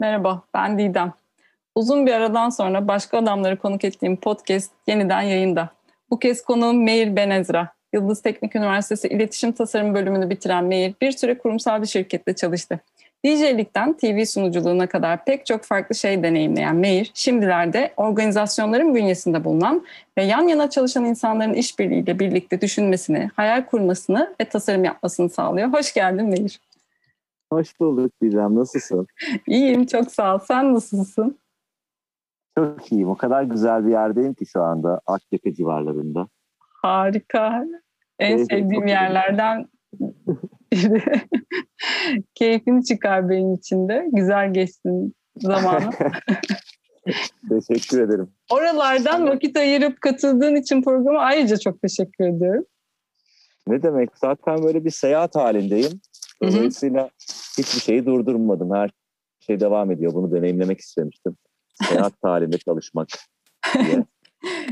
Merhaba, 0.00 0.42
ben 0.54 0.78
Didem. 0.78 1.12
Uzun 1.74 2.06
bir 2.06 2.12
aradan 2.12 2.50
sonra 2.50 2.88
başka 2.88 3.18
adamları 3.18 3.58
konuk 3.58 3.84
ettiğim 3.84 4.16
podcast 4.16 4.72
yeniden 4.86 5.22
yayında. 5.22 5.68
Bu 6.10 6.18
kez 6.18 6.44
konuğum 6.44 6.84
Meir 6.84 7.16
Benezra. 7.16 7.72
Yıldız 7.92 8.22
Teknik 8.22 8.56
Üniversitesi 8.56 9.08
İletişim 9.08 9.52
Tasarım 9.52 9.94
bölümünü 9.94 10.30
bitiren 10.30 10.64
Meir 10.64 10.94
bir 11.02 11.12
süre 11.12 11.38
kurumsal 11.38 11.82
bir 11.82 11.86
şirkette 11.86 12.34
çalıştı. 12.34 12.80
DJ'likten 13.24 13.92
TV 13.92 14.24
sunuculuğuna 14.24 14.86
kadar 14.86 15.24
pek 15.24 15.46
çok 15.46 15.64
farklı 15.64 15.94
şey 15.94 16.22
deneyimleyen 16.22 16.76
Meir, 16.76 17.10
şimdilerde 17.14 17.92
organizasyonların 17.96 18.94
bünyesinde 18.94 19.44
bulunan 19.44 19.86
ve 20.18 20.24
yan 20.24 20.48
yana 20.48 20.70
çalışan 20.70 21.04
insanların 21.04 21.54
işbirliğiyle 21.54 22.18
birlikte 22.18 22.60
düşünmesini, 22.60 23.30
hayal 23.36 23.64
kurmasını 23.64 24.34
ve 24.40 24.44
tasarım 24.44 24.84
yapmasını 24.84 25.30
sağlıyor. 25.30 25.72
Hoş 25.72 25.94
geldin 25.94 26.26
Meir. 26.26 26.60
Hoş 27.52 27.80
bulduk 27.80 28.12
Didem. 28.22 28.54
Nasılsın? 28.54 29.06
İyiyim, 29.46 29.86
çok 29.86 30.12
sağ 30.12 30.34
ol. 30.34 30.38
Sen 30.38 30.74
nasılsın? 30.74 31.38
Çok 32.58 32.92
iyiyim. 32.92 33.08
O 33.08 33.16
kadar 33.16 33.42
güzel 33.42 33.86
bir 33.86 33.90
yerdeyim 33.90 34.34
ki 34.34 34.46
şu 34.46 34.62
anda 34.62 35.00
Aktepe 35.06 35.54
civarlarında. 35.54 36.28
Harika. 36.58 37.64
En 38.18 38.36
evet, 38.36 38.46
sevdiğim 38.50 38.86
yerlerden 38.86 39.68
biri. 40.72 41.02
Keyfini 42.34 42.84
çıkar 42.84 43.28
benim 43.28 43.54
için 43.54 43.88
de. 43.88 44.08
Güzel 44.12 44.52
geçsin 44.52 45.14
zamanı. 45.36 45.90
teşekkür 47.48 48.00
ederim. 48.00 48.30
Oralardan 48.50 49.26
vakit 49.26 49.56
ayırıp 49.56 50.00
katıldığın 50.00 50.54
için 50.54 50.82
programa 50.82 51.20
ayrıca 51.20 51.56
çok 51.56 51.82
teşekkür 51.82 52.24
ediyorum. 52.24 52.64
Ne 53.66 53.82
demek? 53.82 54.10
Zaten 54.14 54.62
böyle 54.62 54.84
bir 54.84 54.90
seyahat 54.90 55.36
halindeyim. 55.36 56.00
Dolayısıyla 56.42 57.10
hiçbir 57.58 57.80
şeyi 57.80 58.06
durdurmadım. 58.06 58.74
Her 58.74 58.90
şey 59.40 59.60
devam 59.60 59.90
ediyor. 59.90 60.14
Bunu 60.14 60.32
deneyimlemek 60.32 60.80
istemiştim. 60.80 61.36
Seyahat 61.84 62.12
halinde 62.22 62.58
çalışmak 62.58 63.08
diye. 63.74 64.04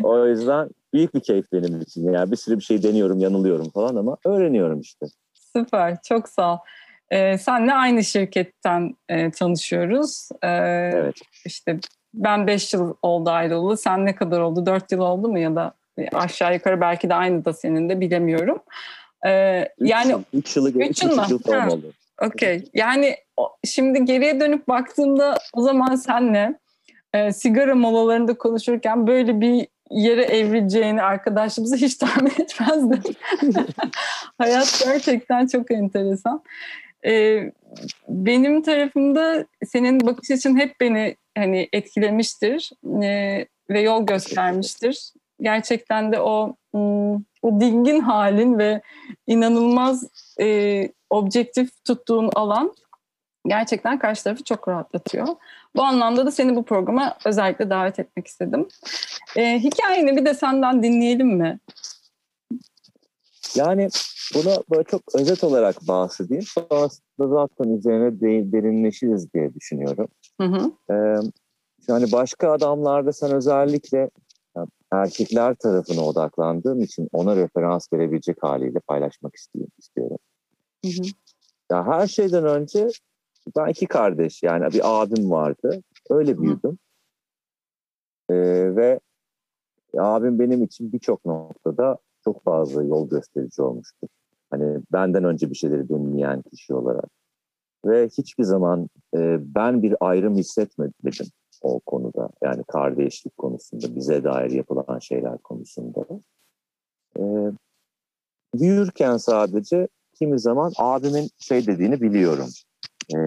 O 0.02 0.26
yüzden 0.26 0.68
büyük 0.94 1.14
bir 1.14 1.20
keyif 1.20 1.52
benim 1.52 1.80
için. 1.80 2.12
Yani 2.12 2.30
bir 2.30 2.36
sürü 2.36 2.58
bir 2.58 2.64
şey 2.64 2.82
deniyorum, 2.82 3.18
yanılıyorum 3.18 3.70
falan 3.70 3.96
ama 3.96 4.16
öğreniyorum 4.24 4.80
işte. 4.80 5.06
Süper, 5.34 5.98
çok 6.02 6.28
sağ 6.28 6.54
ol. 6.54 6.58
Ee, 7.10 7.38
senle 7.38 7.74
aynı 7.74 8.04
şirketten 8.04 8.96
e, 9.08 9.30
tanışıyoruz. 9.30 10.28
Ee, 10.42 10.48
evet. 10.94 11.14
İşte 11.44 11.78
ben 12.14 12.46
5 12.46 12.74
yıl 12.74 12.94
oldu 13.02 13.30
ayrılalı. 13.30 13.76
Sen 13.76 14.06
ne 14.06 14.14
kadar 14.14 14.40
oldu? 14.40 14.66
4 14.66 14.92
yıl 14.92 15.00
oldu 15.00 15.28
mu 15.28 15.38
ya 15.38 15.56
da 15.56 15.74
aşağı 16.12 16.54
yukarı 16.54 16.80
belki 16.80 17.08
de 17.08 17.14
aynı 17.14 17.44
da 17.44 17.52
senin 17.52 17.88
de 17.88 18.00
bilemiyorum. 18.00 18.58
Ee, 19.26 19.68
üç, 19.78 19.90
yani 19.90 20.16
3 20.32 20.56
yılı 20.56 20.70
üç 20.70 21.02
yıl, 21.02 21.30
yıl 21.30 21.38
falan 21.38 21.70
oldu. 21.70 21.92
Okey. 22.22 22.64
Yani 22.74 23.16
şimdi 23.64 24.04
geriye 24.04 24.40
dönüp 24.40 24.68
baktığımda 24.68 25.38
o 25.52 25.62
zaman 25.62 25.94
senle 25.94 26.58
e, 27.14 27.32
sigara 27.32 27.74
molalarında 27.74 28.34
konuşurken 28.34 29.06
böyle 29.06 29.40
bir 29.40 29.66
yere 29.90 30.22
evrileceğini 30.22 31.02
arkadaşımızı 31.02 31.76
hiç 31.86 31.94
tahmin 31.96 32.30
etmezdim. 32.30 33.02
Hayat 34.38 34.82
gerçekten 34.84 35.46
çok 35.46 35.70
enteresan. 35.70 36.42
Ee, 37.06 37.52
benim 38.08 38.62
tarafımda 38.62 39.46
senin 39.66 40.06
bakış 40.06 40.30
için 40.30 40.56
hep 40.56 40.80
beni 40.80 41.16
hani 41.38 41.68
etkilemiştir 41.72 42.70
e, 43.02 43.46
ve 43.70 43.80
yol 43.80 44.06
göstermiştir. 44.06 45.12
Gerçekten 45.40 46.12
de 46.12 46.20
o 46.20 46.56
hmm, 46.72 47.14
o 47.46 47.60
dingin 47.60 48.00
halin 48.00 48.58
ve 48.58 48.82
inanılmaz 49.26 50.04
e, 50.40 50.88
objektif 51.10 51.84
tuttuğun 51.84 52.30
alan 52.34 52.74
gerçekten 53.46 53.98
karşı 53.98 54.24
tarafı 54.24 54.44
çok 54.44 54.68
rahatlatıyor. 54.68 55.26
Bu 55.76 55.82
anlamda 55.82 56.26
da 56.26 56.30
seni 56.30 56.56
bu 56.56 56.64
programa 56.64 57.16
özellikle 57.24 57.70
davet 57.70 57.98
etmek 57.98 58.26
istedim. 58.26 58.68
Ee, 59.36 59.58
hikayeni 59.58 60.16
bir 60.16 60.24
de 60.24 60.34
senden 60.34 60.82
dinleyelim 60.82 61.28
mi? 61.28 61.58
Yani 63.54 63.88
bunu 64.34 64.64
böyle 64.70 64.84
çok 64.84 65.02
özet 65.14 65.44
olarak 65.44 65.88
bahsedeyim. 65.88 66.44
Sonrasında 66.44 67.28
zaten 67.28 67.76
üzerine 67.76 68.20
derinleşiriz 68.52 69.32
diye 69.34 69.54
düşünüyorum. 69.54 70.08
Hı 70.40 70.46
hı. 70.46 70.70
Ee, 70.90 71.16
yani 71.88 72.12
başka 72.12 72.52
adamlarda 72.52 73.12
sen 73.12 73.32
özellikle 73.32 74.10
erkekler 75.02 75.54
tarafına 75.54 76.00
odaklandığım 76.00 76.80
için 76.80 77.08
ona 77.12 77.36
referans 77.36 77.92
verebilecek 77.92 78.42
haliyle 78.42 78.78
paylaşmak 78.80 79.34
istiyorum. 79.78 80.18
Hı 80.84 80.88
hı. 80.88 81.02
Ya 81.70 81.86
her 81.86 82.06
şeyden 82.06 82.44
önce 82.44 82.88
ben 83.56 83.68
iki 83.68 83.86
kardeş 83.86 84.42
yani 84.42 84.72
bir 84.72 84.80
abim 84.84 85.30
vardı. 85.30 85.82
Öyle 86.10 86.38
büyüdüm. 86.38 86.78
Ee, 88.30 88.76
ve 88.76 89.00
abim 89.98 90.38
benim 90.38 90.62
için 90.62 90.92
birçok 90.92 91.24
noktada 91.24 91.98
çok 92.24 92.44
fazla 92.44 92.82
yol 92.82 93.08
gösterici 93.08 93.62
olmuştur. 93.62 94.08
Hani 94.50 94.80
benden 94.92 95.24
önce 95.24 95.50
bir 95.50 95.54
şeyleri 95.54 95.88
dinleyen 95.88 96.42
kişi 96.42 96.74
olarak. 96.74 97.10
Ve 97.84 98.08
hiçbir 98.08 98.44
zaman 98.44 98.88
e, 99.16 99.38
ben 99.40 99.82
bir 99.82 99.94
ayrım 100.00 100.36
hissetmedim 100.36 100.94
o 101.62 101.80
konuda. 101.80 102.28
Yani 102.42 102.64
kardeşlik 102.64 103.36
konusunda, 103.36 103.94
bize 103.94 104.24
dair 104.24 104.50
yapılan 104.50 104.98
şeyler 104.98 105.38
konusunda. 105.38 106.06
Ee, 107.18 107.22
büyürken 108.54 109.16
sadece 109.16 109.88
kimi 110.18 110.40
zaman 110.40 110.72
abimin 110.78 111.30
şey 111.38 111.66
dediğini 111.66 112.00
biliyorum. 112.00 112.48
Ee, 113.14 113.18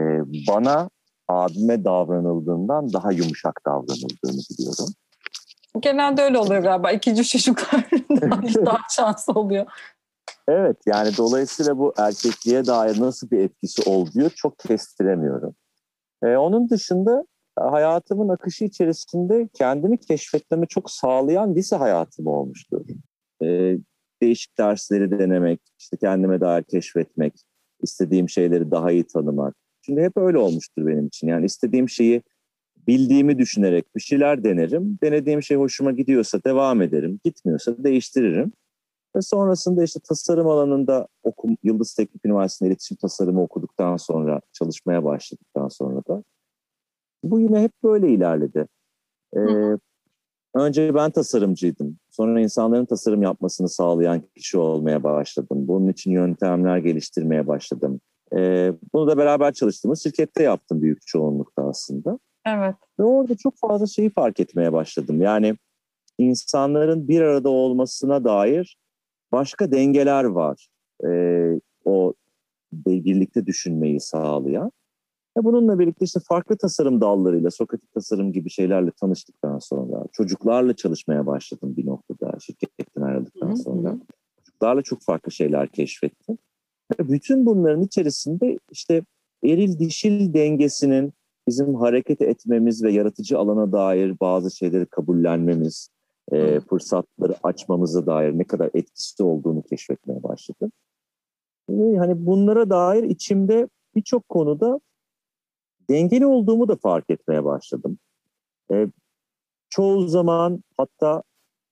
bana 0.48 0.90
abime 1.28 1.84
davranıldığından 1.84 2.94
daha 2.94 3.12
yumuşak 3.12 3.62
davranıldığını 3.66 4.42
biliyorum. 4.52 4.94
Genelde 5.80 6.22
öyle 6.22 6.38
oluyor 6.38 6.62
galiba. 6.62 6.92
İkinci 6.92 7.28
çocuklar 7.28 7.90
daha 8.66 8.80
şanslı 8.90 9.34
oluyor. 9.34 9.66
Evet 10.48 10.78
yani 10.86 11.18
dolayısıyla 11.18 11.78
bu 11.78 11.94
erkekliğe 11.98 12.66
dair 12.66 13.02
nasıl 13.02 13.32
bir 13.32 13.40
etkisi 13.40 13.90
olduğu 13.90 14.30
çok 14.30 14.60
kestiremiyorum. 14.60 15.56
Ee, 16.24 16.28
onun 16.38 16.70
dışında 16.70 17.26
hayatımın 17.60 18.30
akışı 18.30 18.66
içerisinde 18.66 19.50
kendimi 19.54 19.98
keşfetmemi 19.98 20.68
çok 20.68 20.92
sağlayan 20.92 21.56
lise 21.56 21.76
hayatım 21.76 22.28
olmuştu. 22.28 22.86
Ee, 23.44 23.78
değişik 24.22 24.58
dersleri 24.58 25.20
denemek, 25.20 25.62
işte 25.80 25.98
kendime 25.98 26.42
dair 26.42 26.64
keşfetmek, 26.64 27.34
istediğim 27.82 28.30
şeyleri 28.30 28.72
daha 28.72 28.92
iyi 28.92 29.08
tanımak. 29.08 29.56
Şimdi 29.82 30.02
hep 30.02 30.18
öyle 30.18 30.38
olmuştur 30.38 30.88
benim 30.88 31.08
için. 31.08 31.28
Yani 31.28 31.46
istediğim 31.46 31.90
şeyi 31.90 32.22
bildiğimi 32.88 33.38
düşünerek 33.38 33.96
bir 33.96 34.02
şeyler 34.02 34.44
denerim. 34.44 35.00
Denediğim 35.04 35.44
şey 35.44 35.58
hoşuma 35.58 35.92
gidiyorsa 35.92 36.44
devam 36.44 36.82
ederim. 36.82 37.20
Gitmiyorsa 37.24 37.84
değiştiririm. 37.84 38.52
Ve 39.16 39.22
sonrasında 39.22 39.84
işte 39.84 40.00
tasarım 40.00 40.48
alanında 40.48 41.08
okum, 41.24 41.58
Yıldız 41.64 41.94
Teknik 41.94 42.26
Üniversitesi'nde 42.26 42.70
iletişim 42.70 42.98
tasarımı 42.98 43.42
okuduktan 43.42 43.98
sonra, 43.98 44.42
çalışmaya 44.54 45.04
başladıktan 45.04 45.68
sonra 45.68 46.02
da 46.08 46.24
bu 47.24 47.40
yine 47.40 47.62
hep 47.62 47.72
böyle 47.84 48.10
ilerledi. 48.10 48.68
Ee, 49.36 49.40
önce 50.56 50.96
ben 50.96 51.12
tasarımcıydım. 51.12 51.98
Sonra 52.10 52.42
insanların 52.42 52.86
tasarım 52.86 53.22
yapmasını 53.22 53.70
sağlayan 53.70 54.22
kişi 54.36 54.58
olmaya 54.58 55.04
başladım. 55.04 55.68
Bunun 55.68 55.88
için 55.88 56.12
yöntemler 56.12 56.78
geliştirmeye 56.78 57.48
başladım. 57.48 58.02
Ee, 58.38 58.74
bunu 58.94 59.08
da 59.08 59.18
beraber 59.18 59.54
çalıştığımız 59.54 60.04
şirkette 60.04 60.44
yaptım 60.44 60.82
büyük 60.82 61.08
çoğunlukta 61.08 61.64
aslında. 61.64 62.20
Evet. 62.46 62.76
Ve 63.00 63.04
orada 63.04 63.36
çok 63.36 63.58
fazla 63.58 63.88
şeyi 63.88 64.10
fark 64.10 64.40
etmeye 64.40 64.74
başladım. 64.74 65.22
Yani 65.22 65.56
insanların 66.18 67.08
bir 67.08 67.22
arada 67.22 67.50
olmasına 67.50 68.24
dair 68.24 68.78
başka 69.32 69.72
dengeler 69.72 70.24
var. 70.24 70.70
Ee, 71.08 71.60
o 71.86 72.14
birlikte 72.74 73.46
düşünmeyi 73.46 74.00
sağlayan. 74.00 74.72
Ve 75.40 75.44
bununla 75.44 75.80
birlikte 75.80 76.06
işte 76.06 76.20
farklı 76.28 76.58
tasarım 76.58 77.02
dallarıyla, 77.02 77.52
Sokratik 77.52 77.94
tasarım 77.94 78.32
gibi 78.32 78.50
şeylerle 78.50 78.92
tanıştıktan 78.92 79.60
sonra 79.60 80.04
çocuklarla 80.12 80.76
çalışmaya 80.76 81.26
başladım 81.26 81.74
bir 81.78 81.86
noktada 81.86 82.40
şirketten 82.40 83.02
ayrıldıktan 83.02 83.56
sonra. 83.56 83.98
Çocuklarla 84.46 84.82
çok 84.82 85.02
farklı 85.02 85.32
şeyler 85.32 85.68
keşfettim. 85.68 86.38
Ve 87.00 87.10
bütün 87.10 87.46
bunların 87.46 87.82
içerisinde 87.82 88.60
işte 88.72 89.04
eril 89.44 89.80
dişil 89.80 90.34
dengesinin 90.34 91.14
bizim 91.48 91.76
hareket 91.76 92.22
etmemiz 92.22 92.84
ve 92.84 92.92
yaratıcı 92.92 93.38
alana 93.38 93.72
dair 93.72 94.20
bazı 94.20 94.52
şeyleri 94.52 94.86
kabullenmemiz, 94.86 95.90
e, 96.32 96.60
fırsatları 96.60 97.36
açmamıza 97.44 98.06
dair 98.06 98.38
ne 98.38 98.44
kadar 98.44 98.70
etkisi 98.74 99.24
olduğunu 99.24 99.62
keşfetmeye 99.62 100.24
başladım. 100.24 100.72
Ve 101.70 101.98
hani 101.98 102.26
bunlara 102.26 102.70
dair 102.70 103.04
içimde 103.04 103.68
birçok 103.96 104.30
konuda 104.30 104.80
dengeli 105.90 106.26
olduğumu 106.26 106.68
da 106.68 106.76
fark 106.76 107.10
etmeye 107.10 107.44
başladım. 107.44 108.00
E, 108.72 108.88
çoğu 109.70 110.08
zaman 110.08 110.64
hatta 110.78 111.24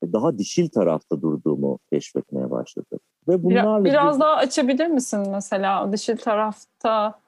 daha 0.03 0.37
dişil 0.37 0.69
tarafta 0.69 1.21
durduğumu 1.21 1.79
keşfetmeye 1.91 2.51
başladım. 2.51 2.99
Ve 3.27 3.43
bunlarla 3.43 3.85
biraz 3.85 4.15
bir... 4.15 4.21
daha 4.21 4.35
açabilir 4.35 4.87
misin 4.87 5.29
mesela 5.31 5.93
dişil 5.93 6.17
tarafta 6.17 7.19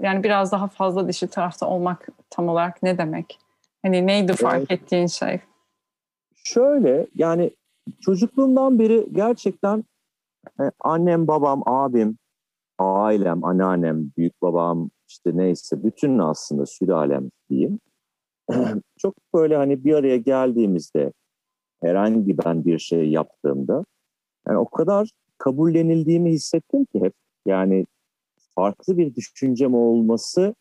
yani 0.00 0.22
biraz 0.22 0.52
daha 0.52 0.68
fazla 0.68 1.08
dişil 1.08 1.28
tarafta 1.28 1.68
olmak 1.68 2.08
tam 2.30 2.48
olarak 2.48 2.82
ne 2.82 2.98
demek? 2.98 3.38
Hani 3.82 4.06
neydi 4.06 4.32
fark 4.32 4.58
evet. 4.58 4.70
ettiğin 4.70 5.06
şey? 5.06 5.40
Şöyle 6.34 7.06
yani 7.14 7.50
çocukluğumdan 8.00 8.78
beri 8.78 9.06
gerçekten 9.12 9.84
e, 10.60 10.62
annem, 10.80 11.28
babam, 11.28 11.62
abim, 11.66 12.18
ailem, 12.78 13.44
anneannem, 13.44 14.10
büyük 14.16 14.42
babam 14.42 14.90
işte 15.14 15.30
neyse 15.34 15.84
bütün 15.84 16.18
aslında 16.18 16.66
sülalem 16.66 17.30
diyeyim. 17.50 17.80
Çok 18.98 19.14
böyle 19.34 19.56
hani 19.56 19.84
bir 19.84 19.94
araya 19.94 20.16
geldiğimizde 20.16 21.12
herhangi 21.82 22.38
ben 22.38 22.64
bir 22.64 22.78
şey 22.78 23.10
yaptığımda 23.10 23.84
yani 24.48 24.58
o 24.58 24.68
kadar 24.68 25.10
kabullenildiğimi 25.38 26.30
hissettim 26.30 26.84
ki 26.84 27.00
hep 27.00 27.12
yani 27.46 27.86
farklı 28.54 28.98
bir 28.98 29.14
düşüncem 29.14 29.74
olması 29.74 30.54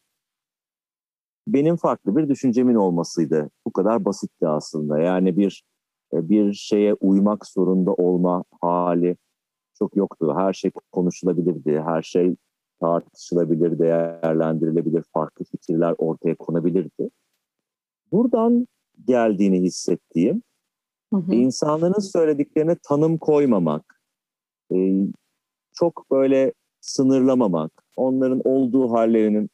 benim 1.48 1.76
farklı 1.76 2.18
bir 2.18 2.30
düşüncemin 2.30 2.76
olmasıydı. 2.76 3.50
Bu 3.66 3.74
kadar 3.74 4.06
basitti 4.06 4.48
aslında. 4.48 5.00
Yani 5.00 5.38
bir 5.38 5.64
bir 6.14 6.54
şeye 6.54 6.94
uymak 6.94 7.48
zorunda 7.48 7.94
olma 7.94 8.44
hali 8.62 9.18
çok 9.80 9.96
yoktu. 9.96 10.34
Her 10.38 10.54
şey 10.54 10.72
konuşulabilirdi, 10.92 11.82
her 11.86 12.02
şey 12.02 12.36
tartışılabilir, 12.84 13.80
değerlendirilebilir, 13.80 15.04
farklı 15.14 15.46
fikirler 15.46 15.96
ortaya 15.98 16.36
konabilirdi. 16.36 17.10
Buradan 18.12 18.68
geldiğini 19.08 19.62
hissettiğim, 19.62 20.44
hı 21.14 21.18
hı. 21.18 21.34
insanların 21.34 22.00
söylediklerine 22.00 22.76
tanım 22.84 23.18
koymamak, 23.18 24.02
e, 24.74 24.94
çok 25.74 26.12
böyle 26.12 26.54
sınırlamamak, 26.82 27.72
onların 27.96 28.42
olduğu 28.44 28.92
hallerinin 28.92 29.50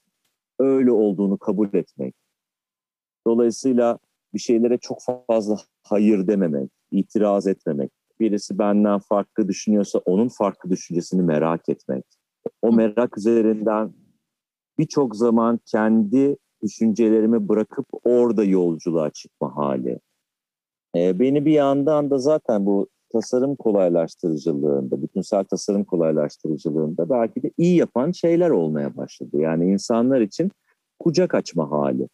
öyle 0.60 0.92
olduğunu 0.92 1.38
kabul 1.38 1.74
etmek. 1.74 2.16
Dolayısıyla 3.28 4.00
bir 4.34 4.40
şeylere 4.40 4.78
çok 4.78 4.98
fazla 5.28 5.58
hayır 5.84 6.28
dememek, 6.28 6.72
itiraz 6.92 7.48
etmemek. 7.48 7.92
Birisi 8.20 8.60
benden 8.60 9.00
farklı 9.00 9.48
düşünüyorsa 9.48 10.00
onun 10.00 10.28
farklı 10.28 10.70
düşüncesini 10.70 11.22
merak 11.22 11.70
etmek. 11.70 12.06
O 12.62 12.72
merak 12.72 13.18
üzerinden 13.18 13.94
birçok 14.78 15.16
zaman 15.16 15.60
kendi 15.66 16.38
düşüncelerimi 16.64 17.50
bırakıp 17.50 17.86
orada 18.04 18.44
yolculuğa 18.44 19.10
çıkma 19.10 19.56
hali. 19.56 20.00
Ee, 20.96 21.20
beni 21.20 21.46
bir 21.46 21.52
yandan 21.52 22.10
da 22.10 22.18
zaten 22.18 22.66
bu 22.66 22.88
tasarım 23.12 23.56
kolaylaştırıcılığında, 23.56 25.02
bütünsel 25.02 25.44
tasarım 25.44 25.84
kolaylaştırıcılığında 25.84 27.10
belki 27.10 27.44
de 27.44 27.52
iyi 27.58 27.76
yapan 27.76 28.12
şeyler 28.12 28.50
olmaya 28.50 28.98
başladı. 28.98 29.38
Yani 29.38 29.72
insanlar 29.72 30.22
için 30.22 30.52
kucak 31.00 31.36
açma 31.36 31.72
hali 31.72 32.10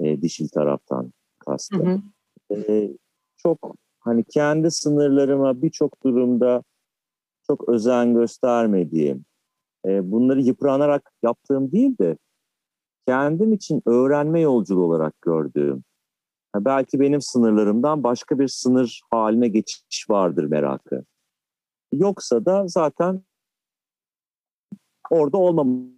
e, 0.00 0.22
dişil 0.22 0.48
taraftan 0.48 1.12
kastı. 1.38 1.76
Hı 1.76 2.00
hı. 2.52 2.54
E, 2.54 2.90
çok 3.36 3.74
hani 4.00 4.24
kendi 4.24 4.70
sınırlarıma 4.70 5.62
birçok 5.62 6.04
durumda 6.04 6.62
çok 7.46 7.68
özen 7.68 8.14
göstermediğim, 8.14 9.24
e, 9.86 10.10
bunları 10.10 10.40
yıpranarak 10.40 11.12
yaptığım 11.22 11.72
değil 11.72 11.98
de 11.98 12.16
kendim 13.08 13.52
için 13.52 13.82
öğrenme 13.86 14.40
yolculuğu 14.40 14.84
olarak 14.84 15.22
gördüğüm, 15.22 15.84
belki 16.56 17.00
benim 17.00 17.20
sınırlarımdan 17.20 18.04
başka 18.04 18.38
bir 18.38 18.48
sınır 18.48 19.00
haline 19.10 19.48
geçiş 19.48 20.10
vardır 20.10 20.44
merakı. 20.44 21.04
Yoksa 21.92 22.44
da 22.44 22.68
zaten 22.68 23.22
orada 25.10 25.36
olmam 25.36 25.96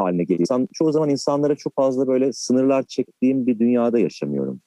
haline 0.00 0.24
geliyor. 0.24 0.68
Çoğu 0.72 0.92
zaman 0.92 1.08
insanlara 1.08 1.54
çok 1.54 1.74
fazla 1.74 2.06
böyle 2.06 2.32
sınırlar 2.32 2.82
çektiğim 2.82 3.46
bir 3.46 3.58
dünyada 3.58 3.98
yaşamıyorum. 3.98 4.60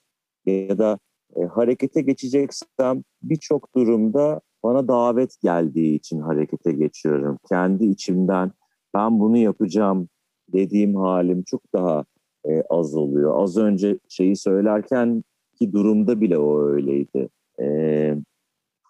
Ya 0.46 0.78
da 0.78 1.00
e, 1.36 1.44
harekete 1.44 2.02
geçeceksem 2.02 3.04
birçok 3.24 3.76
durumda 3.76 4.42
bana 4.64 4.88
davet 4.88 5.42
geldiği 5.42 5.96
için 5.96 6.20
harekete 6.20 6.72
geçiyorum. 6.72 7.38
Kendi 7.50 7.86
içimden 7.86 8.52
ben 8.94 9.20
bunu 9.20 9.38
yapacağım 9.38 10.10
dediğim 10.54 10.96
halim 10.96 11.44
çok 11.44 11.74
daha 11.74 12.06
e, 12.50 12.64
az 12.70 12.96
oluyor. 12.96 13.44
Az 13.44 13.58
önce 13.58 14.00
şeyi 14.10 14.36
söylerken 14.36 15.24
ki 15.60 15.74
durumda 15.74 16.22
bile 16.22 16.38
o 16.38 16.62
öyleydi. 16.62 17.30
E, 17.62 18.16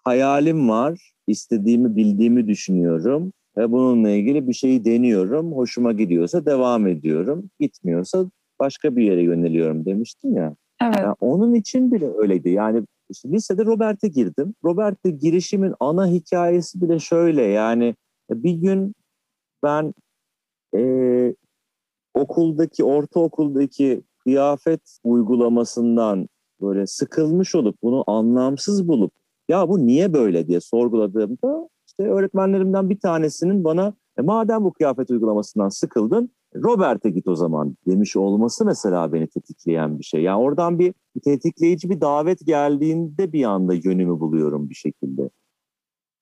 hayalim 0.04 0.68
var, 0.68 1.12
istediğimi 1.26 1.96
bildiğimi 1.96 2.48
düşünüyorum 2.48 3.32
ve 3.56 3.72
bununla 3.72 4.10
ilgili 4.10 4.48
bir 4.48 4.52
şeyi 4.52 4.84
deniyorum. 4.84 5.52
Hoşuma 5.52 5.92
gidiyorsa 5.92 6.46
devam 6.46 6.86
ediyorum, 6.86 7.50
gitmiyorsa 7.60 8.26
başka 8.60 8.96
bir 8.96 9.04
yere 9.04 9.22
yöneliyorum 9.22 9.84
demiştim 9.84 10.36
ya. 10.36 10.56
Evet. 10.82 10.98
Yani 10.98 11.14
onun 11.20 11.54
için 11.54 11.92
bile 11.92 12.10
öyleydi. 12.18 12.50
Yani 12.50 12.82
işte 13.10 13.28
lisede 13.28 13.64
Robert'e 13.64 14.08
girdim. 14.08 14.54
Robert'e 14.64 15.10
girişimin 15.10 15.74
ana 15.80 16.06
hikayesi 16.06 16.80
bile 16.80 16.98
şöyle 16.98 17.42
yani 17.42 17.94
bir 18.30 18.52
gün 18.52 18.94
ben 19.62 19.94
e, 20.76 21.34
okuldaki, 22.14 22.84
ortaokuldaki 22.84 24.02
kıyafet 24.18 24.98
uygulamasından 25.04 26.28
böyle 26.60 26.86
sıkılmış 26.86 27.54
olup 27.54 27.76
bunu 27.82 28.04
anlamsız 28.06 28.88
bulup 28.88 29.12
ya 29.48 29.68
bu 29.68 29.86
niye 29.86 30.12
böyle 30.12 30.46
diye 30.46 30.60
sorguladığımda 30.60 31.68
işte 31.86 32.02
öğretmenlerimden 32.02 32.90
bir 32.90 33.00
tanesinin 33.00 33.64
bana 33.64 33.94
e, 34.18 34.22
madem 34.22 34.64
bu 34.64 34.72
kıyafet 34.72 35.10
uygulamasından 35.10 35.68
sıkıldın 35.68 36.30
Robert'e 36.56 37.10
git 37.10 37.28
o 37.28 37.36
zaman 37.36 37.76
demiş 37.86 38.16
olması 38.16 38.64
mesela 38.64 39.12
beni 39.12 39.26
tetikleyen 39.26 39.98
bir 39.98 40.04
şey. 40.04 40.22
Yani 40.22 40.42
oradan 40.42 40.78
bir 40.78 40.94
tetikleyici 41.24 41.90
bir 41.90 42.00
davet 42.00 42.46
geldiğinde 42.46 43.32
bir 43.32 43.44
anda 43.44 43.74
yönümü 43.74 44.20
buluyorum 44.20 44.70
bir 44.70 44.74
şekilde. 44.74 45.30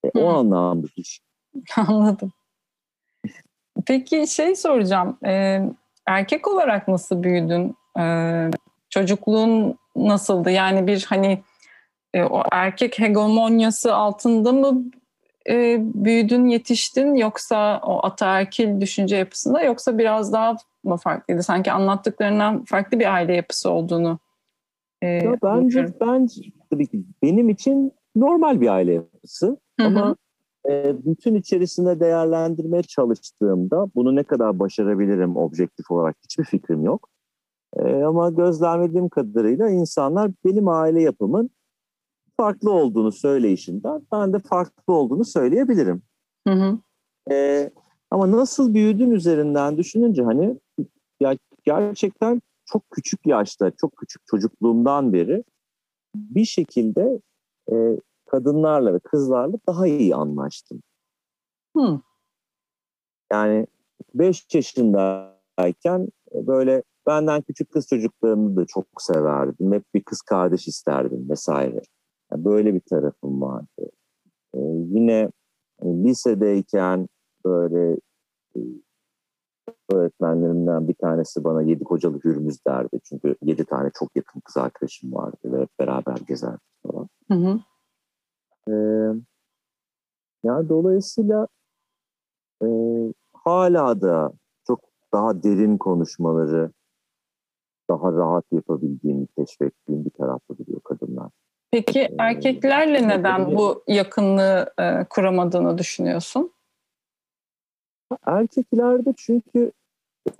E, 0.05 0.19
o 0.19 0.29
anlamda 0.29 0.87
iş. 0.97 1.21
Anladım. 1.77 2.33
Peki 3.87 4.27
şey 4.27 4.57
soracağım. 4.57 5.19
E, 5.27 5.61
erkek 6.07 6.49
olarak 6.49 6.89
nasıl 6.89 7.23
büyüdün? 7.23 7.77
E, 7.99 8.05
çocukluğun 8.91 9.79
nasıldı? 9.97 10.51
Yani 10.51 10.87
bir 10.87 11.07
hani 11.09 11.43
e, 12.15 12.23
o 12.23 12.43
erkek 12.53 12.99
hegemonyası 12.99 13.95
altında 13.95 14.53
mı 14.53 14.85
e, 15.49 15.79
büyüdün, 15.81 16.47
yetiştin 16.47 17.15
yoksa 17.15 17.81
o 17.87 18.07
ataerkil 18.07 18.81
düşünce 18.81 19.17
yapısında 19.17 19.63
yoksa 19.63 19.99
biraz 19.99 20.33
daha 20.33 20.57
mı 20.85 20.97
farklıydı? 20.97 21.43
Sanki 21.43 21.73
anlattıklarından 21.73 22.65
farklı 22.65 23.01
bir 23.01 23.15
aile 23.15 23.35
yapısı 23.35 23.71
olduğunu 23.71 24.19
e, 25.03 25.07
ya 25.07 25.37
bence, 25.43 25.87
bence 26.01 26.43
tabii 26.71 26.87
ki 26.87 27.05
benim 27.23 27.49
için 27.49 27.93
normal 28.17 28.61
bir 28.61 28.69
aile 28.69 28.93
yapısı 28.93 29.47
Hı-hı. 29.81 29.87
ama 29.87 30.17
e, 30.71 30.95
bütün 31.05 31.35
içerisinde 31.35 32.01
değerlendirmeye 32.01 32.83
çalıştığımda 32.83 33.87
bunu 33.95 34.17
ne 34.17 34.23
kadar 34.23 34.59
başarabilirim 34.59 35.37
objektif 35.37 35.91
olarak 35.91 36.17
hiçbir 36.25 36.45
fikrim 36.45 36.85
yok. 36.85 37.09
E, 37.77 38.03
ama 38.03 38.31
gözlemlediğim 38.31 39.09
kadarıyla 39.09 39.71
insanlar 39.71 40.31
benim 40.45 40.69
aile 40.69 41.03
yapımın 41.03 41.51
farklı 42.37 42.71
olduğunu 42.73 43.13
söyleyişinden 43.13 44.07
ben 44.13 44.33
de 44.33 44.39
farklı 44.39 44.95
olduğunu 44.95 45.25
söyleyebilirim. 45.25 46.03
Hı 46.49 46.55
hı. 46.55 46.79
E, 47.35 47.71
ama 48.11 48.31
nasıl 48.31 48.75
büyüdün 48.75 49.11
üzerinden 49.11 49.79
düşününce 49.79 50.23
hani 50.23 50.61
ya 51.21 51.37
gerçekten 51.65 52.43
çok 52.65 52.91
küçük 52.91 53.27
yaşta, 53.27 53.71
çok 53.71 53.97
küçük 53.97 54.27
çocukluğumdan 54.27 55.13
beri 55.13 55.45
bir 56.15 56.45
şekilde 56.45 57.21
e, 57.73 57.99
kadınlarla 58.27 58.95
ve 58.95 58.99
kızlarla 58.99 59.57
daha 59.69 59.87
iyi 59.87 60.15
anlaştım. 60.15 60.83
Hı. 61.77 62.01
Yani 63.33 63.67
5 64.15 64.55
yaşındayken 64.55 66.09
e, 66.35 66.47
böyle 66.47 66.83
benden 67.07 67.43
küçük 67.43 67.73
kız 67.73 67.89
çocuklarını 67.89 68.57
da 68.57 68.67
çok 68.67 68.87
severdim. 68.99 69.73
Hep 69.73 69.95
bir 69.95 70.03
kız 70.03 70.21
kardeş 70.23 70.69
isterdim 70.69 71.31
vesaire. 71.31 71.83
Yani 72.33 72.45
böyle 72.45 72.75
bir 72.75 72.81
tarafım 72.81 73.43
vardı. 73.43 73.91
Ee, 74.55 74.59
yine 74.89 75.31
hani 75.81 76.05
lisedeyken 76.05 77.09
böyle 77.45 77.97
e, 78.57 78.61
öğretmenlerimden 79.93 80.89
bir 80.89 80.95
tanesi 80.95 81.45
bana 81.45 81.63
yedi 81.63 81.85
kocalı 81.85 82.21
hürmüz 82.25 82.67
derdi. 82.67 83.01
Çünkü 83.05 83.37
yedi 83.43 83.65
tane 83.65 83.91
çok 83.95 84.17
yakın 84.17 84.41
kız 84.41 84.57
arkadaşım 84.57 85.15
vardı 85.15 85.37
ve 85.45 85.61
hep 85.61 85.71
beraber 85.79 86.17
gezerdik 86.29 86.83
falan. 86.87 87.09
Hı 87.29 87.35
hı. 87.35 87.61
Ee, 88.69 88.73
yani 90.45 90.69
dolayısıyla 90.69 91.49
e, 92.63 92.69
hala 93.33 94.01
da 94.01 94.33
çok 94.67 94.81
daha 95.13 95.43
derin 95.43 95.79
konuşmaları 95.79 96.73
daha 97.91 98.13
rahat 98.13 98.45
yapabildiğini 98.53 99.27
keşfettiğim 99.27 100.05
bir 100.05 100.11
tarafta 100.11 100.59
duruyor 100.59 100.81
kadınlar. 100.81 101.31
Peki 101.73 102.01
ee, 102.01 102.15
erkeklerle 102.19 103.09
neden 103.09 103.55
bu 103.55 103.83
yakınlığı 103.89 104.75
e, 104.79 105.05
kuramadığını 105.11 105.79
düşünüyorsun? 105.79 106.53
erkeklerde 108.27 109.15
çünkü 109.17 109.73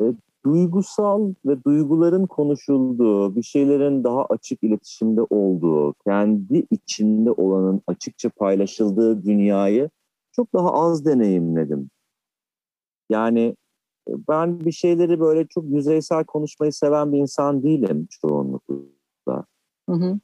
e, 0.01 0.05
duygusal 0.45 1.35
ve 1.47 1.65
duyguların 1.65 2.27
konuşulduğu, 2.27 3.37
bir 3.37 3.43
şeylerin 3.43 4.05
daha 4.05 4.25
açık 4.25 4.63
iletişimde 4.63 5.21
olduğu, 5.31 5.95
kendi 6.07 6.67
içinde 6.71 7.31
olanın 7.31 7.83
açıkça 7.87 8.31
paylaşıldığı 8.31 9.23
dünyayı 9.25 9.91
çok 10.33 10.55
daha 10.55 10.73
az 10.73 11.05
deneyimledim. 11.05 11.91
Yani 13.11 13.57
e, 14.09 14.13
ben 14.29 14.61
bir 14.61 14.73
şeyleri 14.73 15.21
böyle 15.21 15.47
çok 15.47 15.65
yüzeysel 15.65 16.25
konuşmayı 16.25 16.73
seven 16.73 17.13
bir 17.13 17.19
insan 17.19 17.63
değilim 17.63 18.09
çoğunlukla. 18.11 19.45
Hı 19.89 19.93
hı. 19.93 20.19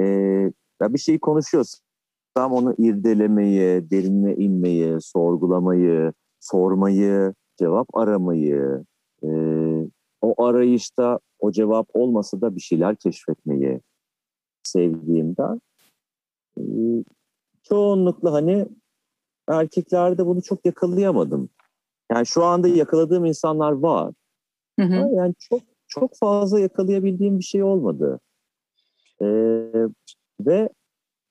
Ee, 0.00 0.52
bir 0.82 0.98
şeyi 0.98 1.20
konuşuyorsam 1.20 1.82
onu 2.36 2.74
irdelemeyi, 2.78 3.90
derinine 3.90 4.34
inmeyi, 4.34 5.00
sorgulamayı, 5.00 6.12
sormayı, 6.40 7.34
cevap 7.58 7.96
aramayı, 7.96 8.84
e, 9.22 9.28
o 10.20 10.44
arayışta 10.44 11.18
o 11.38 11.52
cevap 11.52 11.88
olmasa 11.94 12.40
da 12.40 12.56
bir 12.56 12.60
şeyler 12.60 12.96
keşfetmeyi 12.96 13.80
sevdiğimden 14.62 15.60
e, 16.58 16.62
çoğunlukla 17.62 18.32
hani 18.32 18.66
erkeklerde 19.48 20.26
bunu 20.26 20.42
çok 20.42 20.66
yakalayamadım. 20.66 21.48
Yani 22.12 22.26
şu 22.26 22.44
anda 22.44 22.68
yakaladığım 22.68 23.24
insanlar 23.24 23.72
var. 23.72 24.14
Hı 24.80 24.86
hı. 24.86 25.08
Yani 25.14 25.34
çok 25.38 25.60
çok 25.86 26.16
fazla 26.16 26.60
yakalayabildiğim 26.60 27.38
bir 27.38 27.44
şey 27.44 27.62
olmadı. 27.62 28.20
Ee, 29.20 29.26
ve 30.40 30.68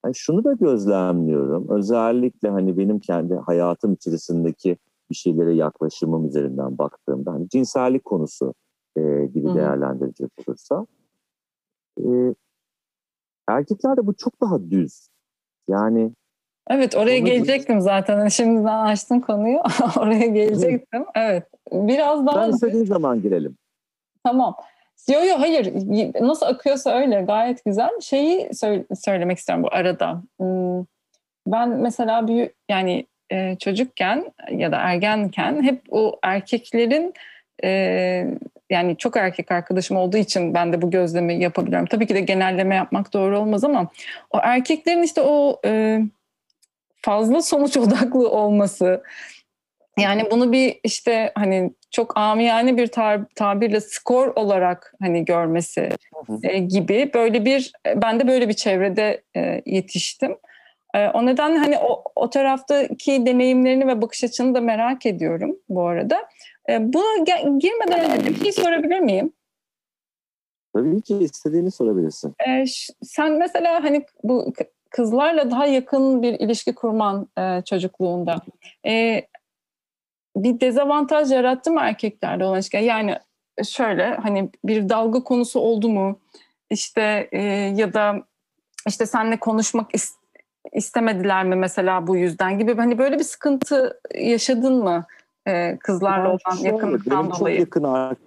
yani 0.06 0.16
şunu 0.16 0.44
da 0.44 0.54
gözlemliyorum. 0.54 1.70
Özellikle 1.70 2.50
hani 2.50 2.78
benim 2.78 3.00
kendi 3.00 3.36
hayatım 3.36 3.94
içerisindeki 3.94 4.78
bir 5.10 5.16
şeylere 5.16 5.54
yaklaşımım 5.54 6.26
üzerinden 6.26 6.78
baktığımda 6.78 7.32
hani 7.32 7.50
cinsellik 7.50 8.06
konusu 8.06 8.54
e, 8.98 9.02
gibi 9.26 9.48
Hı-hı. 9.48 9.56
değerlendirecek 9.56 10.32
olursa 10.48 10.86
e, 12.00 12.36
erkeklerde 13.48 14.08
bu 14.08 14.14
çok 14.14 14.42
daha 14.42 14.72
düz. 14.72 15.08
Yani 15.68 16.12
Evet 16.70 16.96
oraya 16.96 17.20
gelecektim 17.20 17.78
düz. 17.78 17.84
zaten. 17.84 18.18
Hani 18.18 18.32
şimdiden 18.32 18.86
açtın 18.86 19.20
konuyu. 19.20 19.58
oraya 19.98 20.28
gelecektim. 20.28 21.06
Evet. 21.16 21.48
Biraz 21.72 22.26
daha... 22.26 22.42
Ben 22.42 22.50
istediğin 22.54 22.86
zaman 22.86 23.22
girelim. 23.22 23.58
Tamam. 24.24 24.56
Yo 25.10 25.24
yo 25.24 25.40
hayır. 25.40 25.74
Nasıl 26.22 26.46
akıyorsa 26.46 26.92
öyle 26.92 27.22
gayet 27.22 27.66
güzel. 27.66 27.90
Şeyi 28.02 28.50
söylemek 28.96 29.38
istiyorum 29.38 29.64
bu 29.64 29.76
arada. 29.76 30.24
Hmm, 30.40 30.86
ben 31.48 31.70
mesela 31.70 32.28
bir 32.28 32.52
yani 32.70 33.06
e, 33.32 33.56
çocukken 33.56 34.34
ya 34.52 34.72
da 34.72 34.78
ergenken 34.78 35.64
hep 35.64 35.82
o 35.90 36.20
erkeklerin 36.24 37.14
e, 37.64 37.70
yani 38.70 38.98
çok 38.98 39.18
erkek 39.18 39.52
arkadaşım 39.52 39.98
olduğu 39.98 40.18
için 40.18 40.54
ben 40.54 40.74
de 40.74 40.82
bu 40.82 40.92
gözlemi 40.92 41.44
yapabiliyorum. 41.44 41.88
Tabii 41.88 42.08
ki 42.08 42.16
de 42.16 42.22
genelleme 42.22 42.76
yapmak 42.76 43.14
doğru 43.14 43.40
olmaz 43.40 43.64
ama 43.64 43.88
o 44.32 44.40
erkeklerin 44.44 45.04
işte 45.04 45.22
o 45.22 45.62
e, 45.66 46.02
fazla 47.02 47.42
sonuç 47.42 47.78
odaklı 47.78 48.30
olması 48.30 49.04
yani 49.98 50.32
bunu 50.32 50.52
bir 50.52 50.80
işte 50.84 51.32
hani 51.36 51.74
çok 51.92 52.18
amiyane 52.18 52.78
bir 52.78 52.88
tar- 52.88 53.26
tabirle 53.36 53.82
skor 53.82 54.28
olarak 54.36 54.94
hani 55.02 55.26
görmesi 55.26 55.90
e, 56.44 56.60
gibi 56.60 57.12
böyle 57.14 57.46
bir 57.46 57.72
ben 57.96 58.20
de 58.20 58.28
böyle 58.28 58.50
bir 58.50 58.54
çevrede 58.54 59.24
e, 59.36 59.62
yetiştim. 59.66 60.38
E, 60.94 61.08
o 61.08 61.26
nedenle 61.26 61.58
hani 61.58 61.78
o, 61.78 62.04
o 62.16 62.30
taraftaki 62.30 63.26
deneyimlerini 63.26 63.88
ve 63.88 64.02
bakış 64.02 64.24
açını 64.24 64.56
da 64.56 64.62
merak 64.62 65.06
ediyorum 65.06 65.58
bu 65.70 65.88
arada. 65.88 66.28
E, 66.70 66.94
buna 66.94 67.24
ge- 67.24 67.60
girmeden 67.60 68.20
önce 68.20 68.30
bir 68.30 68.44
şey 68.44 68.52
sorabilir 68.52 69.00
miyim? 69.00 69.34
Tabii 70.76 71.02
ki 71.02 71.18
istediğini 71.18 71.72
sorabilirsin. 71.72 72.36
E, 72.48 72.66
sen 73.04 73.32
mesela 73.32 73.84
hani 73.84 74.06
bu 74.24 74.54
kızlarla 74.90 75.52
daha 75.52 75.66
yakın 75.66 76.22
bir 76.22 76.34
ilişki 76.34 76.76
kurman 76.76 77.28
e, 77.38 77.62
çocukluğunda. 77.66 78.42
E, 78.86 79.22
bir 80.36 80.60
dezavantaj 80.60 81.32
yarattı 81.32 81.72
mı 81.72 81.80
erkeklerde 81.82 82.46
olan 82.46 82.56
ilişki? 82.56 82.78
Yani 82.78 83.18
şöyle 83.64 84.16
hani 84.16 84.50
bir 84.66 84.90
dalga 84.90 85.24
konusu 85.24 85.60
oldu 85.60 85.90
mu? 85.90 86.20
İşte 86.70 87.30
e, 87.32 87.42
ya 87.76 87.94
da 87.94 88.24
işte 88.88 89.06
seninle 89.06 89.40
konuşmak 89.40 89.96
ist 89.96 90.22
istemediler 90.74 91.46
mi 91.46 91.56
mesela 91.56 92.08
bu 92.08 92.16
yüzden 92.16 92.60
gibi 92.60 92.76
hani 92.76 92.98
böyle 92.98 93.20
bir 93.20 93.24
sıkıntı 93.24 94.00
yaşadın 94.16 94.84
mı 94.84 95.06
e, 95.48 95.78
kızlarla 95.78 96.26
ben 96.26 96.30
olan 96.30 96.56
şöyle, 96.56 96.70
yakınlıktan 96.70 97.24
benim 97.24 97.40
dolayı? 97.40 97.58
Çok 97.58 97.76
yakın, 97.76 98.18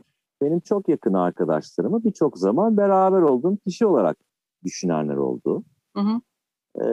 benim 0.43 0.61
çok 0.61 0.89
yakın 0.89 1.15
arkadaşlarımı 1.15 2.05
birçok 2.05 2.39
zaman 2.39 2.77
beraber 2.77 3.21
olduğum 3.21 3.57
kişi 3.57 3.87
olarak 3.87 4.17
düşünenler 4.65 5.17
oldu. 5.17 5.65
Hı 5.97 6.01
hı. 6.01 6.21
Ee, 6.81 6.87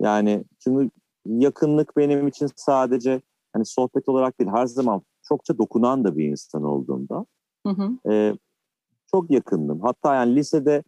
yani 0.00 0.44
çünkü 0.58 0.90
yakınlık 1.26 1.96
benim 1.96 2.28
için 2.28 2.48
sadece 2.56 3.20
hani 3.52 3.66
sohbet 3.66 4.08
olarak 4.08 4.38
değil 4.40 4.50
her 4.50 4.66
zaman 4.66 5.02
çokça 5.22 5.58
dokunan 5.58 6.04
da 6.04 6.16
bir 6.16 6.24
insan 6.24 6.64
olduğunda 6.64 7.26
hı 7.66 7.72
hı. 7.72 8.12
E, 8.12 8.36
çok 9.10 9.30
yakındım. 9.30 9.80
Hatta 9.80 10.14
yani 10.14 10.36
lisede 10.36 10.82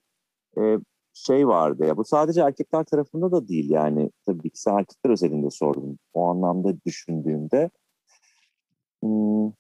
e, 0.59 0.79
şey 1.15 1.49
vardı 1.49 1.87
ya 1.87 1.97
bu 1.97 2.05
sadece 2.05 2.41
erkekler 2.41 2.85
tarafında 2.85 3.33
da 3.33 3.49
değil 3.49 3.71
yani 3.71 4.11
tabii 4.27 4.51
ki 4.51 4.61
sen 4.61 4.79
erkekler 4.79 5.11
özelinde 5.11 5.51
sordum. 5.51 5.99
O 6.15 6.29
anlamda 6.29 6.85
düşündüğümde 6.87 7.71
hmm, 9.03 9.53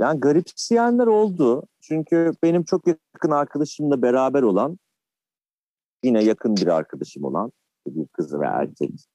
yani 0.00 0.20
garipseyenler 0.20 1.06
oldu. 1.06 1.62
Çünkü 1.80 2.32
benim 2.42 2.64
çok 2.64 2.86
yakın 2.86 3.30
arkadaşımla 3.30 4.02
beraber 4.02 4.42
olan 4.42 4.78
yine 6.04 6.24
yakın 6.24 6.56
bir 6.56 6.66
arkadaşım 6.66 7.24
olan 7.24 7.52
bir 7.86 8.06
kız 8.06 8.40
ve 8.40 8.46
erkek 8.46 9.08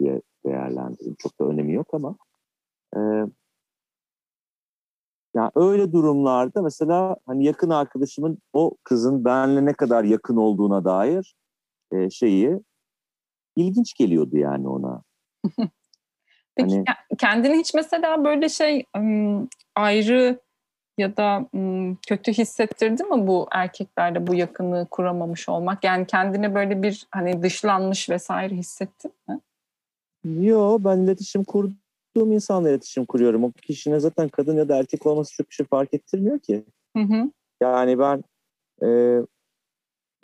diye 0.00 0.22
değerlendirdim. 0.46 1.16
Çok 1.18 1.40
da 1.40 1.44
önemi 1.44 1.72
yok 1.72 1.88
ama 1.92 2.16
e, 2.96 3.00
yani 5.34 5.50
öyle 5.54 5.92
durumlarda 5.92 6.62
mesela 6.62 7.16
hani 7.26 7.44
yakın 7.44 7.70
arkadaşımın 7.70 8.38
o 8.52 8.76
kızın 8.84 9.24
benle 9.24 9.64
ne 9.64 9.72
kadar 9.72 10.04
yakın 10.04 10.36
olduğuna 10.36 10.84
dair 10.84 11.34
e, 11.92 12.10
şeyi 12.10 12.60
ilginç 13.56 13.94
geliyordu 13.94 14.36
yani 14.36 14.68
ona. 14.68 15.02
Peki 16.56 16.74
hani, 16.74 17.18
kendini 17.18 17.58
hiç 17.58 17.74
mesela 17.74 18.24
böyle 18.24 18.48
şey 18.48 18.84
ayrı 19.76 20.40
ya 20.98 21.16
da 21.16 21.48
kötü 22.08 22.32
hissettirdi 22.32 23.04
mi 23.04 23.26
bu 23.26 23.48
erkeklerde 23.52 24.26
bu 24.26 24.34
yakınlığı 24.34 24.86
kuramamış 24.90 25.48
olmak? 25.48 25.84
Yani 25.84 26.06
kendini 26.06 26.54
böyle 26.54 26.82
bir 26.82 27.06
hani 27.10 27.42
dışlanmış 27.42 28.10
vesaire 28.10 28.54
hissettin 28.54 29.12
mi? 29.28 29.40
Yo 30.24 30.78
ben 30.84 30.98
iletişim 30.98 31.44
kurdum 31.44 31.76
tuttuğum 32.14 32.32
insanla 32.32 32.70
iletişim 32.70 33.04
kuruyorum. 33.04 33.44
O 33.44 33.52
kişinin 33.52 33.98
zaten 33.98 34.28
kadın 34.28 34.56
ya 34.56 34.68
da 34.68 34.76
erkek 34.76 35.06
olması 35.06 35.34
çok 35.34 35.50
bir 35.50 35.54
şey 35.54 35.66
fark 35.66 35.94
ettirmiyor 35.94 36.38
ki. 36.38 36.64
Hı 36.96 37.02
hı. 37.02 37.30
Yani 37.60 37.98
ben 37.98 38.24
e, 38.82 38.88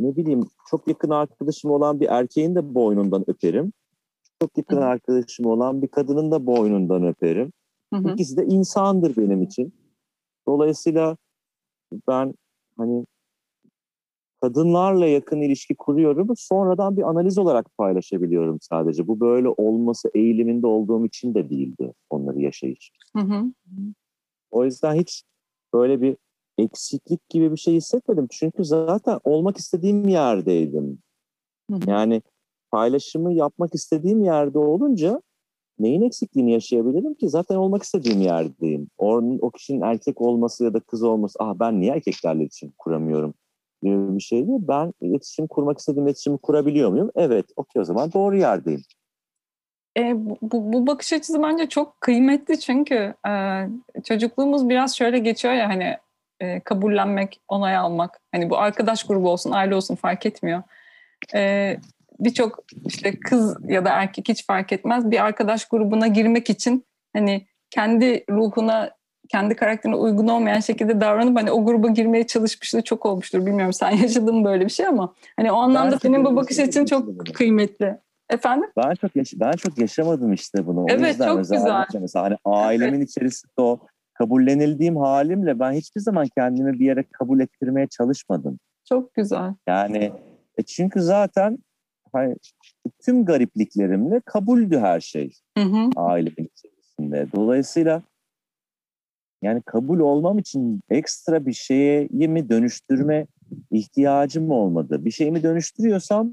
ne 0.01 0.17
bileyim 0.17 0.49
çok 0.71 0.89
yakın 0.89 1.11
arkadaşım 1.11 1.71
olan 1.71 2.01
bir 2.01 2.09
erkeğin 2.09 2.55
de 2.55 2.75
boynundan 2.75 3.25
öperim. 3.31 3.73
Çok 4.43 4.59
yakın 4.59 4.77
hı. 4.77 4.85
arkadaşım 4.85 5.47
olan 5.47 5.83
bir 5.83 5.89
kadının 5.89 6.31
da 6.31 6.47
boynundan 6.47 7.07
öperim. 7.07 7.53
Hı 7.95 8.01
hı. 8.01 8.13
İkisi 8.13 8.37
de 8.37 8.45
insandır 8.45 9.17
benim 9.17 9.43
için. 9.43 9.75
Dolayısıyla 10.49 11.17
ben 12.09 12.35
hani 12.77 13.07
kadınlarla 14.47 15.07
yakın 15.07 15.41
ilişki 15.41 15.75
kuruyorum. 15.75 16.29
Sonradan 16.37 16.97
bir 16.97 17.03
analiz 17.03 17.39
olarak 17.39 17.79
paylaşabiliyorum 17.79 18.59
sadece. 18.61 19.07
Bu 19.07 19.21
böyle 19.21 19.49
olması 19.49 20.11
eğiliminde 20.15 20.67
olduğum 20.67 21.07
için 21.07 21.35
de 21.35 21.51
değildi 21.51 21.93
onları 22.11 22.41
yaşayış. 22.41 22.93
Hı 23.17 23.23
hı. 23.23 23.45
O 24.51 24.65
yüzden 24.65 24.95
hiç 24.95 25.23
böyle 25.75 26.01
bir 26.01 26.17
eksiklik 26.59 27.29
gibi 27.29 27.53
bir 27.53 27.57
şey 27.57 27.75
hissetmedim. 27.75 28.27
Çünkü 28.31 28.65
zaten 28.65 29.19
olmak 29.25 29.57
istediğim 29.57 30.09
yerdeydim. 30.09 30.99
Hı 31.71 31.77
hı. 31.77 31.91
Yani 31.91 32.23
paylaşımı 32.71 33.33
yapmak 33.33 33.75
istediğim 33.75 34.25
yerde 34.25 34.59
olunca 34.59 35.23
neyin 35.79 36.03
eksikliğini 36.03 36.53
yaşayabilirim 36.53 37.15
ki? 37.15 37.29
Zaten 37.29 37.57
olmak 37.57 37.83
istediğim 37.83 38.21
yerdeyim. 38.21 38.89
O, 38.99 39.23
o 39.41 39.51
kişinin 39.51 39.81
erkek 39.81 40.21
olması 40.21 40.65
ya 40.65 40.75
da 40.75 40.81
kız 40.81 41.03
olması, 41.03 41.37
ah 41.41 41.55
ben 41.61 41.81
niye 41.81 41.93
erkeklerle 41.93 42.43
iletişim 42.43 42.73
kuramıyorum 42.79 43.35
bir 43.83 44.21
şey 44.21 44.47
değil. 44.47 44.61
Ben 44.63 44.93
iletişim 45.01 45.47
kurmak 45.47 45.79
istediğim 45.79 46.07
iletişimi 46.07 46.39
kurabiliyor 46.39 46.91
muyum? 46.91 47.11
Evet, 47.17 47.47
okey 47.57 47.83
o 47.83 47.85
zaman 47.85 48.13
doğru 48.13 48.37
yerdeyim. 48.37 48.83
E, 49.99 50.13
bu, 50.43 50.73
bu 50.73 50.87
bakış 50.87 51.13
açısı 51.13 51.43
bence 51.43 51.69
çok 51.69 52.01
kıymetli 52.01 52.61
çünkü 52.61 53.15
e, 53.29 53.63
çocukluğumuz 54.05 54.69
biraz 54.69 54.97
şöyle 54.97 55.19
geçiyor 55.19 55.55
ya 55.55 55.69
hani 55.69 55.97
e, 56.41 56.61
kabullenmek, 56.61 57.41
onay 57.49 57.77
almak. 57.77 58.21
Hani 58.33 58.51
bu 58.51 58.59
arkadaş 58.59 59.05
grubu 59.05 59.31
olsun, 59.31 59.51
aile 59.51 59.75
olsun 59.75 59.95
fark 59.95 60.27
etmiyor. 60.27 60.63
E, 61.35 61.77
birçok 62.21 62.65
işte 62.87 63.21
kız 63.21 63.57
ya 63.69 63.85
da 63.85 63.91
erkek 63.91 64.29
hiç 64.29 64.47
fark 64.47 64.73
etmez 64.73 65.11
bir 65.11 65.25
arkadaş 65.25 65.65
grubuna 65.65 66.07
girmek 66.07 66.51
için 66.51 66.85
hani 67.13 67.47
kendi 67.71 68.25
ruhuna 68.31 68.91
kendi 69.29 69.57
karakterine 69.57 69.97
uygun 69.97 70.29
olmayan 70.29 70.61
şekilde 70.61 71.01
davranıp 71.01 71.39
hani 71.39 71.53
o 71.53 71.65
gruba 71.65 71.89
girmeye 71.89 72.27
çalışmışlığı 72.27 72.83
çok 72.83 73.07
olmuştur. 73.07 73.47
Bilmiyorum 73.47 73.73
sen 73.73 73.91
yaşadın 74.03 74.37
mı 74.37 74.45
böyle 74.45 74.65
bir 74.65 74.71
şey 74.71 74.87
ama 74.87 75.15
hani 75.37 75.53
o 75.53 75.57
anlamda 75.57 75.93
ben 75.93 75.99
senin 75.99 76.25
bu 76.25 76.37
bakış 76.37 76.59
açın 76.59 76.85
çok 76.85 77.27
kıymetli. 77.35 77.99
Efendim? 78.31 78.71
Ben 78.77 78.95
çok 78.95 79.17
yaş- 79.17 79.35
ben 79.37 79.53
çok 79.53 79.79
yaşamadım 79.79 80.33
işte 80.33 80.67
bunu. 80.67 80.87
Evet 80.89 81.19
çok 81.19 81.39
güzel. 81.39 81.85
Mesela 82.01 82.25
hani 82.25 82.37
ailemin 82.45 82.99
evet. 82.99 83.11
içerisinde 83.11 83.53
o 83.57 83.79
kabullenildiğim 84.15 84.97
halimle 84.97 85.61
ben 85.61 85.73
hiçbir 85.73 86.01
zaman 86.01 86.27
kendimi 86.37 86.73
bir 86.73 86.87
yere 86.87 87.05
kabul 87.13 87.41
ettirmeye 87.41 87.87
çalışmadım. 87.87 88.59
Çok 88.89 89.15
güzel. 89.15 89.55
Yani 89.67 90.13
e 90.59 90.63
çünkü 90.63 91.03
zaten 91.03 91.59
hani, 92.13 92.37
tüm 93.05 93.25
garipliklerimle 93.25 94.21
kabuldü 94.21 94.79
her 94.79 95.01
şey 95.01 95.33
hı 95.59 95.65
hı. 95.65 95.91
ailemin 95.97 96.51
içerisinde. 96.57 97.27
Dolayısıyla 97.37 98.03
yani 99.47 99.63
kabul 99.63 99.99
olmam 99.99 100.39
için 100.39 100.81
ekstra 100.91 101.47
bir 101.47 101.53
şeye 101.53 102.09
mi 102.11 102.51
dönüştürme 102.51 103.27
ihtiyacım 103.71 104.51
olmadı. 104.51 105.05
Bir 105.05 105.11
şeyimi 105.11 105.43
dönüştürüyorsam 105.43 106.33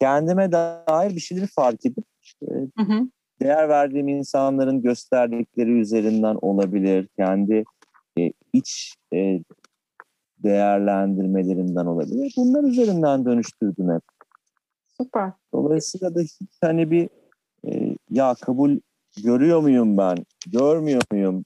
kendime 0.00 0.52
dair 0.52 1.16
bir 1.16 1.20
şeyleri 1.20 1.46
fark 1.46 1.86
edip 1.86 2.04
hı 2.78 2.82
hı. 2.82 3.08
değer 3.42 3.68
verdiğim 3.68 4.08
insanların 4.08 4.82
gösterdikleri 4.82 5.80
üzerinden 5.80 6.38
olabilir. 6.42 7.08
Kendi 7.16 7.64
e, 8.18 8.32
iç 8.52 8.94
e, 9.14 9.40
değerlendirmelerinden 10.38 11.86
olabilir. 11.86 12.32
Bunlar 12.36 12.64
üzerinden 12.64 13.24
dönüştürdüm 13.24 13.90
hep. 13.94 14.02
Süper. 15.00 15.32
Dolayısıyla 15.52 16.14
da 16.14 16.20
hiç 16.20 16.38
hani 16.60 16.90
bir 16.90 17.08
e, 17.68 17.96
ya 18.10 18.34
kabul 18.40 18.78
görüyor 19.24 19.60
muyum 19.60 19.96
ben, 19.96 20.16
görmüyor 20.46 21.02
muyum, 21.12 21.44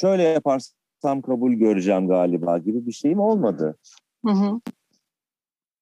şöyle 0.00 0.22
yaparsam 0.22 1.22
kabul 1.22 1.52
göreceğim 1.52 2.08
galiba 2.08 2.58
gibi 2.58 2.86
bir 2.86 2.92
şeyim 2.92 3.20
olmadı. 3.20 3.76
Hı 4.26 4.32
hı. 4.32 4.60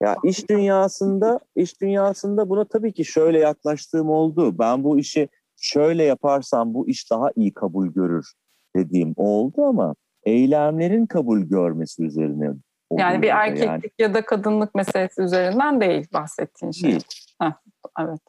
Ya 0.02 0.16
iş 0.24 0.50
dünyasında 0.50 1.40
iş 1.56 1.80
dünyasında 1.80 2.48
buna 2.48 2.64
tabii 2.64 2.92
ki 2.92 3.04
şöyle 3.04 3.38
yaklaştığım 3.38 4.10
oldu. 4.10 4.58
Ben 4.58 4.84
bu 4.84 4.98
işi 4.98 5.28
şöyle 5.56 6.04
yaparsam 6.04 6.74
bu 6.74 6.88
iş 6.88 7.10
daha 7.10 7.30
iyi 7.36 7.54
kabul 7.54 7.86
görür 7.86 8.32
dediğim 8.76 9.14
oldu 9.16 9.64
ama 9.64 9.94
eylemlerin 10.24 11.06
kabul 11.06 11.40
görmesi 11.40 12.04
üzerine 12.04 12.50
yani 12.92 13.22
bir 13.22 13.28
erkeklik 13.28 13.68
yani. 13.68 13.90
ya 13.98 14.14
da 14.14 14.24
kadınlık 14.24 14.74
meselesi 14.74 15.22
üzerinden 15.22 15.80
değil 15.80 16.06
bahsettiğin 16.12 16.72
şey. 16.72 16.90
Değil. 16.90 17.04
Heh, 17.40 17.52
evet 18.00 18.20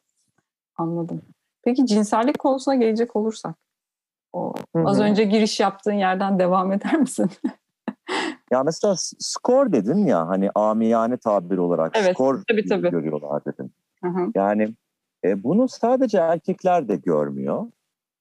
anladım. 0.75 1.21
Peki 1.63 1.85
cinsellik 1.85 2.39
konusuna 2.39 2.75
gelecek 2.75 3.15
olursak 3.15 3.55
o 4.33 4.53
Hı-hı. 4.75 4.87
az 4.87 4.99
önce 4.99 5.23
giriş 5.23 5.59
yaptığın 5.59 5.93
yerden 5.93 6.39
devam 6.39 6.71
eder 6.71 6.99
misin? 6.99 7.29
ya 8.51 8.63
mesela 8.63 8.95
skor 9.19 9.71
dedin 9.71 10.05
ya 10.05 10.27
hani 10.27 10.49
amiyane 10.55 11.17
tabir 11.17 11.57
olarak 11.57 11.97
evet, 11.97 12.13
skor 12.13 12.43
tabii, 12.49 12.65
tabii. 12.65 12.89
görüyorlar 12.89 13.45
dedim. 13.45 13.71
Hı-hı. 14.03 14.31
Yani 14.35 14.73
e, 15.25 15.43
bunu 15.43 15.67
sadece 15.67 16.17
erkekler 16.17 16.87
de 16.87 16.95
görmüyor. 16.95 17.65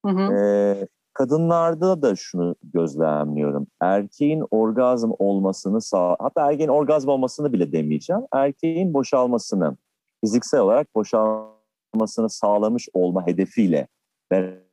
E, 0.07 0.89
kadınlarda 1.13 2.03
da 2.03 2.17
şunu 2.17 2.55
gözlemliyorum. 2.63 3.67
Erkeğin 3.81 4.45
orgazm 4.51 5.11
olmasını 5.19 5.81
sağ 5.81 6.17
hatta 6.21 6.51
erkeğin 6.51 6.69
orgazm 6.69 7.09
olmasını 7.09 7.53
bile 7.53 7.73
demeyeceğim. 7.73 8.23
Erkeğin 8.33 8.95
boşalmasını 8.95 9.77
fiziksel 10.25 10.61
olarak 10.61 10.95
boşalmasını 10.95 12.31
sağlamış 12.31 12.89
olma 12.95 13.27
hedefiyle 13.27 13.89
beraber 14.31 14.66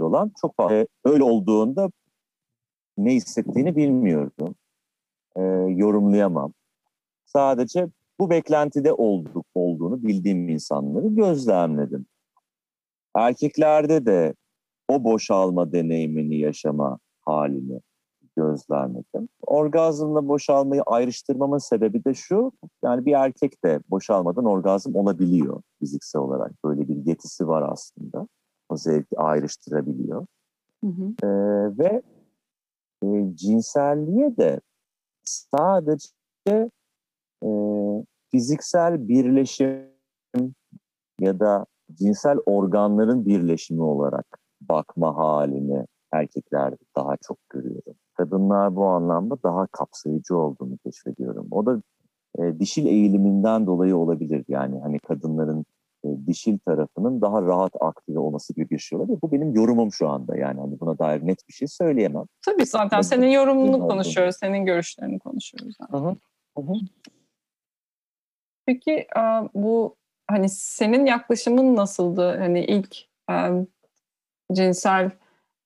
olan 0.00 0.32
çok 0.40 0.56
fazla. 0.56 0.74
Ee, 0.74 0.86
öyle 1.04 1.24
olduğunda 1.24 1.90
ne 2.98 3.14
hissettiğini 3.14 3.76
bilmiyordum. 3.76 4.54
Ee, 5.36 5.42
yorumlayamam. 5.68 6.52
Sadece 7.24 7.88
bu 8.20 8.30
beklentide 8.30 8.92
olduk 8.92 9.46
olduğunu 9.54 10.02
bildiğim 10.02 10.48
insanları 10.48 11.08
gözlemledim. 11.08 12.06
Erkeklerde 13.14 14.06
de 14.06 14.34
o 14.88 15.04
boşalma 15.04 15.72
deneyimini 15.72 16.36
yaşama 16.36 16.98
halini 17.20 17.80
gözlemledim. 18.36 19.28
Orgazmla 19.46 20.28
boşalmayı 20.28 20.82
ayrıştırmamın 20.86 21.58
sebebi 21.58 22.04
de 22.04 22.14
şu, 22.14 22.52
yani 22.84 23.06
bir 23.06 23.12
erkek 23.12 23.64
de 23.64 23.80
boşalmadan 23.90 24.44
orgazm 24.44 24.94
olabiliyor 24.94 25.62
fiziksel 25.78 26.22
olarak. 26.22 26.52
Böyle 26.64 26.88
bir 26.88 27.06
yetisi 27.06 27.48
var 27.48 27.72
aslında 27.72 28.28
o 28.74 28.76
zevki 28.76 29.18
ayrıştırabiliyor. 29.18 30.26
Hı 30.84 30.90
hı. 30.90 31.26
E, 31.26 31.28
ve 31.78 32.02
e, 33.04 33.36
cinselliğe 33.36 34.36
de 34.36 34.60
sadece 35.24 36.08
e, 37.42 37.48
fiziksel 38.30 39.08
birleşim 39.08 39.94
ya 41.20 41.40
da 41.40 41.66
cinsel 41.92 42.38
organların 42.46 43.26
birleşimi 43.26 43.82
olarak 43.82 44.26
bakma 44.60 45.16
halini 45.16 45.86
erkeklerde 46.12 46.76
daha 46.96 47.16
çok 47.16 47.38
görüyorum. 47.50 47.94
Kadınlar 48.14 48.76
bu 48.76 48.84
anlamda 48.84 49.36
daha 49.42 49.66
kapsayıcı 49.66 50.36
olduğunu 50.36 50.78
keşfediyorum. 50.78 51.48
O 51.50 51.66
da 51.66 51.82
e, 52.38 52.58
dişil 52.58 52.86
eğiliminden 52.86 53.66
dolayı 53.66 53.96
olabilir. 53.96 54.44
Yani 54.48 54.80
hani 54.80 54.98
kadınların 54.98 55.64
dişil 56.26 56.58
tarafının 56.58 57.20
daha 57.20 57.42
rahat 57.42 57.72
aktive 57.80 58.18
olması 58.18 58.54
gibi 58.54 58.70
bir 58.70 58.78
şey 58.78 58.98
olabilir. 58.98 59.18
Bu 59.22 59.32
benim 59.32 59.54
yorumum 59.54 59.92
şu 59.92 60.08
anda 60.08 60.36
yani 60.36 60.60
hani 60.60 60.80
buna 60.80 60.98
dair 60.98 61.26
net 61.26 61.48
bir 61.48 61.52
şey 61.52 61.68
söyleyemem. 61.68 62.24
Tabii 62.44 62.66
zaten 62.66 63.00
senin 63.00 63.28
yorumunu 63.28 63.88
konuşuyoruz, 63.88 64.36
senin 64.36 64.64
görüşlerini 64.64 65.18
konuşuyoruz. 65.18 65.76
Yani. 65.80 66.16
Hı 66.56 66.62
hı. 66.62 66.74
Peki 68.66 68.92
e, 68.92 69.20
bu 69.54 69.96
hani 70.30 70.48
senin 70.48 71.06
yaklaşımın 71.06 71.76
nasıldı? 71.76 72.38
Hani 72.38 72.64
ilk 72.64 72.96
e, 73.30 73.34
cinsel 74.52 75.10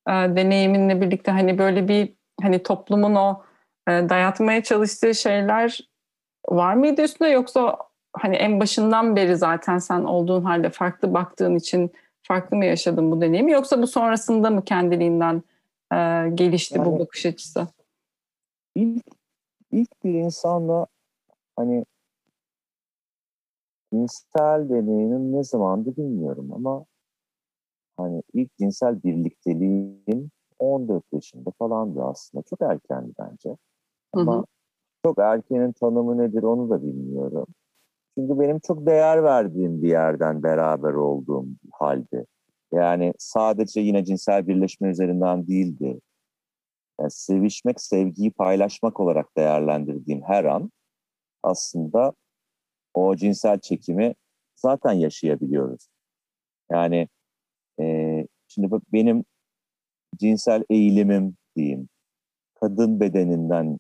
deneyiminle 0.09 1.01
birlikte 1.01 1.31
hani 1.31 1.59
böyle 1.59 1.88
bir 1.88 2.14
hani 2.42 2.62
toplumun 2.62 3.14
o 3.14 3.42
dayatmaya 3.88 4.62
çalıştığı 4.62 5.14
şeyler 5.14 5.81
var 6.48 6.74
mıydı 6.74 7.03
üstünde 7.03 7.29
yoksa 7.29 7.79
hani 8.21 8.37
en 8.37 8.61
başından 8.61 9.17
beri 9.17 9.37
zaten 9.37 9.79
sen 9.79 10.01
olduğun 10.01 10.43
halde 10.43 10.71
farklı 10.71 11.15
baktığın 11.15 11.55
için 11.55 11.93
farklı 12.23 12.57
mı 12.57 12.65
yaşadın 12.65 13.11
bu 13.11 13.21
deneyimi 13.21 13.53
yoksa 13.53 13.83
bu 13.83 13.87
sonrasında 13.87 14.51
mı 14.51 14.65
kendiliğinden 14.65 15.43
e, 15.93 15.97
gelişti 16.35 16.79
yani, 16.79 16.87
bu 16.87 16.99
bakış 16.99 17.27
açısı? 17.27 17.67
İlk, 18.75 19.07
ilk 19.73 20.05
bir 20.05 20.15
insanla 20.15 20.87
hani 21.57 21.85
cinsel 23.93 24.69
deneyimim 24.69 25.33
ne 25.33 25.45
zamandı 25.45 25.97
bilmiyorum 25.97 26.53
ama 26.53 26.85
hani 27.97 28.23
ilk 28.35 28.57
cinsel 28.59 29.03
birlikteliğim 29.03 30.31
14 30.59 31.05
yaşında 31.13 31.51
falandı 31.59 32.03
aslında. 32.03 32.43
Çok 32.43 32.63
erkendi 32.63 33.13
bence. 33.19 33.57
Ama 34.13 34.35
hı 34.35 34.39
hı. 34.39 34.45
çok 35.05 35.19
erkenin 35.19 35.73
tanımı 35.73 36.19
nedir 36.19 36.43
onu 36.43 36.71
da 36.71 36.83
bilmiyorum. 36.83 37.47
Çünkü 38.19 38.41
benim 38.41 38.59
çok 38.61 38.87
değer 38.87 39.25
verdiğim 39.25 39.83
bir 39.83 39.89
yerden 39.89 40.43
beraber 40.43 40.93
olduğum 40.93 41.47
halde. 41.73 42.27
Yani 42.73 43.15
sadece 43.19 43.81
yine 43.81 44.05
cinsel 44.05 44.47
birleşme 44.47 44.89
üzerinden 44.89 45.47
değildi. 45.47 46.01
Yani 47.01 47.11
sevişmek, 47.11 47.81
sevgiyi 47.81 48.31
paylaşmak 48.31 49.01
olarak 49.01 49.37
değerlendirdiğim 49.37 50.23
her 50.23 50.45
an 50.45 50.71
aslında 51.43 52.13
o 52.95 53.17
cinsel 53.17 53.59
çekimi 53.61 54.15
zaten 54.57 54.93
yaşayabiliyoruz. 54.93 55.89
Yani 56.71 57.09
e, 57.81 58.27
şimdi 58.49 58.69
benim 58.93 59.25
cinsel 60.17 60.65
eğilimim 60.71 61.37
diyeyim, 61.57 61.89
kadın 62.55 63.01
bedeninden 63.01 63.79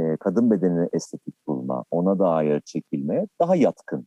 e, 0.00 0.16
kadın 0.16 0.50
bedenini 0.50 0.88
estetik 0.92 1.34
bulma, 1.46 1.84
ona 1.90 2.18
dair 2.18 2.60
çekilmeye 2.60 3.26
daha 3.40 3.56
yatkın. 3.56 4.06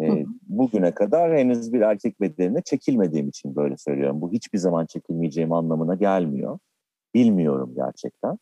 E, 0.00 0.24
bugüne 0.42 0.94
kadar 0.94 1.36
henüz 1.38 1.72
bir 1.72 1.80
erkek 1.80 2.20
bedenine 2.20 2.62
çekilmediğim 2.62 3.28
için 3.28 3.56
böyle 3.56 3.76
söylüyorum. 3.76 4.20
Bu 4.20 4.32
hiçbir 4.32 4.58
zaman 4.58 4.86
çekilmeyeceğim 4.86 5.52
anlamına 5.52 5.94
gelmiyor. 5.94 6.58
Bilmiyorum 7.14 7.72
gerçekten. 7.76 8.38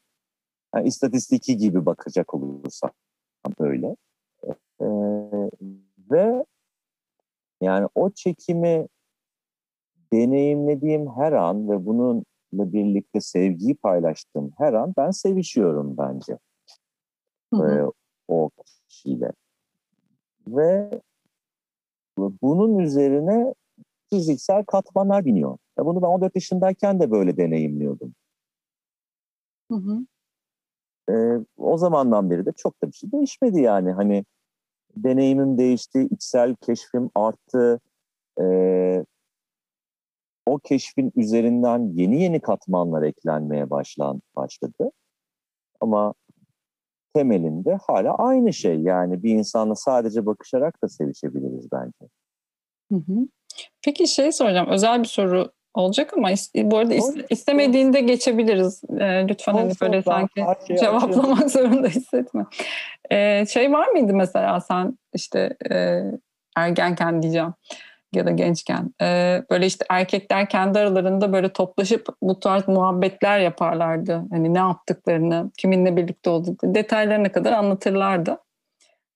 Yani 0.74 0.88
istatistiki 0.88 1.56
gibi 1.56 1.86
bakacak 1.86 2.34
olursak 2.34 2.92
böyle. 3.60 3.96
E, 4.80 4.86
ve 6.10 6.44
yani 7.60 7.88
o 7.94 8.10
çekimi 8.10 8.88
deneyimlediğim 10.12 11.10
her 11.16 11.32
an 11.32 11.68
ve 11.70 11.86
bunun 11.86 12.24
birlikte 12.52 13.20
sevgiyi 13.20 13.74
paylaştığım 13.74 14.52
her 14.58 14.72
an 14.72 14.94
ben 14.96 15.10
sevişiyorum 15.10 15.96
bence. 15.98 16.38
hı 17.54 17.56
hı. 17.56 17.70
E, 17.70 17.92
o 18.28 18.50
kişiyle. 18.88 19.32
Ve 20.48 21.00
bunun 22.18 22.78
üzerine 22.78 23.54
fiziksel 24.10 24.64
katmanlar 24.64 25.24
biniyor. 25.24 25.58
Ya 25.78 25.86
bunu 25.86 26.02
ben 26.02 26.06
14 26.06 26.34
yaşındayken 26.34 27.00
de 27.00 27.10
böyle 27.10 27.36
deneyimliyordum. 27.36 28.14
Hı 29.70 29.74
hı. 29.76 30.06
Ee, 31.10 31.44
o 31.56 31.78
zamandan 31.78 32.30
beri 32.30 32.46
de 32.46 32.52
çok 32.52 32.82
da 32.82 32.86
bir 32.86 32.92
şey 32.92 33.12
değişmedi 33.12 33.60
yani. 33.60 33.92
Hani 33.92 34.24
deneyimim 34.96 35.58
değişti, 35.58 36.08
içsel 36.10 36.54
keşfim 36.54 37.10
arttı. 37.14 37.80
Ee, 38.40 39.04
o 40.46 40.58
keşfin 40.58 41.12
üzerinden 41.16 41.90
yeni 41.94 42.22
yeni 42.22 42.40
katmanlar 42.40 43.02
eklenmeye 43.02 43.70
başlan, 43.70 44.22
başladı. 44.36 44.90
Ama 45.80 46.14
temelinde 47.14 47.78
hala 47.86 48.14
aynı 48.14 48.52
şey. 48.52 48.80
Yani 48.80 49.22
bir 49.22 49.30
insanla 49.30 49.74
sadece 49.74 50.26
bakışarak 50.26 50.82
da 50.82 50.88
sevişebiliriz 50.88 51.68
bence. 51.72 52.12
Hı 52.92 52.96
hı. 52.96 53.28
Peki 53.84 54.08
şey 54.08 54.32
soracağım. 54.32 54.68
Özel 54.70 55.00
bir 55.00 55.08
soru 55.08 55.52
olacak 55.74 56.14
ama 56.16 56.28
bu 56.56 56.78
arada 56.78 56.94
is- 56.94 57.26
istemediğinde 57.30 58.00
geçebiliriz. 58.00 58.82
E, 58.98 59.28
lütfen 59.28 59.52
hani 59.52 59.72
böyle 59.80 60.02
sanki 60.02 60.44
cevaplamak 60.78 61.44
açıyorum. 61.44 61.48
zorunda 61.48 61.88
hissetme. 61.88 62.46
E, 63.10 63.46
şey 63.46 63.72
var 63.72 63.88
mıydı 63.88 64.14
mesela 64.14 64.60
sen 64.60 64.98
işte 65.14 65.56
e, 65.70 66.02
ergenken 66.56 67.22
diyeceğim 67.22 67.54
ya 68.16 68.26
da 68.26 68.30
gençken 68.30 68.94
e, 69.02 69.42
böyle 69.50 69.66
işte 69.66 69.84
erkekler 69.90 70.48
kendi 70.48 70.78
aralarında 70.78 71.32
böyle 71.32 71.48
toplaşıp 71.48 72.06
bu 72.22 72.40
tarz 72.40 72.68
muhabbetler 72.68 73.40
yaparlardı. 73.40 74.22
Hani 74.30 74.54
ne 74.54 74.58
yaptıklarını, 74.58 75.50
kiminle 75.58 75.96
birlikte 75.96 76.30
olduklarını 76.30 76.74
detaylarına 76.74 77.32
kadar 77.32 77.52
anlatırlardı. 77.52 78.38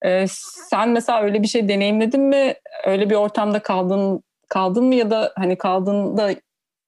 E, 0.02 0.24
sen 0.70 0.88
mesela 0.88 1.22
öyle 1.22 1.42
bir 1.42 1.46
şey 1.46 1.68
deneyimledin 1.68 2.22
mi? 2.22 2.54
Öyle 2.86 3.10
bir 3.10 3.14
ortamda 3.14 3.58
kaldın 3.62 4.22
kaldın 4.48 4.84
mı 4.84 4.94
ya 4.94 5.10
da 5.10 5.32
hani 5.36 5.58
kaldığında 5.58 6.30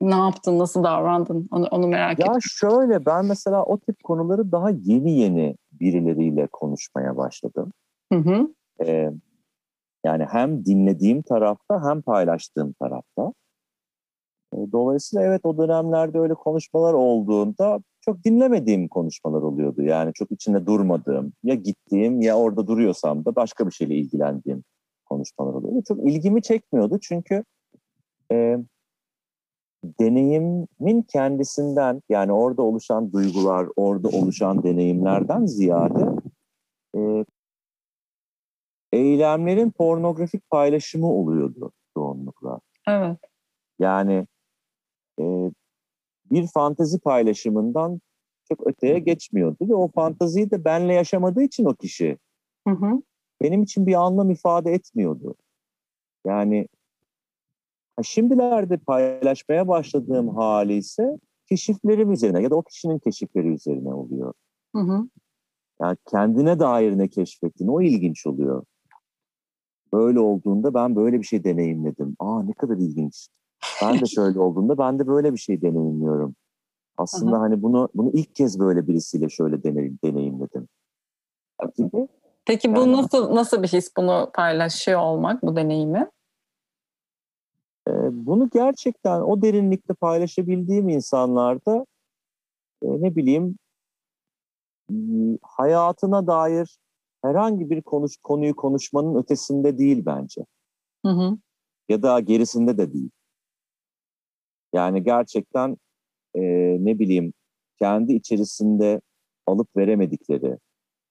ne 0.01 0.15
yaptın, 0.15 0.59
nasıl 0.59 0.85
davrandın? 0.85 1.49
Onu, 1.51 1.67
onu 1.67 1.87
merak 1.87 2.19
ya 2.19 2.25
ettim. 2.25 2.33
Ya 2.33 2.39
şöyle 2.43 3.07
ben 3.07 3.25
mesela 3.25 3.65
o 3.65 3.79
tip 3.79 4.05
konuları 4.05 4.53
daha 4.53 4.71
yeni 4.71 5.13
yeni 5.13 5.57
birileriyle 5.73 6.47
konuşmaya 6.47 7.17
başladım. 7.17 7.73
Hı 8.13 8.19
hı. 8.19 8.49
Ee, 8.87 9.11
yani 10.05 10.25
hem 10.25 10.65
dinlediğim 10.65 11.23
tarafta 11.23 11.89
hem 11.89 12.03
paylaştığım 12.03 12.73
tarafta. 12.73 13.33
Ee, 14.55 14.73
dolayısıyla 14.73 15.27
evet 15.27 15.41
o 15.45 15.59
dönemlerde 15.59 16.19
öyle 16.19 16.35
konuşmalar 16.35 16.93
olduğunda 16.93 17.81
çok 18.01 18.25
dinlemediğim 18.25 18.89
konuşmalar 18.89 19.43
oluyordu. 19.43 19.83
Yani 19.83 20.13
çok 20.15 20.31
içinde 20.31 20.67
durmadığım, 20.67 21.33
ya 21.43 21.55
gittiğim 21.55 22.21
ya 22.21 22.39
orada 22.39 22.67
duruyorsam 22.67 23.25
da 23.25 23.37
başka 23.37 23.67
bir 23.67 23.73
şeyle 23.73 23.95
ilgilendiğim 23.95 24.65
konuşmalar 25.05 25.55
oluyordu. 25.55 25.83
Çok 25.89 26.11
ilgimi 26.11 26.43
çekmiyordu 26.43 26.99
çünkü 27.03 27.45
e, 28.33 28.59
deneyimin 29.85 31.03
kendisinden 31.03 32.03
yani 32.09 32.33
orada 32.33 32.63
oluşan 32.63 33.13
duygular, 33.13 33.69
orada 33.77 34.09
oluşan 34.09 34.63
deneyimlerden 34.63 35.47
ziyade 35.47 36.07
e, 36.97 37.25
eylemlerin 38.93 39.71
pornografik 39.71 40.51
paylaşımı 40.51 41.13
oluyordu 41.13 41.73
çoğunlukla. 41.95 42.61
Evet. 42.89 43.19
Yani 43.79 44.27
e, 45.21 45.51
bir 46.31 46.47
fantezi 46.47 47.01
paylaşımından 47.01 48.01
çok 48.49 48.67
öteye 48.67 48.99
geçmiyordu 48.99 49.69
ve 49.69 49.75
o 49.75 49.89
fanteziyi 49.89 50.51
de 50.51 50.65
benle 50.65 50.95
yaşamadığı 50.95 51.43
için 51.43 51.65
o 51.65 51.75
kişi 51.75 52.19
hı 52.69 52.75
hı. 52.75 53.03
benim 53.43 53.63
için 53.63 53.87
bir 53.87 53.95
anlam 53.95 54.31
ifade 54.31 54.73
etmiyordu. 54.73 55.35
Yani 56.27 56.69
Şimdilerde 58.03 58.77
paylaşmaya 58.77 59.69
başladığım 59.69 60.29
hali 60.29 60.77
ise 60.77 61.19
keşiflerim 61.49 62.13
üzerine 62.13 62.43
ya 62.43 62.51
da 62.51 62.57
o 62.57 62.63
kişinin 62.63 62.99
keşifleri 62.99 63.49
üzerine 63.49 63.95
oluyor. 63.95 64.35
Hı 64.77 64.83
hı. 64.83 65.09
Yani 65.81 65.97
kendine 66.11 66.59
dair 66.59 66.99
ne 66.99 67.09
keşfettin 67.09 67.69
o 67.69 67.83
ilginç 67.83 68.27
oluyor. 68.27 68.65
Böyle 69.93 70.21
olduğunda 70.21 70.75
ben 70.75 70.97
böyle 70.97 71.19
bir 71.19 71.27
şey 71.27 71.45
deneyimledim. 71.45 72.17
Aa 72.19 72.43
ne 72.43 72.53
kadar 72.53 72.77
ilginç. 72.77 73.29
Ben 73.83 74.01
de 74.01 74.07
şöyle 74.07 74.41
olduğunda 74.41 74.79
ben 74.79 74.99
de 74.99 75.07
böyle 75.07 75.33
bir 75.33 75.39
şey 75.39 75.63
deneyimliyorum. 75.63 76.35
Aslında 76.97 77.37
Aha. 77.37 77.43
hani 77.43 77.63
bunu 77.63 77.89
bunu 77.95 78.11
ilk 78.13 78.35
kez 78.35 78.61
böyle 78.61 78.89
birisiyle 78.89 79.29
şöyle 79.29 79.63
deneyim, 79.63 79.99
deneyimledim. 80.05 80.69
Gibi. 81.77 82.09
Peki 82.47 82.77
bu 82.77 82.81
yani, 82.81 82.93
nasıl 82.93 83.35
nasıl 83.35 83.63
bir 83.63 83.69
his 83.69 83.97
bunu 83.97 84.31
paylaşıyor 84.35 85.01
olmak 85.01 85.43
bu 85.43 85.57
deneyimi? 85.57 86.11
bunu 88.13 88.51
gerçekten 88.51 89.21
o 89.21 89.43
derinlikte 89.43 89.95
paylaşabildiğim 89.95 90.89
insanlarda 90.89 91.87
e, 92.83 92.87
ne 93.03 93.17
bileyim 93.17 93.59
hayatına 95.43 96.27
dair 96.27 96.79
herhangi 97.23 97.71
bir 97.71 97.83
konuş, 97.83 98.17
konuyu 98.23 98.57
konuşmanın 98.57 99.23
ötesinde 99.23 99.79
değil 99.79 100.03
bence. 100.07 100.43
Hı 101.07 101.13
hı. 101.13 101.39
Ya 101.89 102.03
da 102.03 102.21
gerisinde 102.21 102.79
de 102.79 102.93
değil. 102.93 103.11
Yani 104.75 105.03
gerçekten 105.03 105.77
e, 106.35 106.41
ne 106.85 106.99
bileyim 106.99 107.33
kendi 107.79 108.13
içerisinde 108.13 109.01
alıp 109.47 109.77
veremedikleri, 109.77 110.59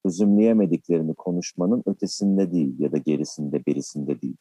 çözümleyemediklerini 0.06 1.14
konuşmanın 1.14 1.84
ötesinde 1.86 2.52
değil 2.52 2.80
ya 2.80 2.92
da 2.92 2.98
gerisinde, 2.98 3.66
berisinde 3.66 4.22
değil. 4.22 4.38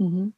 Hı 0.00 0.04
hı. 0.04 0.32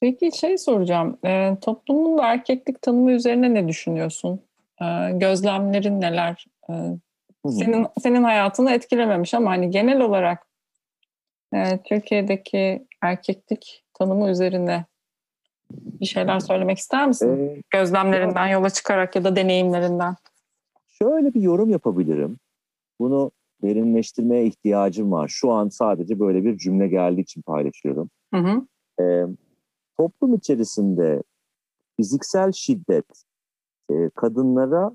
Peki 0.00 0.38
şey 0.38 0.58
soracağım. 0.58 1.18
E, 1.24 1.56
toplumun 1.60 2.18
erkeklik 2.18 2.82
tanımı 2.82 3.12
üzerine 3.12 3.54
ne 3.54 3.68
düşünüyorsun? 3.68 4.40
E, 4.80 4.84
gözlemlerin 5.12 6.00
neler? 6.00 6.46
E, 6.70 6.74
senin 7.52 7.86
senin 8.02 8.22
hayatını 8.22 8.70
etkilememiş 8.72 9.34
ama 9.34 9.50
hani 9.50 9.70
genel 9.70 10.00
olarak 10.00 10.46
e, 11.54 11.82
Türkiye'deki 11.82 12.86
erkeklik 13.02 13.84
tanımı 13.94 14.30
üzerine 14.30 14.84
bir 15.70 16.06
şeyler 16.06 16.40
söylemek 16.40 16.78
ister 16.78 17.08
misin? 17.08 17.28
Ee, 17.28 17.62
Gözlemlerinden 17.70 18.46
yola 18.46 18.70
çıkarak 18.70 19.16
ya 19.16 19.24
da 19.24 19.36
deneyimlerinden. 19.36 20.16
Şöyle 20.86 21.34
bir 21.34 21.40
yorum 21.40 21.70
yapabilirim. 21.70 22.38
Bunu 23.00 23.30
derinleştirmeye 23.62 24.46
ihtiyacım 24.46 25.12
var. 25.12 25.28
Şu 25.28 25.52
an 25.52 25.68
sadece 25.68 26.20
böyle 26.20 26.44
bir 26.44 26.58
cümle 26.58 26.88
geldiği 26.88 27.20
için 27.20 27.42
paylaşıyorum. 27.42 28.10
Hı 28.34 28.40
hı. 28.40 28.66
Ee, 29.02 29.24
toplum 29.96 30.34
içerisinde 30.34 31.22
fiziksel 31.96 32.52
şiddet 32.52 33.24
e, 33.90 34.10
kadınlara, 34.14 34.92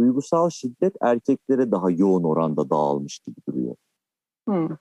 duygusal 0.00 0.50
şiddet 0.50 0.96
erkeklere 1.00 1.70
daha 1.70 1.90
yoğun 1.90 2.24
oranda 2.24 2.70
dağılmış 2.70 3.18
gibi 3.18 3.36
duruyor. 3.48 3.74
Hmm. 4.48 4.76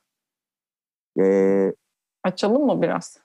Ee, 1.20 1.74
Açalım 2.24 2.66
mı 2.66 2.82
biraz? 2.82 3.20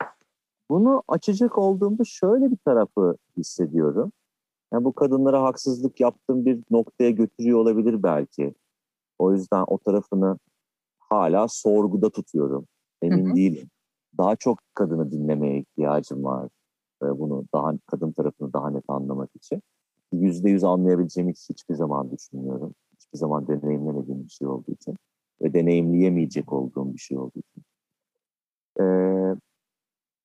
Bunu 0.70 1.02
açacak 1.08 1.58
olduğumda 1.58 2.02
şöyle 2.04 2.50
bir 2.50 2.58
tarafı 2.64 3.16
hissediyorum. 3.36 4.12
Yani 4.72 4.84
bu 4.84 4.92
kadınlara 4.92 5.42
haksızlık 5.42 6.00
yaptığım 6.00 6.44
bir 6.44 6.64
noktaya 6.70 7.10
götürüyor 7.10 7.58
olabilir 7.58 8.02
belki. 8.02 8.54
O 9.18 9.32
yüzden 9.32 9.64
o 9.66 9.78
tarafını 9.78 10.38
hala 10.98 11.48
sorguda 11.48 12.10
tutuyorum. 12.10 12.66
Emin 13.02 13.26
hı 13.26 13.30
hı. 13.30 13.36
değilim 13.36 13.70
daha 14.18 14.36
çok 14.36 14.58
kadını 14.74 15.10
dinlemeye 15.10 15.58
ihtiyacım 15.58 16.24
var. 16.24 16.48
Bunu 17.02 17.44
daha 17.54 17.72
kadın 17.86 18.12
tarafını 18.12 18.52
daha 18.52 18.70
net 18.70 18.84
anlamak 18.88 19.30
için. 19.36 19.62
Yüzde 20.20 20.50
yüz 20.50 20.64
anlayabileceğimi 20.64 21.32
hiç, 21.32 21.48
hiçbir 21.50 21.74
zaman 21.74 22.10
düşünmüyorum. 22.10 22.74
Hiçbir 22.94 23.18
zaman 23.18 23.48
deneyimlemediğim 23.48 24.24
bir 24.24 24.30
şey 24.30 24.48
olduğu 24.48 24.72
için. 24.72 24.96
Ve 25.42 25.54
deneyimleyemeyecek 25.54 26.52
olduğum 26.52 26.94
bir 26.94 26.98
şey 26.98 27.18
olduğu 27.18 27.38
için. 27.38 27.64
Ee, 28.80 29.36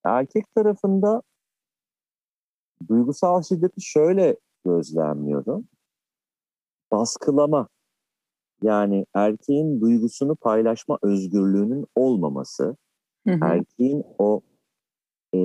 erkek 0.04 0.56
tarafında 0.56 1.22
duygusal 2.90 3.42
şiddeti 3.42 3.82
şöyle 3.82 4.38
gözlemliyorum. 4.66 5.68
Baskılama. 6.92 7.68
Yani 8.62 9.06
erkeğin 9.14 9.82
duygusunu 9.82 10.36
paylaşma 10.36 11.00
özgürlüğünün 11.02 11.86
olmaması 11.96 12.76
Hı 13.28 13.34
hı. 13.34 13.40
Erkeğin 13.42 14.04
o 14.18 14.42
e, 15.34 15.40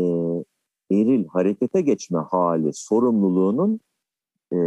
eril 0.91 1.27
harekete 1.27 1.81
geçme 1.81 2.19
hali 2.19 2.73
sorumluluğunun 2.73 3.81
e, 4.53 4.59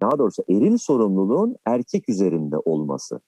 daha 0.00 0.18
doğrusu 0.18 0.44
eril 0.48 0.78
sorumluluğun 0.78 1.56
erkek 1.66 2.08
üzerinde 2.08 2.58
olması. 2.58 3.20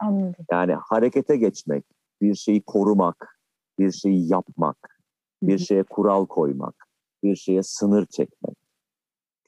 Anladım. 0.00 0.46
Yani 0.50 0.74
harekete 0.74 1.36
geçmek, 1.36 1.84
bir 2.20 2.34
şeyi 2.34 2.62
korumak, 2.62 3.40
bir 3.78 3.92
şeyi 3.92 4.32
yapmak, 4.32 5.00
bir 5.42 5.58
şeye 5.58 5.82
kural 5.82 6.26
koymak, 6.26 6.86
bir 7.22 7.36
şeye 7.36 7.62
sınır 7.62 8.06
çekmek, 8.06 8.56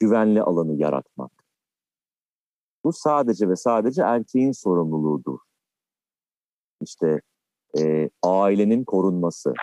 güvenli 0.00 0.42
alanı 0.42 0.74
yaratmak. 0.74 1.32
bu 2.84 2.92
sadece 2.92 3.48
ve 3.48 3.56
sadece 3.56 4.02
erkeğin 4.02 4.52
sorumluluğudur. 4.52 5.38
İşte 6.80 7.20
e, 7.78 8.10
ailenin 8.22 8.84
korunması, 8.84 9.54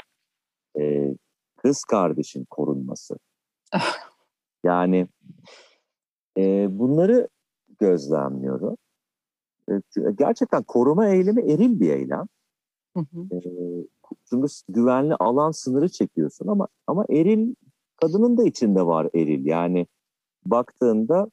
e, 0.79 1.15
kız 1.57 1.83
kardeşin 1.83 2.45
korunması. 2.45 3.17
Yani 4.63 5.07
e, 6.37 6.67
bunları 6.79 7.27
gözlemliyorum. 7.79 8.77
E, 9.69 9.73
gerçekten 10.15 10.63
koruma 10.63 11.07
eylemi 11.07 11.51
eril 11.51 11.79
bir 11.79 11.89
eylem. 11.89 12.25
Hı 12.97 12.99
hı. 12.99 13.35
E, 13.35 13.39
çünkü 14.29 14.47
güvenli 14.69 15.15
alan 15.15 15.51
sınırı 15.51 15.89
çekiyorsun 15.89 16.47
ama 16.47 16.67
ama 16.87 17.05
eril 17.09 17.55
kadının 18.01 18.37
da 18.37 18.43
içinde 18.43 18.85
var 18.85 19.09
eril. 19.15 19.45
Yani 19.45 19.87
baktığında 20.45 21.29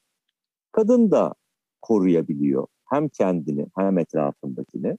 kadın 0.73 1.11
da 1.11 1.35
koruyabiliyor 1.83 2.67
hem 2.85 3.09
kendini 3.09 3.67
hem 3.77 3.99
etrafındakini. 3.99 4.99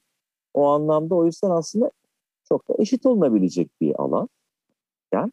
O 0.54 0.68
anlamda 0.68 1.16
o 1.16 1.26
yüzden 1.26 1.50
aslında 1.50 1.92
çok 2.50 2.70
da 2.70 2.76
eşit 2.80 3.06
olunabilecek 3.06 3.82
bir 3.82 4.02
alan. 4.02 4.30
Yani 5.14 5.32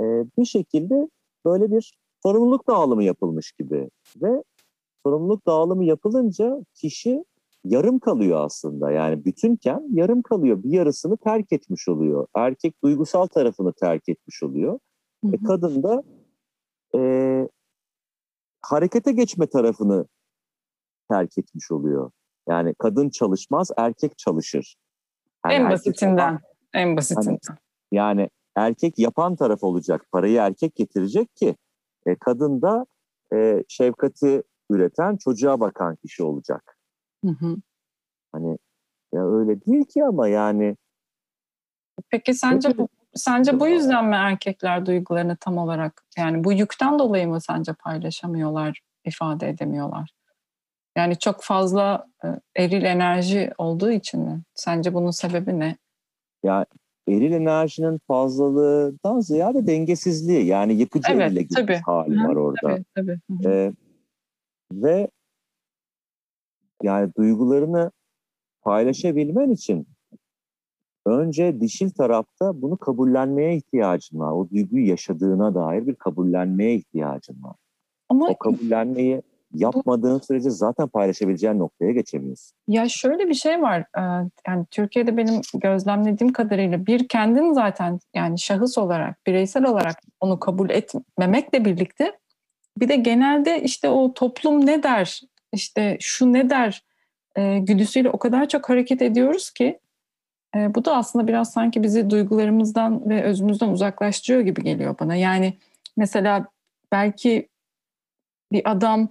e, 0.00 0.04
bir 0.38 0.44
şekilde 0.44 1.08
böyle 1.44 1.70
bir 1.70 1.98
sorumluluk 2.22 2.68
dağılımı 2.68 3.04
yapılmış 3.04 3.52
gibi 3.52 3.90
ve 4.22 4.42
sorumluluk 5.06 5.46
dağılımı 5.46 5.84
yapılınca 5.84 6.64
kişi 6.74 7.24
yarım 7.64 7.98
kalıyor 7.98 8.44
aslında. 8.44 8.90
Yani 8.90 9.24
bütünken 9.24 9.82
yarım 9.92 10.22
kalıyor. 10.22 10.62
Bir 10.62 10.70
yarısını 10.70 11.16
terk 11.16 11.52
etmiş 11.52 11.88
oluyor. 11.88 12.26
Erkek 12.34 12.84
duygusal 12.84 13.26
tarafını 13.26 13.72
terk 13.72 14.08
etmiş 14.08 14.42
oluyor. 14.42 14.78
Hı 15.24 15.28
hı. 15.28 15.34
E, 15.34 15.38
kadın 15.46 15.82
da 15.82 16.02
e, 16.94 17.00
harekete 18.62 19.12
geçme 19.12 19.46
tarafını 19.46 20.06
terk 21.10 21.38
etmiş 21.38 21.70
oluyor. 21.70 22.10
Yani 22.48 22.74
kadın 22.78 23.10
çalışmaz, 23.10 23.70
erkek 23.76 24.18
çalışır. 24.18 24.76
Yani 25.46 25.54
en 25.54 25.70
basitinden, 25.70 26.32
yapan, 26.32 26.40
en 26.74 26.96
basitinden. 26.96 27.38
Yani, 27.92 28.20
yani 28.20 28.30
erkek 28.56 28.98
yapan 28.98 29.36
taraf 29.36 29.64
olacak, 29.64 30.06
parayı 30.12 30.36
erkek 30.36 30.74
getirecek 30.74 31.36
ki 31.36 31.56
e, 32.10 32.16
kadın 32.20 32.62
da 32.62 32.86
e, 33.34 33.64
şefkati 33.68 34.42
üreten, 34.70 35.16
çocuğa 35.16 35.60
bakan 35.60 35.96
kişi 35.96 36.22
olacak. 36.22 36.78
Hı 37.24 37.30
hı. 37.30 37.56
Hani 38.32 38.58
ya 39.12 39.26
öyle 39.26 39.64
değil 39.64 39.84
ki 39.84 40.04
ama 40.04 40.28
yani. 40.28 40.76
Peki 42.10 42.34
sence 42.34 42.78
bu 42.78 42.88
sence 43.14 43.60
bu 43.60 43.68
yüzden 43.68 44.04
mi 44.04 44.14
erkekler 44.14 44.86
duygularını 44.86 45.36
tam 45.36 45.58
olarak 45.58 46.04
yani 46.18 46.44
bu 46.44 46.52
yükten 46.52 46.98
dolayı 46.98 47.28
mı 47.28 47.40
sence 47.40 47.72
paylaşamıyorlar, 47.72 48.80
ifade 49.04 49.48
edemiyorlar? 49.48 50.10
Yani 50.96 51.18
çok 51.18 51.42
fazla 51.42 52.06
e, 52.24 52.28
eril 52.56 52.84
enerji 52.84 53.52
olduğu 53.58 53.90
için 53.90 54.20
mi? 54.20 54.42
Sence 54.54 54.94
bunun 54.94 55.10
sebebi 55.10 55.58
ne? 55.58 55.76
Ya 56.42 56.66
eril 57.08 57.32
enerjinin 57.32 58.00
fazlalığından 58.08 59.20
ziyade 59.20 59.66
dengesizliği 59.66 60.46
yani 60.46 60.72
yıkıcı 60.72 61.12
evet, 61.12 61.32
elle 61.32 61.42
gitmiş 61.42 61.78
hali 61.86 62.16
var 62.16 62.36
orada. 62.36 62.78
Tabii, 62.94 63.18
tabii. 63.28 63.46
Ee, 63.46 63.72
ve 64.72 65.08
yani 66.82 67.14
duygularını 67.16 67.90
paylaşabilmen 68.62 69.50
için 69.50 69.86
önce 71.06 71.60
dişil 71.60 71.90
tarafta 71.90 72.62
bunu 72.62 72.76
kabullenmeye 72.76 73.56
ihtiyacın 73.56 74.18
var. 74.18 74.32
O 74.32 74.50
duyguyu 74.50 74.86
yaşadığına 74.86 75.54
dair 75.54 75.86
bir 75.86 75.94
kabullenmeye 75.94 76.74
ihtiyacın 76.74 77.42
var. 77.42 77.56
Ama 78.08 78.28
o 78.28 78.38
kabullenmeyi 78.38 79.22
yapmadığın 79.54 80.18
sürece 80.18 80.50
zaten 80.50 80.88
paylaşabileceğin 80.88 81.58
noktaya 81.58 81.92
geçemiyorsun. 81.92 82.56
Ya 82.68 82.88
şöyle 82.88 83.28
bir 83.28 83.34
şey 83.34 83.62
var. 83.62 83.84
Yani 84.46 84.66
Türkiye'de 84.70 85.16
benim 85.16 85.40
gözlemlediğim 85.54 86.32
kadarıyla 86.32 86.86
bir 86.86 87.08
kendin 87.08 87.52
zaten 87.52 88.00
yani 88.14 88.38
şahıs 88.38 88.78
olarak, 88.78 89.26
bireysel 89.26 89.64
olarak 89.64 89.96
onu 90.20 90.40
kabul 90.40 90.70
etmemekle 90.70 91.64
birlikte 91.64 92.18
bir 92.78 92.88
de 92.88 92.96
genelde 92.96 93.62
işte 93.62 93.88
o 93.88 94.14
toplum 94.14 94.66
ne 94.66 94.82
der, 94.82 95.20
işte 95.52 95.96
şu 96.00 96.32
ne 96.32 96.50
der 96.50 96.84
e, 97.36 97.58
güdüsüyle 97.58 98.10
o 98.10 98.18
kadar 98.18 98.48
çok 98.48 98.68
hareket 98.68 99.02
ediyoruz 99.02 99.50
ki 99.50 99.78
e, 100.56 100.74
bu 100.74 100.84
da 100.84 100.96
aslında 100.96 101.28
biraz 101.28 101.52
sanki 101.52 101.82
bizi 101.82 102.10
duygularımızdan 102.10 103.10
ve 103.10 103.22
özümüzden 103.22 103.68
uzaklaştırıyor 103.68 104.40
gibi 104.40 104.62
geliyor 104.62 104.96
bana. 105.00 105.16
Yani 105.16 105.58
mesela 105.96 106.46
belki 106.92 107.48
bir 108.52 108.70
adam 108.70 109.08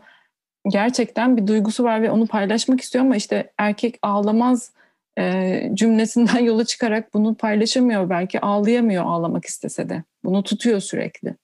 gerçekten 0.68 1.38
bir 1.38 1.48
duygusu 1.48 1.84
var 1.84 2.02
ve 2.02 2.12
onu 2.12 2.28
paylaşmak 2.28 2.82
istiyor 2.82 3.06
ama 3.06 3.16
işte 3.16 3.52
erkek 3.58 4.00
ağlamaz 4.02 4.74
e, 5.18 5.62
cümlesinden 5.74 6.40
yola 6.44 6.66
çıkarak 6.66 7.14
bunu 7.14 7.36
paylaşamıyor 7.36 8.10
belki 8.10 8.42
ağlayamıyor 8.42 9.04
ağlamak 9.06 9.46
istese 9.46 9.90
de 9.90 10.04
bunu 10.24 10.44
tutuyor 10.44 10.80
sürekli. 10.80 11.36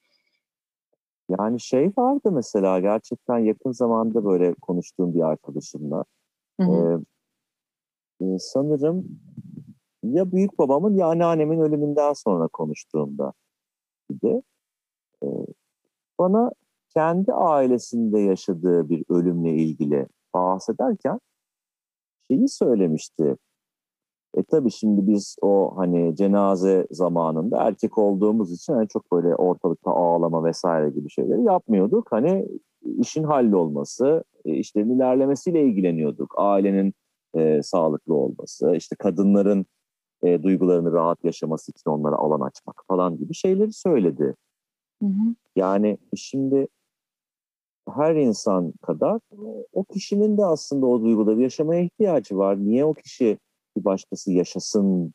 Yani 1.29 1.61
şey 1.61 1.91
vardı 1.97 2.31
mesela 2.31 2.79
gerçekten 2.79 3.37
yakın 3.37 3.71
zamanda 3.71 4.25
böyle 4.25 4.53
konuştuğum 4.53 5.13
bir 5.13 5.21
arkadaşımla. 5.21 6.03
Hı 6.59 6.65
hı. 6.65 7.01
Ee, 8.21 8.39
sanırım 8.39 9.19
ya 10.03 10.31
büyük 10.31 10.59
babamın 10.59 10.95
ya 10.95 11.07
anneannemin 11.07 11.59
ölümünden 11.59 12.13
sonra 12.13 12.47
konuştuğumda 12.47 13.33
idi. 14.09 14.41
Ee, 15.23 15.27
bana 16.19 16.51
kendi 16.95 17.33
ailesinde 17.33 18.19
yaşadığı 18.19 18.89
bir 18.89 19.03
ölümle 19.09 19.53
ilgili 19.53 20.07
bahsederken 20.33 21.19
şeyi 22.31 22.49
söylemişti. 22.49 23.37
E 24.37 24.43
tabii 24.43 24.71
şimdi 24.71 25.07
biz 25.07 25.35
o 25.41 25.73
hani 25.77 26.15
cenaze 26.15 26.87
zamanında 26.91 27.63
erkek 27.63 27.97
olduğumuz 27.97 28.51
için 28.51 28.73
hani 28.73 28.87
çok 28.87 29.11
böyle 29.11 29.35
ortalıkta 29.35 29.91
ağlama 29.91 30.43
vesaire 30.43 30.89
gibi 30.89 31.09
şeyleri 31.09 31.43
yapmıyorduk. 31.43 32.11
Hani 32.11 32.47
işin 32.97 33.23
hallolması, 33.23 34.23
e, 34.45 34.53
işlerin 34.53 34.95
ilerlemesiyle 34.95 35.63
ilgileniyorduk. 35.63 36.33
Ailenin 36.37 36.93
e, 37.35 37.63
sağlıklı 37.63 38.13
olması, 38.13 38.75
işte 38.75 38.95
kadınların 38.95 39.65
e, 40.23 40.43
duygularını 40.43 40.91
rahat 40.91 41.23
yaşaması 41.23 41.71
için 41.71 41.89
onlara 41.89 42.15
alan 42.15 42.41
açmak 42.41 42.83
falan 42.87 43.17
gibi 43.17 43.33
şeyleri 43.33 43.73
söyledi. 43.73 44.35
Hı 45.01 45.05
hı. 45.07 45.35
Yani 45.55 45.97
şimdi 46.15 46.67
her 47.93 48.15
insan 48.15 48.73
kadar 48.81 49.19
o 49.73 49.83
kişinin 49.83 50.37
de 50.37 50.45
aslında 50.45 50.85
o 50.85 51.01
duyguları 51.01 51.41
yaşamaya 51.41 51.81
ihtiyacı 51.81 52.37
var. 52.37 52.57
Niye 52.59 52.85
o 52.85 52.93
kişi 52.93 53.37
bir 53.77 53.85
başkası 53.85 54.31
yaşasın 54.31 55.13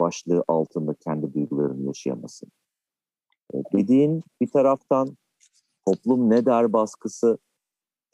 başlığı 0.00 0.44
altında 0.48 0.94
kendi 0.94 1.34
duygularını 1.34 1.86
yaşayamasın? 1.86 2.48
E, 3.54 3.56
dediğin 3.72 4.22
bir 4.40 4.50
taraftan 4.50 5.16
toplum 5.86 6.30
ne 6.30 6.46
der 6.46 6.72
baskısı 6.72 7.38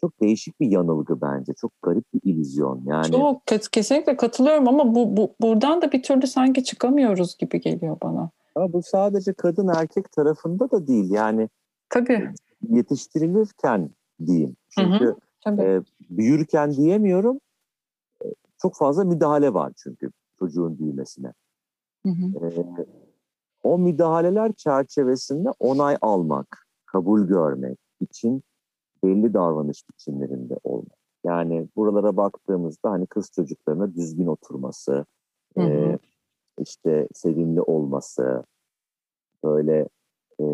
çok 0.00 0.20
değişik 0.20 0.60
bir 0.60 0.70
yanılgı 0.70 1.20
bence. 1.20 1.52
Çok 1.54 1.72
garip 1.82 2.04
bir 2.14 2.20
illüzyon. 2.30 2.82
Yani 2.86 3.10
Çok 3.10 3.42
kesinlikle 3.72 4.16
katılıyorum 4.16 4.68
ama 4.68 4.94
bu, 4.94 5.16
bu 5.16 5.34
buradan 5.40 5.82
da 5.82 5.92
bir 5.92 6.02
türlü 6.02 6.26
sanki 6.26 6.64
çıkamıyoruz 6.64 7.38
gibi 7.38 7.60
geliyor 7.60 7.96
bana. 8.02 8.30
Ama 8.54 8.72
bu 8.72 8.82
sadece 8.82 9.32
kadın 9.32 9.68
erkek 9.68 10.12
tarafında 10.12 10.70
da 10.70 10.86
değil. 10.86 11.10
Yani 11.10 11.48
Tabii. 11.90 12.30
Yetiştirilirken 12.70 13.90
diyeyim. 14.26 14.56
Çünkü 14.68 15.14
hı 15.44 15.50
hı, 15.50 15.62
e, 15.62 15.82
büyürken 16.10 16.72
diyemiyorum. 16.72 17.40
E, 18.24 18.26
çok 18.62 18.76
fazla 18.76 19.04
müdahale 19.04 19.54
var 19.54 19.72
çünkü 19.76 20.10
çocuğun 20.38 20.78
büyümesine. 20.78 21.32
Hı 22.06 22.12
hı. 22.12 22.46
E, 22.46 22.64
o 23.62 23.78
müdahaleler 23.78 24.52
çerçevesinde 24.52 25.48
onay 25.58 25.96
almak, 26.00 26.66
kabul 26.86 27.26
görmek 27.26 27.78
için 28.00 28.42
belli 29.04 29.34
davranış 29.34 29.84
biçimlerinde 29.90 30.58
olmak. 30.64 30.98
Yani 31.24 31.68
buralara 31.76 32.16
baktığımızda 32.16 32.90
hani 32.90 33.06
kız 33.06 33.30
çocuklarına 33.34 33.94
düzgün 33.94 34.26
oturması, 34.26 35.06
hı 35.56 35.60
hı. 35.60 35.68
E, 35.68 35.98
işte 36.58 37.08
sevimli 37.14 37.60
olması, 37.60 38.44
böyle 39.44 39.88
e, 40.40 40.44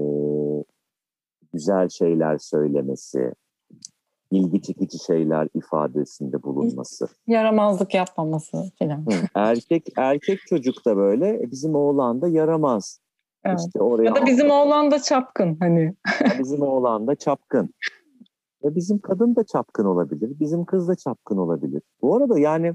güzel 1.52 1.88
şeyler 1.88 2.38
söylemesi, 2.38 3.34
ilgi 4.30 4.62
çekici 4.62 4.98
şeyler 4.98 5.48
ifadesinde 5.54 6.42
bulunması. 6.42 7.08
Yaramazlık 7.26 7.94
yapmaması 7.94 8.70
filan. 8.78 9.06
Erkek 9.34 9.86
erkek 9.96 10.38
çocuk 10.48 10.86
da 10.86 10.96
böyle 10.96 11.28
e, 11.28 11.50
bizim 11.50 11.74
oğlan 11.74 12.22
da 12.22 12.28
yaramaz. 12.28 13.00
Evet. 13.44 13.60
İşte 13.60 13.80
oraya 13.80 14.04
ya 14.04 14.14
da 14.14 14.26
bizim 14.26 14.50
oğlan 14.50 14.90
da 14.90 15.02
çapkın 15.02 15.56
hani. 15.60 15.94
bizim 16.38 16.62
oğlan 16.62 17.06
da 17.06 17.14
çapkın. 17.14 17.74
Ve 18.64 18.74
bizim 18.74 18.98
kadın 18.98 19.36
da 19.36 19.44
çapkın 19.44 19.84
olabilir. 19.84 20.30
Bizim 20.40 20.64
kız 20.64 20.88
da 20.88 20.96
çapkın 20.96 21.36
olabilir. 21.36 21.82
Bu 22.02 22.16
arada 22.16 22.38
yani 22.38 22.74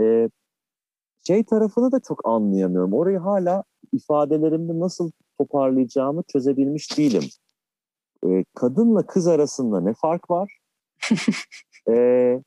e, 0.00 0.28
şey 1.26 1.44
tarafını 1.44 1.92
da 1.92 2.00
çok 2.00 2.28
anlayamıyorum. 2.28 2.92
Orayı 2.92 3.18
hala 3.18 3.64
ifadelerimde 3.92 4.80
nasıl 4.80 5.10
toparlayacağımı 5.38 6.22
çözebilmiş 6.22 6.98
değilim. 6.98 7.22
E, 8.26 8.44
kadınla 8.54 9.06
kız 9.06 9.26
arasında 9.26 9.80
ne 9.80 9.94
fark 9.94 10.30
var? 10.30 10.58
Ee, 11.90 12.42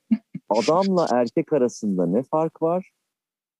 adamla 0.49 1.07
erkek 1.11 1.53
arasında 1.53 2.05
ne 2.05 2.23
fark 2.23 2.61
var? 2.61 2.91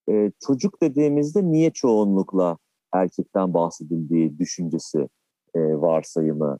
Ee, 0.10 0.32
çocuk 0.48 0.82
dediğimizde 0.82 1.44
niye 1.44 1.72
çoğunlukla 1.72 2.58
erkekten 2.94 3.54
bahsedildiği 3.54 4.40
düşüncesi 4.40 5.08
e, 5.56 5.60
varsayımı 5.60 6.58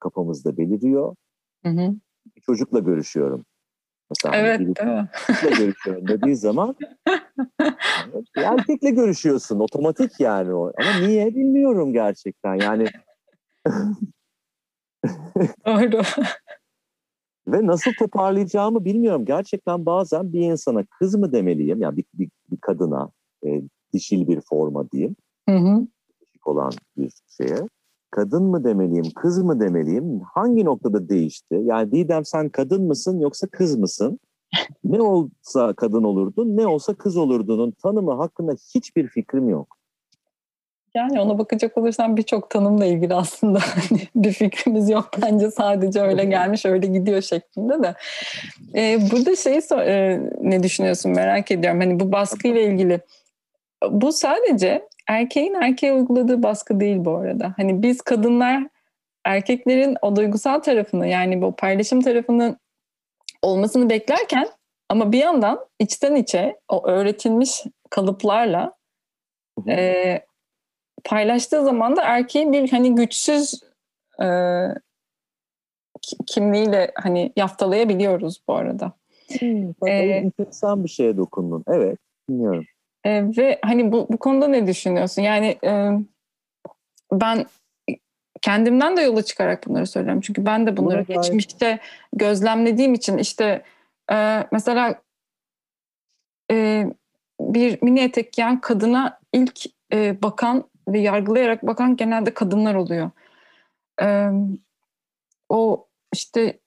kafamızda 0.00 0.56
beliriyor. 0.56 1.14
Hı 1.64 1.68
hı. 1.68 1.94
Bir 2.36 2.40
çocukla 2.40 2.78
görüşüyorum. 2.78 3.44
Mesela 4.10 4.36
hani 4.36 4.46
evet, 4.46 4.60
evet. 4.80 5.04
Çocukla 5.26 5.64
görüşüyorum 5.64 6.08
dediği 6.08 6.36
zaman 6.36 6.76
erkekle 8.36 8.90
görüşüyorsun. 8.90 9.60
Otomatik 9.60 10.20
yani 10.20 10.54
o. 10.54 10.72
Ama 10.78 11.06
niye 11.06 11.34
bilmiyorum 11.34 11.92
gerçekten. 11.92 12.54
Yani 12.54 12.86
Doğru. 15.66 16.02
Ve 17.48 17.66
nasıl 17.66 17.90
toparlayacağımı 17.98 18.84
bilmiyorum. 18.84 19.24
Gerçekten 19.24 19.86
bazen 19.86 20.32
bir 20.32 20.40
insana 20.40 20.84
kız 20.98 21.14
mı 21.14 21.32
demeliyim, 21.32 21.82
yani 21.82 21.96
bir, 21.96 22.04
bir, 22.14 22.30
bir 22.50 22.56
kadına 22.56 23.10
e, 23.46 23.62
dişil 23.92 24.28
bir 24.28 24.40
forma 24.40 24.90
diyeyim. 24.90 25.16
Hı 25.48 25.56
hı. 25.56 25.86
olan 26.44 26.72
bir 26.96 27.12
şeye. 27.36 27.68
Kadın 28.10 28.42
mı 28.42 28.64
demeliyim, 28.64 29.04
kız 29.14 29.42
mı 29.42 29.60
demeliyim? 29.60 30.20
Hangi 30.34 30.64
noktada 30.64 31.08
değişti? 31.08 31.60
Yani 31.62 31.92
Didem 31.92 32.24
sen 32.24 32.48
kadın 32.48 32.82
mısın 32.82 33.20
yoksa 33.20 33.46
kız 33.46 33.76
mısın? 33.76 34.20
ne 34.84 35.02
olsa 35.02 35.72
kadın 35.72 36.04
olurdun, 36.04 36.56
ne 36.56 36.66
olsa 36.66 36.94
kız 36.94 37.16
olurdunun 37.16 37.70
tanımı 37.70 38.12
hakkında 38.12 38.52
hiçbir 38.74 39.08
fikrim 39.08 39.48
yok. 39.48 39.77
Yani 40.94 41.20
ona 41.20 41.38
bakacak 41.38 41.78
olursam 41.78 42.16
birçok 42.16 42.50
tanımla 42.50 42.86
ilgili 42.86 43.14
aslında 43.14 43.58
hani 43.74 44.00
bir 44.14 44.32
fikrimiz 44.32 44.90
yok. 44.90 45.10
Bence 45.22 45.50
sadece 45.50 46.00
öyle 46.00 46.24
gelmiş 46.24 46.66
öyle 46.66 46.86
gidiyor 46.86 47.22
şeklinde 47.22 47.82
de. 47.82 47.94
Ee, 48.74 48.98
burada 49.12 49.36
şeyi 49.36 49.60
e, 49.72 50.20
ne 50.40 50.62
düşünüyorsun 50.62 51.12
merak 51.12 51.50
ediyorum. 51.50 51.80
Hani 51.80 52.00
bu 52.00 52.12
baskıyla 52.12 52.60
ilgili. 52.60 53.00
Bu 53.90 54.12
sadece 54.12 54.88
erkeğin 55.08 55.54
erkeğe 55.54 55.92
uyguladığı 55.92 56.42
baskı 56.42 56.80
değil 56.80 56.96
bu 57.04 57.16
arada. 57.16 57.54
Hani 57.56 57.82
biz 57.82 58.00
kadınlar 58.00 58.62
erkeklerin 59.24 59.96
o 60.02 60.16
duygusal 60.16 60.58
tarafını 60.58 61.06
yani 61.06 61.42
bu 61.42 61.56
paylaşım 61.56 62.00
tarafının 62.00 62.56
olmasını 63.42 63.90
beklerken 63.90 64.48
ama 64.88 65.12
bir 65.12 65.18
yandan 65.18 65.66
içten 65.78 66.14
içe 66.14 66.60
o 66.68 66.86
öğretilmiş 66.86 67.64
kalıplarla 67.90 68.72
e, 69.68 70.20
paylaştığı 71.08 71.64
zaman 71.64 71.96
da 71.96 72.02
erkeğin 72.02 72.52
bir 72.52 72.70
hani 72.70 72.94
güçsüz 72.94 73.60
e, 74.22 74.26
kimliğiyle 76.26 76.92
hani 76.94 77.32
yaftalayabiliyoruz 77.36 78.42
bu 78.48 78.54
arada. 78.54 78.92
Hmm, 79.38 79.70
ee, 79.86 79.90
enteresan 79.90 80.84
bir 80.84 80.88
şeye 80.88 81.16
dokundun. 81.16 81.64
Evet, 81.68 81.98
dinliyorum. 82.30 82.64
E, 83.04 83.22
ve 83.36 83.58
hani 83.62 83.92
bu, 83.92 84.06
bu 84.10 84.16
konuda 84.16 84.48
ne 84.48 84.66
düşünüyorsun? 84.66 85.22
Yani 85.22 85.58
e, 85.64 85.90
ben 87.12 87.46
kendimden 88.42 88.96
de 88.96 89.00
yola 89.00 89.22
çıkarak 89.22 89.66
bunları 89.66 89.86
söylüyorum. 89.86 90.20
Çünkü 90.20 90.46
ben 90.46 90.66
de 90.66 90.76
bunları 90.76 91.08
Buna 91.08 91.16
geçmişte 91.16 91.66
gayet... 91.66 91.80
gözlemlediğim 92.12 92.94
için 92.94 93.18
işte 93.18 93.62
e, 94.12 94.46
mesela 94.52 95.02
e, 96.50 96.86
bir 97.40 97.82
mini 97.82 98.00
etek 98.00 98.32
giyen 98.32 98.60
kadına 98.60 99.18
ilk 99.32 99.60
e, 99.92 100.22
bakan 100.22 100.64
ve 100.92 100.98
yargılayarak 100.98 101.66
bakan 101.66 101.96
genelde 101.96 102.34
kadınlar 102.34 102.74
oluyor. 102.74 103.10
E, 104.02 104.30
o 105.48 105.86
işte 106.12 106.58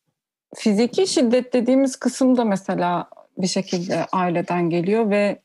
fiziki 0.55 1.07
şiddet 1.07 1.53
dediğimiz 1.53 1.95
kısım 1.95 2.37
da 2.37 2.45
mesela 2.45 3.09
bir 3.37 3.47
şekilde 3.47 4.05
aileden 4.11 4.69
geliyor 4.69 5.09
ve 5.09 5.41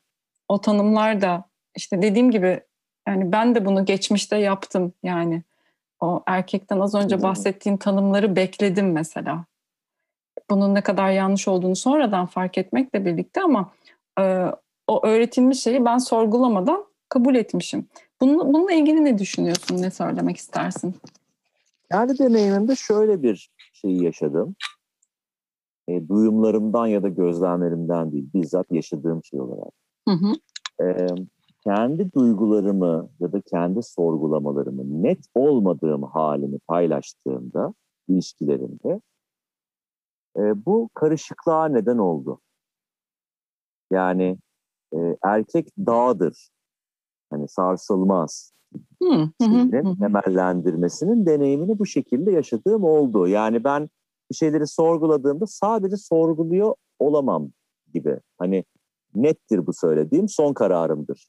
o 0.49 0.61
tanımlar 0.61 1.21
da 1.21 1.45
işte 1.77 2.03
dediğim 2.03 2.31
gibi 2.31 2.61
yani 3.09 3.33
ben 3.33 3.55
de 3.55 3.65
bunu 3.65 3.85
geçmişte 3.85 4.37
yaptım 4.37 4.93
yani. 5.03 5.43
O 6.01 6.23
erkekten 6.27 6.81
az 6.81 6.95
önce 6.95 7.23
bahsettiğin 7.23 7.77
tanımları 7.77 8.37
bekledim 8.37 8.93
mesela. 8.93 9.45
Bunun 10.51 10.75
ne 10.75 10.81
kadar 10.81 11.11
yanlış 11.11 11.49
olduğunu 11.49 11.77
sonradan 11.77 12.27
fark 12.27 12.59
etmekle 12.59 13.05
birlikte 13.05 13.43
ama 13.43 13.73
e, 14.21 14.47
o 14.87 15.07
öğretilmiş 15.07 15.62
şeyi 15.62 15.85
ben 15.85 15.99
sorgulamadan 15.99 16.85
kabul 17.09 17.35
etmişim. 17.35 17.89
Bununla, 18.20 18.46
bununla 18.46 18.72
ilgili 18.72 19.05
ne 19.05 19.18
düşünüyorsun? 19.18 19.83
Ne 19.83 19.90
söylemek 19.90 20.37
istersin? 20.37 20.94
Yani 21.92 22.18
deneyimimde 22.18 22.76
şöyle 22.76 23.22
bir 23.22 23.50
şeyi 23.72 24.05
yaşadım. 24.05 24.57
E, 25.88 26.09
duyumlarımdan 26.09 26.87
ya 26.87 27.02
da 27.02 27.09
gözlemlerimden 27.09 28.12
değil, 28.12 28.29
bizzat 28.35 28.66
yaşadığım 28.70 29.24
şey 29.24 29.40
olarak. 29.40 29.72
Hı 30.09 30.14
hı. 30.14 30.33
E, 30.87 31.07
kendi 31.64 32.12
duygularımı 32.12 33.11
ya 33.20 33.33
da 33.33 33.40
kendi 33.40 33.83
sorgulamalarımı 33.83 35.02
net 35.02 35.26
olmadığım 35.35 36.02
halini 36.02 36.59
paylaştığımda 36.59 37.74
ilişkilerimde 38.09 39.00
e, 40.37 40.66
bu 40.66 40.90
karışıklığa 40.94 41.68
neden 41.68 41.98
oldu. 41.98 42.40
Yani 43.90 44.38
e, 44.94 45.16
erkek 45.24 45.68
dağdır 45.79 46.50
hani 47.31 47.49
sarsılmaz 47.49 48.53
hı, 49.03 49.31
temellendirmesinin 50.01 51.27
deneyimini 51.27 51.79
bu 51.79 51.87
şekilde 51.87 52.33
yaşadığım 52.33 52.85
oldu. 52.85 53.29
Yani 53.29 53.65
ben 53.65 53.89
bir 54.31 54.37
şeyleri 54.37 54.67
sorguladığımda 54.67 55.47
sadece 55.47 55.97
sorguluyor 55.97 56.75
olamam 56.99 57.51
gibi. 57.95 58.21
Hani 58.39 58.65
nettir 59.15 59.67
bu 59.67 59.73
söylediğim 59.73 60.29
son 60.29 60.53
kararımdır 60.53 61.29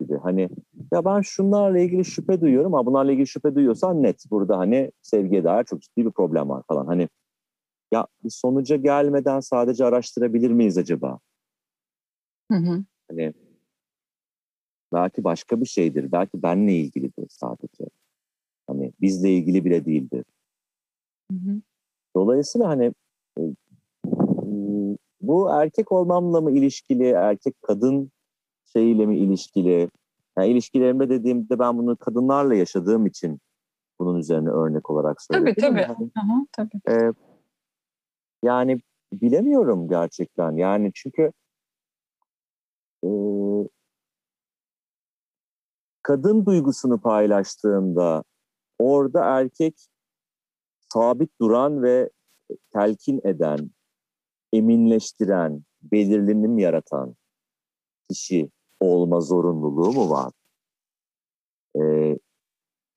gibi. 0.00 0.16
Hani 0.16 0.48
ya 0.92 1.04
ben 1.04 1.20
şunlarla 1.20 1.78
ilgili 1.78 2.04
şüphe 2.04 2.40
duyuyorum 2.40 2.74
ama 2.74 2.86
bunlarla 2.86 3.12
ilgili 3.12 3.26
şüphe 3.26 3.54
duyuyorsan 3.54 4.02
net 4.02 4.24
burada 4.30 4.58
hani 4.58 4.92
sevgiye 5.02 5.44
dair 5.44 5.64
çok 5.64 5.82
ciddi 5.82 6.06
bir 6.06 6.10
problem 6.10 6.48
var 6.48 6.62
falan. 6.68 6.86
Hani 6.86 7.08
ya 7.92 8.06
bir 8.24 8.30
sonuca 8.30 8.76
gelmeden 8.76 9.40
sadece 9.40 9.84
araştırabilir 9.84 10.50
miyiz 10.50 10.78
acaba? 10.78 11.18
Hı 12.52 12.58
hı. 12.58 12.84
Hani 13.10 13.34
belki 14.92 15.24
başka 15.24 15.60
bir 15.60 15.66
şeydir. 15.66 16.12
Belki 16.12 16.42
benle 16.42 16.72
ilgilidir 16.72 17.26
sadece. 17.28 17.84
Hani 18.66 18.92
bizle 19.00 19.30
ilgili 19.30 19.64
bile 19.64 19.84
değildir. 19.84 20.24
Hı 21.32 21.36
hı. 21.36 21.60
Dolayısıyla 22.16 22.68
hani 22.68 22.92
e, 23.38 23.42
bu 25.20 25.50
erkek 25.50 25.92
olmamla 25.92 26.40
mı 26.40 26.50
ilişkili, 26.50 27.08
erkek 27.08 27.62
kadın 27.62 28.10
şeyiyle 28.72 29.06
mi 29.06 29.18
ilişkili? 29.18 29.90
Yani 30.38 30.48
ilişkilerimde 30.48 31.08
dediğimde 31.08 31.58
ben 31.58 31.78
bunu 31.78 31.96
kadınlarla 31.96 32.54
yaşadığım 32.54 33.06
için 33.06 33.40
bunun 33.98 34.18
üzerine 34.18 34.48
örnek 34.48 34.90
olarak 34.90 35.22
söyledim. 35.22 35.54
Tabii 35.54 35.66
tabii. 35.66 35.82
Hani, 35.82 36.10
Aha, 36.16 36.46
tabii. 36.52 36.80
E, 36.88 37.12
yani 38.42 38.80
bilemiyorum 39.12 39.88
gerçekten. 39.88 40.52
Yani 40.52 40.90
çünkü 40.94 41.32
e, 43.04 43.08
kadın 46.06 46.46
duygusunu 46.46 47.00
paylaştığında 47.00 48.24
orada 48.78 49.24
erkek 49.24 49.74
sabit 50.92 51.30
duran 51.40 51.82
ve 51.82 52.10
telkin 52.72 53.20
eden, 53.24 53.70
eminleştiren, 54.52 55.62
belirlinim 55.82 56.58
yaratan 56.58 57.16
kişi 58.10 58.50
olma 58.80 59.20
zorunluluğu 59.20 59.92
mu 59.92 60.10
var? 60.10 60.32
Ee, 61.80 62.18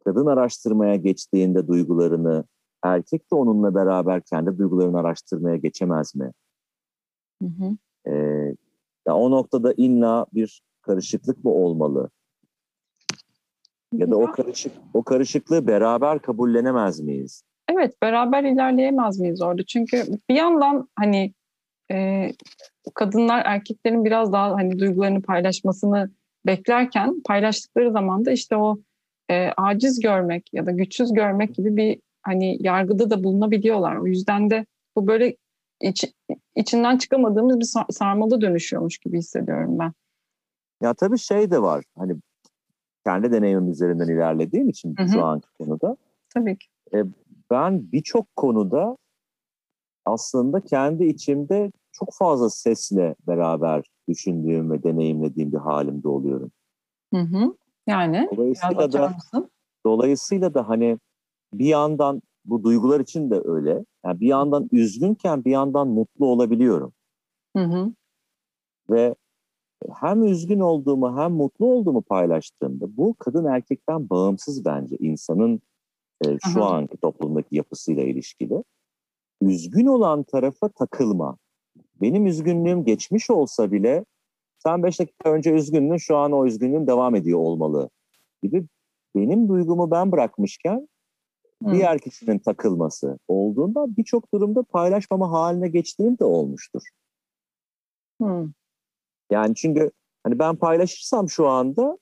kadın 0.06 0.26
araştırmaya 0.26 0.96
geçtiğinde 0.96 1.68
duygularını 1.68 2.44
erkek 2.84 3.32
de 3.32 3.36
onunla 3.36 3.76
beraber 3.76 4.22
kendi 4.22 4.58
duygularını 4.58 5.00
araştırmaya 5.00 5.56
geçemez 5.56 6.16
mi? 6.16 6.32
Hı 7.42 7.48
hı. 7.48 7.78
Ee, 8.12 8.56
ya 9.08 9.16
o 9.16 9.32
noktada 9.32 9.74
illa 9.78 10.26
bir 10.34 10.62
karışıklık 10.82 11.44
mı 11.44 11.52
olmalı? 11.52 12.10
Ya 13.94 14.12
da 14.12 14.16
o 14.16 14.32
karışık 14.32 14.74
o 14.94 15.04
karışıklığı 15.04 15.68
beraber 15.68 16.20
kabullenemez 16.20 17.00
miyiz? 17.00 17.44
Evet, 17.70 18.02
beraber 18.02 18.44
ilerleyemez 18.44 19.20
miyiz 19.20 19.42
orada? 19.42 19.64
Çünkü 19.66 20.04
bir 20.30 20.36
yandan 20.36 20.90
hani 20.96 21.34
e, 21.92 22.30
kadınlar 22.94 23.42
erkeklerin 23.46 24.06
biraz 24.06 24.34
daha 24.34 24.52
hani 24.52 24.80
duygularını 24.80 25.22
paylaşmasını 25.22 26.12
beklerken 26.46 27.22
paylaştıkları 27.26 27.92
zaman 27.92 28.26
da 28.26 28.32
işte 28.32 28.56
o 28.56 28.80
e, 29.30 29.50
aciz 29.58 30.00
görmek 30.00 30.54
ya 30.54 30.66
da 30.66 30.72
güçsüz 30.72 31.14
görmek 31.14 31.56
gibi 31.56 31.78
bir 31.78 32.00
hani 32.22 32.58
yargıda 32.60 33.10
da 33.10 33.24
bulunabiliyorlar. 33.24 33.96
O 33.96 34.08
yüzden 34.08 34.50
de 34.50 34.66
bu 34.96 35.08
böyle 35.08 35.36
iç, 35.82 36.06
içinden 36.56 36.98
çıkamadığımız 36.98 37.60
bir 37.60 37.94
sarmalı 37.94 38.42
dönüşüyormuş 38.42 38.98
gibi 38.98 39.18
hissediyorum 39.18 39.80
ben. 39.80 39.94
Ya 40.82 40.94
tabii 40.94 41.18
şey 41.18 41.52
de 41.52 41.62
var. 41.62 41.84
Hani 41.98 42.16
kendi 43.06 43.32
deneyimim 43.32 43.72
üzerinden 43.72 44.08
ilerlediğim 44.08 44.70
için 44.70 44.96
Hı-hı. 44.98 45.10
şu 45.10 45.24
anki 45.24 45.48
konuda. 45.60 45.98
Tabii 46.34 46.58
ki. 46.58 46.68
E, 46.94 47.04
ben 47.52 47.92
birçok 47.92 48.36
konuda 48.36 48.98
aslında 50.06 50.62
kendi 50.62 51.06
içimde 51.06 51.72
çok 51.92 52.10
fazla 52.14 52.50
sesle 52.50 53.16
beraber 53.28 53.86
düşündüğüm 54.08 54.72
ve 54.72 54.84
deneyimlediğim 54.84 55.52
bir 55.52 55.58
halimde 55.58 56.08
oluyorum. 56.08 56.52
Hı 57.14 57.20
hı. 57.20 57.56
Yani 57.88 58.30
dolayısıyla 58.32 58.94
da, 58.94 59.18
dolayısıyla 59.86 60.54
da 60.54 60.70
hani 60.70 60.98
bir 61.54 61.66
yandan 61.66 62.22
bu 62.46 62.64
duygular 62.64 63.00
için 63.00 63.32
de 63.32 63.42
öyle. 63.46 63.86
Yani 64.06 64.20
bir 64.20 64.28
yandan 64.28 64.70
üzgünken 64.72 65.46
bir 65.46 65.52
yandan 65.52 65.88
mutlu 65.88 66.26
olabiliyorum. 66.26 66.94
Hı 67.58 67.64
hı. 67.64 67.94
Ve 68.90 69.16
hem 70.00 70.24
üzgün 70.24 70.60
olduğumu 70.60 71.18
hem 71.18 71.32
mutlu 71.32 71.66
olduğumu 71.66 72.02
paylaştığımda 72.02 72.98
bu 72.98 73.16
kadın 73.20 73.46
erkekten 73.46 74.10
bağımsız 74.10 74.66
bence 74.66 74.98
insanın 75.00 75.62
e, 76.26 76.38
şu 76.54 76.64
Aha. 76.64 76.76
anki 76.76 76.98
toplumdaki 76.98 77.56
yapısıyla 77.56 78.04
ilişkili. 78.04 78.64
Üzgün 79.42 79.86
olan 79.86 80.24
tarafa 80.24 80.70
takılma. 80.70 81.38
Benim 82.02 82.28
üzgünlüğüm 82.28 82.84
geçmiş 82.84 83.30
olsa 83.30 83.72
bile 83.72 84.06
sen 84.58 84.84
beş 84.84 85.00
dakika 85.00 85.32
önce 85.32 85.52
üzgündün 85.52 85.98
şu 85.98 86.18
an 86.18 86.32
o 86.32 86.46
üzgünlüğün 86.46 86.88
devam 86.88 87.16
ediyor 87.16 87.40
olmalı 87.40 87.90
gibi 88.44 88.66
benim 89.16 89.48
duygumu 89.48 89.92
ben 89.92 90.12
bırakmışken 90.12 90.88
Hı. 91.64 91.72
diğer 91.72 92.00
kişinin 92.00 92.40
takılması 92.40 93.20
olduğunda 93.28 93.98
birçok 93.98 94.34
durumda 94.34 94.64
paylaşmama 94.64 95.32
haline 95.32 95.68
geçtiğim 95.68 96.20
de 96.20 96.24
olmuştur. 96.24 96.82
Hı. 98.22 98.50
Yani 99.32 99.56
çünkü 99.56 99.92
hani 100.24 100.40
ben 100.40 100.56
paylaşırsam 100.56 101.30
şu 101.30 101.48
anda 101.48 101.98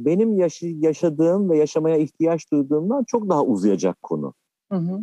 benim 0.00 0.36
yaş- 0.36 0.62
yaşadığım 0.62 1.50
ve 1.50 1.58
yaşamaya 1.58 1.96
ihtiyaç 1.96 2.52
duyduğumdan 2.52 3.04
çok 3.04 3.28
daha 3.28 3.44
uzayacak 3.44 4.02
konu. 4.02 4.34
Hı 4.72 4.78
hı. 4.78 5.00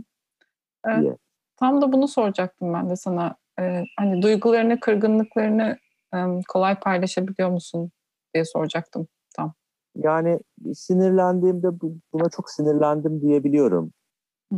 Evet, 0.86 1.02
diye. 1.02 1.18
Tam 1.58 1.82
da 1.82 1.92
bunu 1.92 2.08
soracaktım 2.08 2.74
ben 2.74 2.90
de 2.90 2.96
sana. 2.96 3.36
Ee, 3.60 3.84
hani 3.98 4.22
duygularını, 4.22 4.80
kırgınlıklarını 4.80 5.78
e, 6.14 6.18
kolay 6.48 6.80
paylaşabiliyor 6.80 7.50
musun 7.50 7.92
diye 8.34 8.46
soracaktım 8.46 9.08
tam. 9.36 9.54
Yani 9.96 10.40
sinirlendiğimde 10.74 11.68
buna 12.14 12.30
çok 12.30 12.50
sinirlendim 12.50 13.22
diyebiliyorum. 13.22 13.94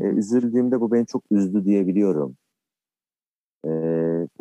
Ee, 0.02 0.04
üzüldüğümde 0.04 0.82
bu 0.82 0.92
beni 0.92 1.06
çok 1.06 1.24
üzdü 1.32 1.66
diyebiliyorum. 1.66 2.38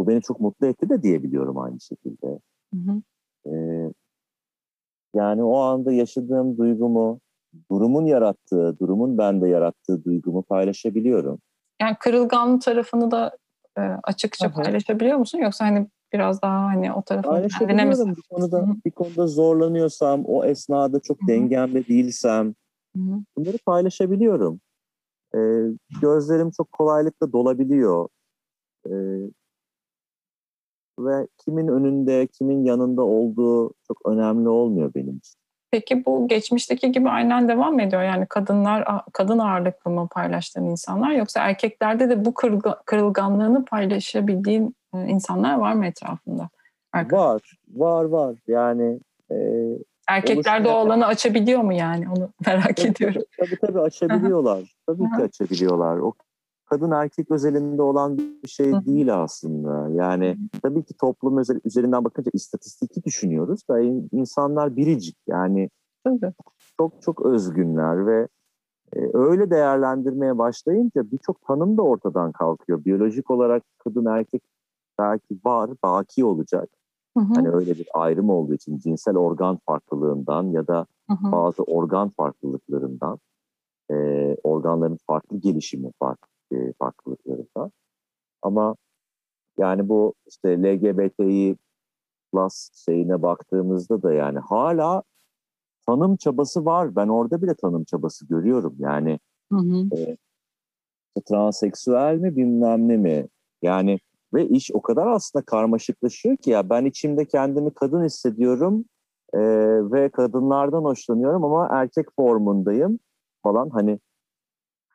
Beni 0.09 0.23
çok 0.23 0.41
mutlu 0.41 0.67
etti 0.67 0.89
de 0.89 1.03
diyebiliyorum 1.03 1.59
aynı 1.59 1.81
şekilde. 1.81 2.27
Hı 2.75 2.81
hı. 2.81 3.03
Ee, 3.47 3.93
yani 5.15 5.43
o 5.43 5.57
anda 5.57 5.93
yaşadığım 5.93 6.59
duygumu, 6.59 7.21
durumun 7.71 8.07
yarattığı, 8.07 8.79
durumun 8.79 9.19
bende 9.19 9.49
yarattığı 9.49 10.05
duygumu 10.05 10.43
paylaşabiliyorum. 10.43 11.39
Yani 11.81 11.97
kırılgan 12.01 12.59
tarafını 12.59 13.11
da 13.11 13.37
e, 13.79 13.81
açıkça 14.05 14.47
Aha. 14.47 14.63
paylaşabiliyor 14.63 15.19
musun? 15.19 15.39
Yoksa 15.39 15.67
hani 15.67 15.89
biraz 16.13 16.43
daha 16.43 16.65
hani 16.65 16.93
o 16.93 17.03
tarafını 17.03 17.49
kendine 17.59 17.85
mi? 17.85 17.95
Bir 18.17 18.23
konuda, 18.31 18.59
Hı-hı. 18.59 18.77
bir 18.87 18.91
konuda 18.91 19.27
zorlanıyorsam, 19.27 20.25
o 20.25 20.45
esnada 20.45 21.01
çok 21.01 21.19
Hı-hı. 21.19 21.29
dengemde 21.29 21.87
değilsem 21.87 22.55
Hı-hı. 22.97 23.21
bunları 23.37 23.59
paylaşabiliyorum. 23.67 24.61
E, 25.35 25.39
gözlerim 26.03 26.51
çok 26.51 26.73
kolaylıkla 26.73 27.33
dolabiliyor. 27.33 28.09
E, 28.87 28.93
ve 30.99 31.27
kimin 31.45 31.69
önünde, 31.69 32.27
kimin 32.27 32.65
yanında 32.65 33.03
olduğu 33.03 33.75
çok 33.87 34.07
önemli 34.07 34.49
olmuyor 34.49 34.95
benim 34.95 35.17
için. 35.17 35.39
Peki 35.71 36.05
bu 36.07 36.29
geçmişteki 36.29 36.93
gibi 36.93 37.09
aynen 37.09 37.49
devam 37.49 37.81
ediyor? 37.81 38.03
Yani 38.03 38.27
kadınlar 38.27 39.03
kadın 39.13 39.39
ağırlıklı 39.39 39.91
mı 39.91 40.09
paylaştığın 40.11 40.65
insanlar 40.65 41.11
yoksa 41.11 41.41
erkeklerde 41.41 42.11
de 42.11 42.25
bu 42.25 42.35
kırılganlığını 42.87 43.65
paylaşabildiğin 43.65 44.77
e, 44.95 44.99
insanlar 44.99 45.59
var 45.59 45.73
mı 45.73 45.87
etrafında? 45.87 46.49
Arkadaşlar? 46.93 47.59
Var, 47.75 48.05
var, 48.05 48.05
var. 48.05 48.37
Yani 48.47 49.01
e, 49.31 49.37
erkeklerde 50.09 50.69
o 50.69 50.73
olanı 50.73 51.07
açabiliyor 51.07 51.61
mu 51.61 51.73
yani? 51.73 52.07
Onu 52.17 52.31
merak 52.47 52.77
tabii, 52.77 52.89
ediyorum. 52.89 53.23
Tabii 53.39 53.57
tabii 53.61 53.81
açabiliyorlar. 53.81 54.75
tabii 54.87 55.05
ki 55.17 55.23
açabiliyorlar. 55.23 55.99
O 55.99 56.13
kadın 56.71 56.91
erkek 56.91 57.31
özelinde 57.31 57.83
olan 57.83 58.19
bir 58.19 58.49
şey 58.49 58.73
değil 58.87 59.15
aslında. 59.23 59.89
Yani 59.89 60.37
tabii 60.63 60.85
ki 60.85 60.95
toplum 60.95 61.39
üzerinden 61.65 62.05
bakınca 62.05 62.31
istatistiki 62.35 63.05
düşünüyoruz 63.05 63.69
da 63.69 63.81
insanlar 64.13 64.77
biricik 64.77 65.17
yani 65.27 65.71
Tabii. 66.05 66.33
çok 66.77 67.03
çok 67.03 67.27
özgünler 67.27 68.07
ve 68.07 68.29
e, 68.97 69.01
öyle 69.15 69.51
değerlendirmeye 69.51 70.39
başlayınca 70.39 71.11
birçok 71.11 71.43
tanım 71.43 71.77
da 71.77 71.83
ortadan 71.83 72.33
kalkıyor. 72.33 72.85
Biyolojik 72.85 73.31
olarak 73.31 73.63
kadın 73.79 74.07
erkek 74.07 74.43
belki 74.99 75.39
var, 75.45 75.71
baki 75.85 76.25
olacak. 76.25 76.69
Hı 77.17 77.21
hı. 77.21 77.35
Hani 77.35 77.51
öyle 77.51 77.75
bir 77.75 77.87
ayrım 77.95 78.31
olduğu 78.31 78.55
için 78.55 78.79
cinsel 78.79 79.17
organ 79.17 79.59
farklılığından 79.67 80.45
ya 80.45 80.67
da 80.67 80.87
hı 81.11 81.15
hı. 81.15 81.33
bazı 81.33 81.63
organ 81.63 82.09
farklılıklarından 82.09 83.19
e, 83.91 83.95
organların 84.43 84.99
farklı 85.07 85.37
gelişimi 85.37 85.93
farklı 85.99 86.38
e, 86.53 86.73
farklılıkları 86.73 87.47
var. 87.57 87.71
Ama 88.43 88.77
yani 89.59 89.89
bu 89.89 90.15
işte 90.27 90.63
LGBTİ 90.63 91.57
plus 92.33 92.71
şeyine 92.87 93.23
baktığımızda 93.23 94.03
da 94.03 94.13
yani 94.13 94.39
hala 94.39 95.03
tanım 95.87 96.17
çabası 96.17 96.65
var. 96.65 96.97
Ben 96.97 97.09
orada 97.09 97.43
bile 97.43 97.55
tanım 97.55 97.85
çabası 97.85 98.27
görüyorum. 98.27 98.77
Yani 98.79 99.19
hı 99.53 99.59
hı. 99.59 99.97
E, 99.97 100.17
transseksüel 101.29 102.19
mi 102.19 102.37
bilmem 102.37 102.89
ne 102.89 102.97
mi? 102.97 103.29
Yani 103.63 103.99
ve 104.35 104.49
iş 104.49 104.71
o 104.75 104.83
kadar 104.83 105.07
aslında 105.07 105.45
karmaşıklaşıyor 105.45 106.37
ki 106.37 106.51
ya 106.51 106.71
ben 106.71 106.85
içimde 106.85 107.25
kendimi 107.25 107.75
kadın 107.75 108.05
hissediyorum 108.05 108.85
e, 109.35 109.41
ve 109.93 110.09
kadınlardan 110.09 110.85
hoşlanıyorum 110.85 111.45
ama 111.45 111.69
erkek 111.73 112.07
formundayım 112.17 112.99
falan 113.43 113.71
hani 113.71 113.99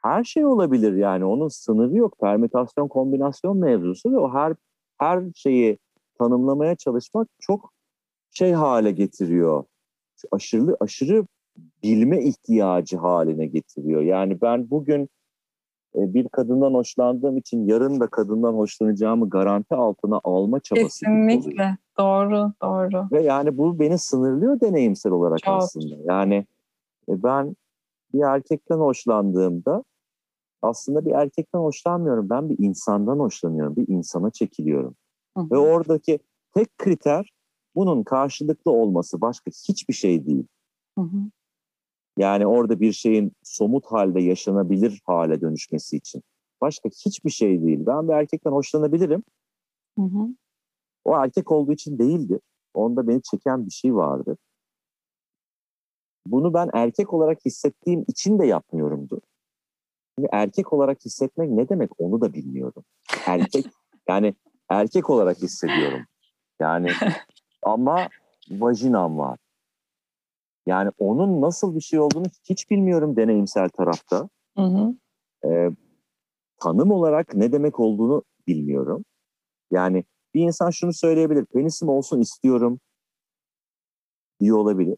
her 0.03 0.23
şey 0.23 0.45
olabilir 0.45 0.93
yani 0.93 1.25
onun 1.25 1.47
sınırı 1.47 1.97
yok. 1.97 2.19
Permütasyon 2.19 2.87
kombinasyon 2.87 3.57
mevzusu 3.57 4.11
ve 4.11 4.17
o 4.17 4.33
her 4.33 4.53
her 4.97 5.23
şeyi 5.35 5.77
tanımlamaya 6.19 6.75
çalışmak 6.75 7.27
çok 7.39 7.73
şey 8.31 8.51
hale 8.51 8.91
getiriyor. 8.91 9.63
Aşırı 10.31 10.77
aşırı 10.79 11.25
bilme 11.83 12.23
ihtiyacı 12.23 12.97
haline 12.97 13.45
getiriyor. 13.45 14.01
Yani 14.01 14.41
ben 14.41 14.69
bugün 14.69 15.09
e, 15.95 16.13
bir 16.13 16.29
kadından 16.29 16.73
hoşlandığım 16.73 17.37
için 17.37 17.67
yarın 17.67 17.99
da 17.99 18.07
kadından 18.07 18.53
hoşlanacağımı 18.53 19.29
garanti 19.29 19.75
altına 19.75 20.19
alma 20.23 20.59
çabası. 20.59 21.05
Kesinlikle. 21.05 21.77
Doğru, 21.99 22.53
doğru. 22.61 23.07
Ve 23.11 23.21
yani 23.21 23.57
bu 23.57 23.79
beni 23.79 23.97
sınırlıyor 23.97 24.59
deneyimsel 24.59 25.11
olarak 25.11 25.39
Çok. 25.39 25.53
aslında. 25.53 25.95
Yani 26.05 26.45
e, 27.09 27.23
ben 27.23 27.55
bir 28.13 28.21
erkekten 28.21 28.77
hoşlandığımda 28.77 29.83
aslında 30.63 31.05
bir 31.05 31.11
erkekten 31.11 31.59
hoşlanmıyorum. 31.59 32.29
Ben 32.29 32.49
bir 32.49 32.55
insandan 32.59 33.19
hoşlanıyorum. 33.19 33.75
Bir 33.75 33.87
insana 33.87 34.31
çekiliyorum. 34.31 34.95
Hı 35.37 35.43
hı. 35.43 35.51
Ve 35.51 35.57
oradaki 35.57 36.19
tek 36.53 36.77
kriter 36.77 37.33
bunun 37.75 38.03
karşılıklı 38.03 38.71
olması. 38.71 39.21
Başka 39.21 39.51
hiçbir 39.69 39.93
şey 39.93 40.25
değil. 40.25 40.47
Hı 40.97 41.01
hı. 41.01 41.17
Yani 42.17 42.47
orada 42.47 42.79
bir 42.79 42.91
şeyin 42.91 43.31
somut 43.43 43.85
halde 43.85 44.21
yaşanabilir 44.21 45.01
hale 45.05 45.41
dönüşmesi 45.41 45.97
için. 45.97 46.23
Başka 46.61 46.89
hiçbir 46.89 47.29
şey 47.29 47.61
değil. 47.61 47.79
Ben 47.85 48.07
bir 48.07 48.13
erkekten 48.13 48.51
hoşlanabilirim. 48.51 49.23
Hı 49.99 50.05
hı. 50.05 50.27
O 51.05 51.15
erkek 51.15 51.51
olduğu 51.51 51.73
için 51.73 51.99
değildir. 51.99 52.39
Onda 52.73 53.07
beni 53.07 53.21
çeken 53.21 53.65
bir 53.65 53.71
şey 53.71 53.95
vardır. 53.95 54.37
Bunu 56.27 56.53
ben 56.53 56.69
erkek 56.73 57.13
olarak 57.13 57.45
hissettiğim 57.45 58.05
için 58.07 58.39
de 58.39 58.45
yapmıyorumdur. 58.45 59.19
Şimdi 60.17 60.29
erkek 60.31 60.73
olarak 60.73 61.05
hissetmek 61.05 61.49
ne 61.49 61.69
demek 61.69 62.01
onu 62.01 62.21
da 62.21 62.33
bilmiyorum. 62.33 62.83
Erkek 63.25 63.65
yani 64.09 64.33
erkek 64.69 65.09
olarak 65.09 65.37
hissediyorum. 65.37 66.05
Yani 66.59 66.89
ama 67.63 68.07
vajinam 68.49 69.17
var. 69.17 69.39
Yani 70.65 70.91
onun 70.97 71.41
nasıl 71.41 71.75
bir 71.75 71.81
şey 71.81 71.99
olduğunu 71.99 72.25
hiç 72.49 72.69
bilmiyorum 72.69 73.15
deneyimsel 73.15 73.69
tarafta. 73.69 74.29
Hı 74.57 74.63
hı. 74.63 74.95
Ee, 75.47 75.69
tanım 76.57 76.91
olarak 76.91 77.35
ne 77.35 77.51
demek 77.51 77.79
olduğunu 77.79 78.23
bilmiyorum. 78.47 79.05
Yani 79.71 80.03
bir 80.33 80.41
insan 80.41 80.69
şunu 80.69 80.93
söyleyebilir. 80.93 81.45
Penisim 81.45 81.89
olsun 81.89 82.21
istiyorum 82.21 82.79
diye 84.39 84.53
olabilir. 84.53 84.97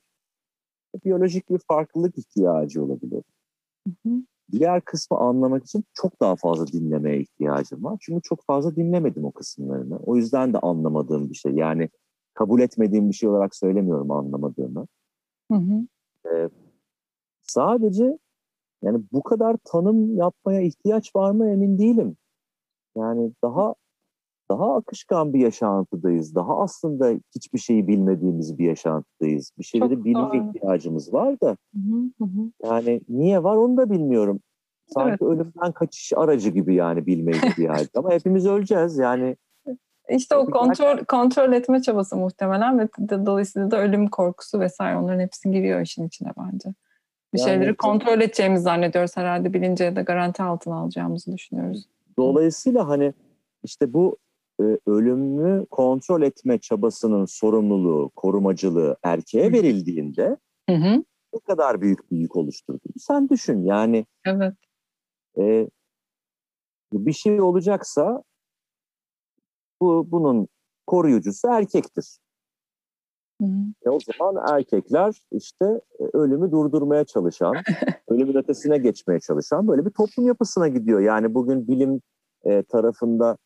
Biyolojik 1.05 1.49
bir 1.49 1.59
farklılık 1.67 2.17
ihtiyacı 2.17 2.83
olabilir. 2.83 3.23
Hı 3.87 4.09
hı. 4.09 4.15
Diğer 4.51 4.81
kısmı 4.81 5.17
anlamak 5.17 5.63
için 5.63 5.83
çok 5.93 6.21
daha 6.21 6.35
fazla 6.35 6.67
dinlemeye 6.67 7.19
ihtiyacım 7.19 7.83
var. 7.83 7.97
Çünkü 8.01 8.21
çok 8.21 8.45
fazla 8.45 8.75
dinlemedim 8.75 9.25
o 9.25 9.31
kısımlarını. 9.31 9.97
O 9.97 10.15
yüzden 10.15 10.53
de 10.53 10.59
anlamadığım 10.59 11.29
bir 11.29 11.35
şey. 11.35 11.51
Yani 11.51 11.89
kabul 12.33 12.61
etmediğim 12.61 13.09
bir 13.09 13.15
şey 13.15 13.29
olarak 13.29 13.55
söylemiyorum 13.55 14.11
anlamadığımı. 14.11 14.87
Hı 15.51 15.57
hı. 15.57 15.87
Ee, 16.33 16.49
sadece 17.43 18.17
yani 18.81 19.03
bu 19.11 19.23
kadar 19.23 19.57
tanım 19.63 20.17
yapmaya 20.17 20.61
ihtiyaç 20.61 21.15
var 21.15 21.31
mı 21.31 21.49
emin 21.49 21.77
değilim. 21.77 22.17
Yani 22.97 23.31
daha 23.43 23.75
daha 24.49 24.75
akışkan 24.75 25.33
bir 25.33 25.39
yaşantıdayız. 25.39 26.35
Daha 26.35 26.57
aslında 26.57 27.13
hiçbir 27.35 27.59
şeyi 27.59 27.87
bilmediğimiz 27.87 28.57
bir 28.57 28.65
yaşantıdayız. 28.65 29.51
Bir 29.59 29.63
şeyleri 29.63 29.95
Çok 29.95 30.05
bilme 30.05 30.19
doğru. 30.19 30.49
ihtiyacımız 30.49 31.13
var 31.13 31.41
da. 31.41 31.57
Hı 32.19 32.23
hı. 32.23 32.51
Yani 32.63 33.01
niye 33.09 33.43
var 33.43 33.55
onu 33.55 33.77
da 33.77 33.89
bilmiyorum. 33.89 34.39
Sanki 34.87 35.09
evet. 35.09 35.21
ölümden 35.21 35.71
kaçış 35.71 36.13
aracı 36.15 36.49
gibi 36.49 36.75
yani 36.75 37.05
bilme 37.05 37.31
ihtiyacı. 37.31 37.89
Ama 37.95 38.11
hepimiz 38.11 38.45
öleceğiz 38.45 38.97
yani. 38.97 39.35
İşte 40.09 40.35
o 40.35 40.45
kontrol 40.45 40.97
kontrol 40.97 41.53
etme 41.53 41.81
çabası 41.81 42.15
muhtemelen 42.15 42.79
ve 42.79 42.87
dolayısıyla 43.25 43.71
da 43.71 43.81
ölüm 43.81 44.07
korkusu 44.07 44.59
vesaire 44.59 44.97
onların 44.97 45.19
hepsi 45.19 45.51
giriyor 45.51 45.81
işin 45.81 46.07
içine 46.07 46.29
bence. 46.37 46.69
Bir 47.33 47.39
yani, 47.39 47.49
şeyleri 47.49 47.75
kontrol 47.75 48.21
edeceğimizi 48.21 48.63
zannediyoruz 48.63 49.17
herhalde 49.17 49.53
bilince 49.53 49.83
ya 49.83 49.95
da 49.95 50.01
garanti 50.01 50.43
altına 50.43 50.75
alacağımızı 50.75 51.33
düşünüyoruz. 51.33 51.85
Dolayısıyla 52.17 52.87
hani 52.87 53.13
işte 53.63 53.93
bu 53.93 54.17
e, 54.61 54.63
ölümü 54.87 55.65
kontrol 55.71 56.21
etme 56.21 56.59
çabasının 56.59 57.25
sorumluluğu, 57.25 58.11
korumacılığı 58.15 58.97
erkeğe 59.03 59.51
verildiğinde 59.51 60.37
hı 60.69 60.75
hı. 60.75 61.03
ne 61.33 61.39
kadar 61.47 61.81
büyük 61.81 62.11
bir 62.11 62.17
yük 62.17 62.35
oluşturdu. 62.35 62.79
Sen 62.97 63.29
düşün 63.29 63.63
yani. 63.63 64.05
Evet. 64.25 64.53
E, 65.37 65.69
bir 66.93 67.13
şey 67.13 67.41
olacaksa 67.41 68.23
bu 69.81 70.11
bunun 70.11 70.47
koruyucusu 70.87 71.47
erkektir. 71.47 72.17
Hı 73.41 73.47
E 73.85 73.89
o 73.89 73.99
zaman 73.99 74.35
erkekler 74.49 75.21
işte 75.31 75.81
e, 75.99 76.03
ölümü 76.13 76.51
durdurmaya 76.51 77.05
çalışan, 77.05 77.55
ölümün 78.07 78.35
ötesine 78.35 78.77
geçmeye 78.77 79.19
çalışan 79.19 79.67
böyle 79.67 79.85
bir 79.85 79.89
toplum 79.89 80.27
yapısına 80.27 80.67
gidiyor. 80.67 80.99
Yani 80.99 81.33
bugün 81.33 81.67
bilim 81.67 82.01
e, 82.43 82.63
tarafında 82.63 83.37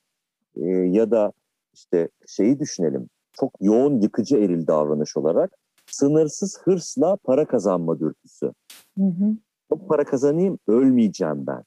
e, 0.55 0.65
ya 0.69 1.11
da 1.11 1.33
işte 1.73 2.09
şeyi 2.27 2.59
düşünelim. 2.59 3.09
Çok 3.33 3.53
yoğun 3.61 4.01
yıkıcı 4.01 4.37
eril 4.37 4.67
davranış 4.67 5.17
olarak 5.17 5.51
sınırsız 5.85 6.59
hırsla 6.63 7.15
para 7.15 7.45
kazanma 7.45 7.99
dürtüsü. 7.99 8.53
Hı 8.97 9.03
hı. 9.03 9.35
Çok 9.69 9.89
para 9.89 10.03
kazanayım, 10.03 10.59
ölmeyeceğim 10.67 11.47
ben. 11.47 11.63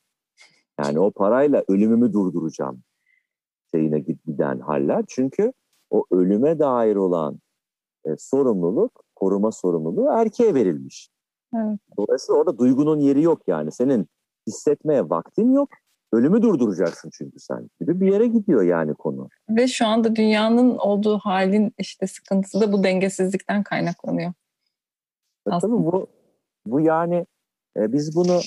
Yani 0.81 1.01
o 1.01 1.11
parayla 1.11 1.65
ölümümü 1.69 2.13
durduracağım 2.13 2.83
şeyine 3.75 4.01
giden 4.01 4.59
haller. 4.59 5.05
Çünkü 5.09 5.53
o 5.91 6.05
ölüme 6.11 6.59
dair 6.59 6.97
olan 6.97 7.39
e, 8.05 8.17
sorumluluk, 8.19 9.05
koruma 9.15 9.53
sorumluluğu 9.53 10.09
erkeğe 10.11 10.55
verilmiş. 10.55 11.11
Evet. 11.55 11.79
Dolayısıyla 11.99 12.41
orada 12.41 12.59
duygunun 12.59 13.01
yeri 13.01 13.23
yok 13.23 13.43
yani. 13.47 13.73
Senin 13.73 14.09
hissetmeye 14.47 15.11
vaktin 15.11 15.53
yok. 15.53 15.69
Ölümü 16.13 16.43
durduracaksın 16.43 17.11
çünkü 17.13 17.41
sen 17.41 17.71
gibi 17.81 18.01
bir 18.01 18.13
yere 18.13 18.27
gidiyor 18.27 18.63
yani 18.63 18.95
konu. 18.95 19.29
Ve 19.51 19.69
şu 19.69 19.87
anda 19.87 20.17
dünyanın 20.17 20.79
olduğu 20.79 21.19
halin 21.19 21.73
işte 21.79 22.07
sıkıntısı 22.07 22.61
da 22.61 22.73
bu 22.73 22.85
dengesizlikten 22.85 23.63
kaynaklanıyor. 23.63 24.33
E, 25.47 25.51
tabii 25.51 25.73
bu, 25.73 26.07
bu 26.67 26.81
yani 26.81 27.27
e, 27.77 27.93
biz 27.93 28.17
bunu 28.17 28.41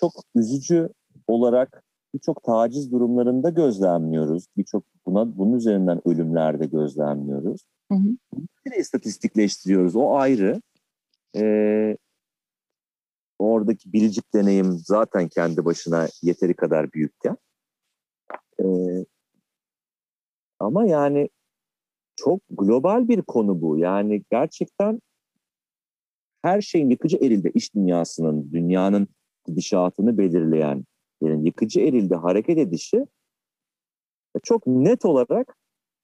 çok 0.00 0.12
üzücü 0.34 0.88
olarak 1.26 1.84
birçok 2.14 2.42
taciz 2.42 2.92
durumlarında 2.92 3.50
gözlemliyoruz. 3.50 4.46
Birçok 4.56 4.84
buna 5.06 5.38
bunun 5.38 5.56
üzerinden 5.56 6.08
ölümlerde 6.08 6.66
gözlemliyoruz. 6.66 7.60
Hı 7.92 7.94
hı. 7.94 8.38
Bir 8.66 8.70
de 8.70 8.76
istatistikleştiriyoruz. 8.76 9.96
O 9.96 10.16
ayrı. 10.16 10.60
Ee, 11.36 11.96
oradaki 13.38 13.92
biricik 13.92 14.34
deneyim 14.34 14.72
zaten 14.72 15.28
kendi 15.28 15.64
başına 15.64 16.08
yeteri 16.22 16.54
kadar 16.54 16.92
büyükken. 16.92 17.36
Ee, 18.60 18.64
ama 20.58 20.86
yani 20.86 21.28
çok 22.16 22.40
global 22.50 23.08
bir 23.08 23.22
konu 23.22 23.60
bu. 23.60 23.78
Yani 23.78 24.22
gerçekten 24.30 25.00
her 26.42 26.60
şeyin 26.60 26.90
yıkıcı 26.90 27.16
erilde 27.16 27.50
iş 27.50 27.74
dünyasının, 27.74 28.52
dünyanın 28.52 29.08
gidişatını 29.46 30.18
belirleyen 30.18 30.84
yani 31.22 31.46
yıkıcı 31.46 31.80
erilde 31.80 32.14
hareket 32.14 32.58
edişi 32.58 33.06
çok 34.42 34.66
net 34.66 35.04
olarak 35.04 35.56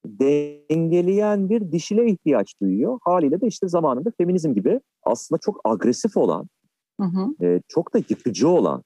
dengeleyen 0.06 1.48
bir 1.50 1.72
dişile 1.72 2.06
ihtiyaç 2.06 2.60
duyuyor. 2.60 2.98
Haliyle 3.02 3.40
de 3.40 3.46
işte 3.46 3.68
zamanında 3.68 4.12
feminizm 4.18 4.54
gibi 4.54 4.80
aslında 5.02 5.38
çok 5.38 5.60
agresif 5.64 6.16
olan, 6.16 6.48
hı 7.04 7.08
hı. 7.08 7.46
E, 7.46 7.60
çok 7.68 7.94
da 7.94 7.98
yıkıcı 7.98 8.48
olan 8.48 8.82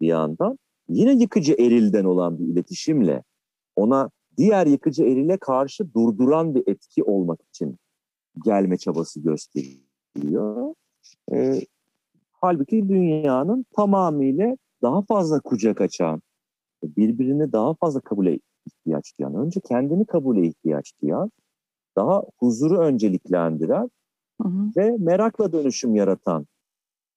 bir 0.00 0.06
yandan 0.06 0.58
yine 0.88 1.12
yıkıcı 1.12 1.52
erilden 1.52 2.04
olan 2.04 2.38
bir 2.38 2.44
iletişimle 2.44 3.22
ona 3.76 4.10
diğer 4.36 4.66
yıkıcı 4.66 5.04
erile 5.04 5.36
karşı 5.36 5.94
durduran 5.94 6.54
bir 6.54 6.62
etki 6.66 7.04
olmak 7.04 7.40
için 7.42 7.78
gelme 8.44 8.76
çabası 8.76 9.20
gösteriyor. 9.20 10.74
E, 11.32 11.60
halbuki 12.32 12.88
dünyanın 12.88 13.66
tamamıyla 13.76 14.56
daha 14.82 15.02
fazla 15.02 15.40
kucak 15.40 15.80
açan, 15.80 16.22
birbirini 16.84 17.52
daha 17.52 17.74
fazla 17.74 18.00
kabule 18.00 18.38
ihtiyaç 18.66 19.18
duyan, 19.18 19.34
önce 19.34 19.60
kendini 19.60 20.06
kabule 20.06 20.46
ihtiyaç 20.46 20.92
duyan, 21.02 21.30
daha 21.96 22.22
huzuru 22.38 22.78
önceliklendiren 22.78 23.90
hı 24.42 24.48
hı. 24.48 24.70
ve 24.76 24.96
merakla 24.98 25.52
dönüşüm 25.52 25.94
yaratan 25.94 26.46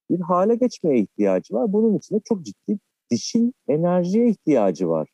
bir 0.10 0.20
hale 0.20 0.56
geçmeye 0.56 1.00
ihtiyacı 1.00 1.54
var. 1.54 1.74
Bunun 1.74 1.98
için 1.98 2.16
de 2.16 2.20
çok 2.26 2.46
ciddi 2.46 2.80
dişil 3.12 3.52
enerjiye 3.68 4.30
ihtiyacı 4.30 4.90
var. 4.90 5.10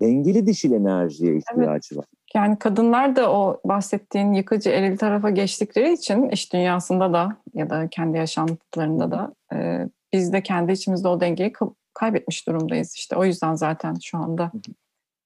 Dengeli 0.00 0.46
dişil 0.46 0.72
enerjiye 0.72 1.36
ihtiyacı 1.36 1.94
evet. 1.94 1.98
var. 1.98 2.06
Yani 2.34 2.58
kadınlar 2.58 3.16
da 3.16 3.32
o 3.32 3.60
bahsettiğin 3.64 4.32
yıkıcı 4.32 4.70
eril 4.70 4.96
tarafa 4.96 5.30
geçtikleri 5.30 5.92
için 5.92 6.28
iş 6.28 6.52
dünyasında 6.52 7.12
da 7.12 7.36
ya 7.54 7.70
da 7.70 7.88
kendi 7.88 8.16
yaşantılarında 8.18 9.10
da 9.10 9.34
e, 9.52 9.88
biz 10.12 10.32
de 10.32 10.42
kendi 10.42 10.72
içimizde 10.72 11.08
o 11.08 11.20
dengeyi 11.20 11.52
kaybetmiş 11.94 12.46
durumdayız. 12.46 12.94
İşte 12.94 13.16
o 13.16 13.24
yüzden 13.24 13.54
zaten 13.54 13.94
şu 14.02 14.18
anda 14.18 14.52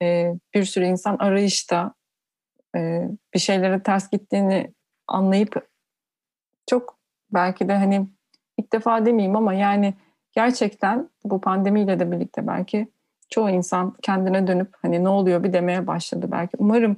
e, 0.03 0.35
bir 0.55 0.65
sürü 0.65 0.85
insan 0.85 1.17
arayışta 1.17 1.95
e, 2.77 3.09
bir 3.35 3.39
şeylere 3.39 3.83
ters 3.83 4.11
gittiğini 4.11 4.75
anlayıp 5.07 5.69
çok 6.67 6.99
belki 7.31 7.69
de 7.69 7.75
hani 7.75 8.07
ilk 8.59 8.73
defa 8.73 9.07
demeyeyim 9.07 9.37
ama 9.37 9.55
yani 9.55 9.95
gerçekten 10.33 11.11
bu 11.25 11.41
pandemiyle 11.41 12.01
de 12.01 12.13
birlikte 12.13 12.47
belki 12.47 12.89
çoğu 13.31 13.51
insan 13.51 13.97
kendine 14.03 14.47
dönüp 14.47 14.75
hani 14.83 15.05
ne 15.05 15.09
oluyor 15.09 15.45
bir 15.45 15.53
demeye 15.53 15.87
başladı 15.87 16.29
belki. 16.33 16.57
Umarım 16.59 16.97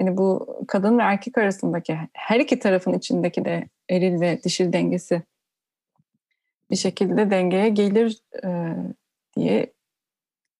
hani 0.00 0.16
bu 0.16 0.46
kadın 0.68 0.98
ve 0.98 1.02
erkek 1.02 1.38
arasındaki 1.38 1.98
her 2.12 2.40
iki 2.40 2.58
tarafın 2.58 2.92
içindeki 2.92 3.44
de 3.44 3.68
eril 3.90 4.20
ve 4.20 4.42
dişil 4.42 4.72
dengesi 4.72 5.22
bir 6.70 6.76
şekilde 6.76 7.30
dengeye 7.30 7.68
gelir 7.68 8.22
e, 8.44 8.76
diye 9.36 9.72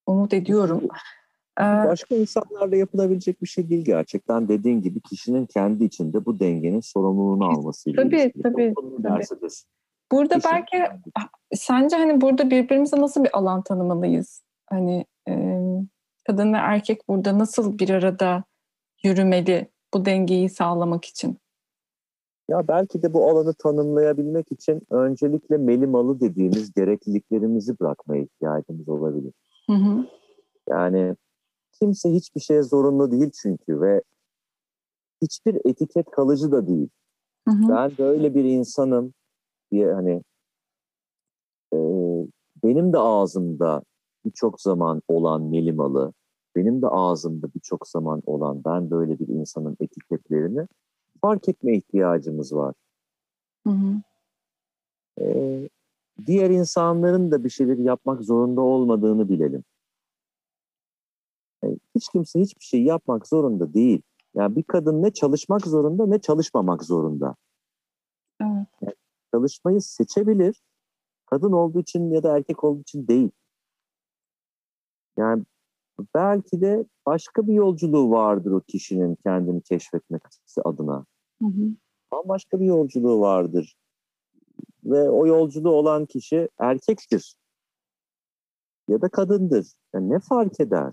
umut 0.07 0.35
ediyorum. 0.35 0.89
Ee, 1.61 1.63
Başka 1.63 2.15
insanlarla 2.15 2.77
yapılabilecek 2.77 3.43
bir 3.43 3.47
şey 3.47 3.69
değil 3.69 3.85
gerçekten. 3.85 4.49
Dediğin 4.49 4.83
gibi 4.83 5.01
kişinin 5.01 5.47
kendi 5.47 5.85
içinde 5.85 6.25
bu 6.25 6.41
dengenin 6.41 6.81
sorumluluğunu 6.81 7.45
almasıyla 7.45 8.03
tabii. 8.03 8.33
Tabii, 8.43 8.75
tabii. 9.03 9.49
Burada 10.13 10.35
belki 10.45 10.71
kendi. 10.71 11.03
sence 11.53 11.97
hani 11.97 12.21
burada 12.21 12.51
birbirimize 12.51 13.01
nasıl 13.01 13.25
bir 13.25 13.39
alan 13.39 13.63
tanımalıyız? 13.63 14.43
Hani 14.71 15.05
e, 15.29 15.65
kadın 16.27 16.53
ve 16.53 16.57
erkek 16.57 17.09
burada 17.09 17.39
nasıl 17.39 17.79
bir 17.79 17.91
arada 17.91 18.45
yürümeli 19.03 19.71
bu 19.95 20.05
dengeyi 20.05 20.49
sağlamak 20.49 21.05
için? 21.05 21.39
Ya 22.49 22.69
belki 22.69 23.03
de 23.03 23.15
bu 23.15 23.31
alanı 23.31 23.55
tanımlayabilmek 23.55 24.53
için 24.53 24.83
öncelikle 24.91 25.57
melimalı 25.57 26.21
dediğimiz 26.21 26.73
gerekliliklerimizi 26.73 27.81
bırakmaya 27.81 28.23
ihtiyacımız 28.23 28.89
olabilir. 28.89 29.33
Hı 29.71 29.73
hı. 29.73 30.07
Yani 30.69 31.17
kimse 31.73 32.11
hiçbir 32.11 32.41
şeye 32.41 32.63
zorunlu 32.63 33.11
değil 33.11 33.31
çünkü 33.43 33.81
ve 33.81 34.03
hiçbir 35.23 35.61
etiket 35.65 36.11
kalıcı 36.11 36.53
da 36.53 36.67
değil. 36.67 36.89
Hı 37.49 37.55
hı. 37.55 37.69
Ben 37.69 37.93
böyle 37.99 38.35
bir 38.35 38.45
insanım 38.45 39.15
diye 39.75 39.93
hani 39.93 40.23
e, 41.75 41.79
benim 42.65 42.93
de 42.93 42.99
ağzımda 42.99 43.83
birçok 44.25 44.61
zaman 44.61 45.03
olan 45.09 45.43
melimalı, 45.43 46.13
benim 46.57 46.83
de 46.83 46.89
ağzımda 46.89 47.47
birçok 47.55 47.89
zaman 47.89 48.23
olan 48.27 48.65
ben 48.65 48.91
böyle 48.91 49.19
bir 49.19 49.29
insanın 49.29 49.77
etiketlerini 49.81 50.67
fark 51.21 51.49
etme 51.49 51.77
ihtiyacımız 51.77 52.53
var. 52.53 52.75
Hı 53.67 53.71
hı. 53.71 54.03
Ee, 55.21 55.69
diğer 56.27 56.51
insanların 56.51 57.31
da 57.31 57.45
bir 57.45 57.51
şeyleri 57.51 57.83
yapmak 57.83 58.23
zorunda 58.23 58.61
olmadığını 58.61 59.29
bilelim. 59.29 59.65
Yani 61.63 61.79
hiç 61.95 62.09
kimse 62.09 62.41
hiçbir 62.41 62.65
şey 62.65 62.83
yapmak 62.83 63.29
zorunda 63.29 63.75
değil. 63.75 64.03
Yani 64.35 64.57
bir 64.57 64.63
kadın 64.63 65.03
ne 65.03 65.11
çalışmak 65.11 65.67
zorunda 65.67 66.07
ne 66.07 66.19
çalışmamak 66.19 66.85
zorunda. 66.85 67.35
Evet. 68.41 68.67
Yani 68.83 68.95
çalışmayı 69.35 69.81
seçebilir. 69.81 70.63
Kadın 71.27 71.53
olduğu 71.53 71.81
için 71.81 72.11
ya 72.11 72.23
da 72.23 72.37
erkek 72.37 72.65
olduğu 72.65 72.81
için 72.81 73.09
değil. 73.09 73.31
Yani 75.19 75.45
belki 76.15 76.61
de 76.61 76.85
başka 77.07 77.47
bir 77.47 77.53
yolculuğu 77.53 78.11
vardır 78.11 78.51
o 78.53 78.61
kişinin 78.61 79.15
kendini 79.15 79.63
keşfetmesi 79.63 80.63
adına. 80.65 81.07
Hı 81.43 81.49
hı. 81.49 81.71
Bambaşka 82.13 82.61
bir 82.61 82.67
yolculuğu 82.67 83.21
vardır. 83.21 83.77
Ve 84.85 85.11
o 85.11 85.27
yolculuğu 85.27 85.71
olan 85.71 86.07
kişi 86.07 86.49
erkektir. 86.59 87.37
Ya 88.89 89.01
da 89.01 89.09
kadındır. 89.09 89.67
Yani 89.95 90.11
ne 90.11 90.19
fark 90.21 90.61
eder? 90.61 90.93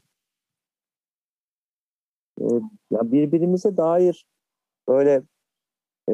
Ee, 2.42 2.46
ya 2.92 3.12
birbirimize 3.12 3.78
dair 3.78 4.26
böyle 4.88 5.24
e, 6.10 6.14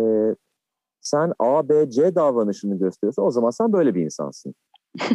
sen 1.10 1.34
A, 1.40 1.70
B, 1.70 1.90
C 1.90 2.16
davranışını 2.16 2.80
gösteriyorsan 2.80 3.26
o 3.26 3.32
zaman 3.32 3.50
sen 3.50 3.74
böyle 3.74 3.96
bir 3.96 4.02
insansın. 4.06 4.56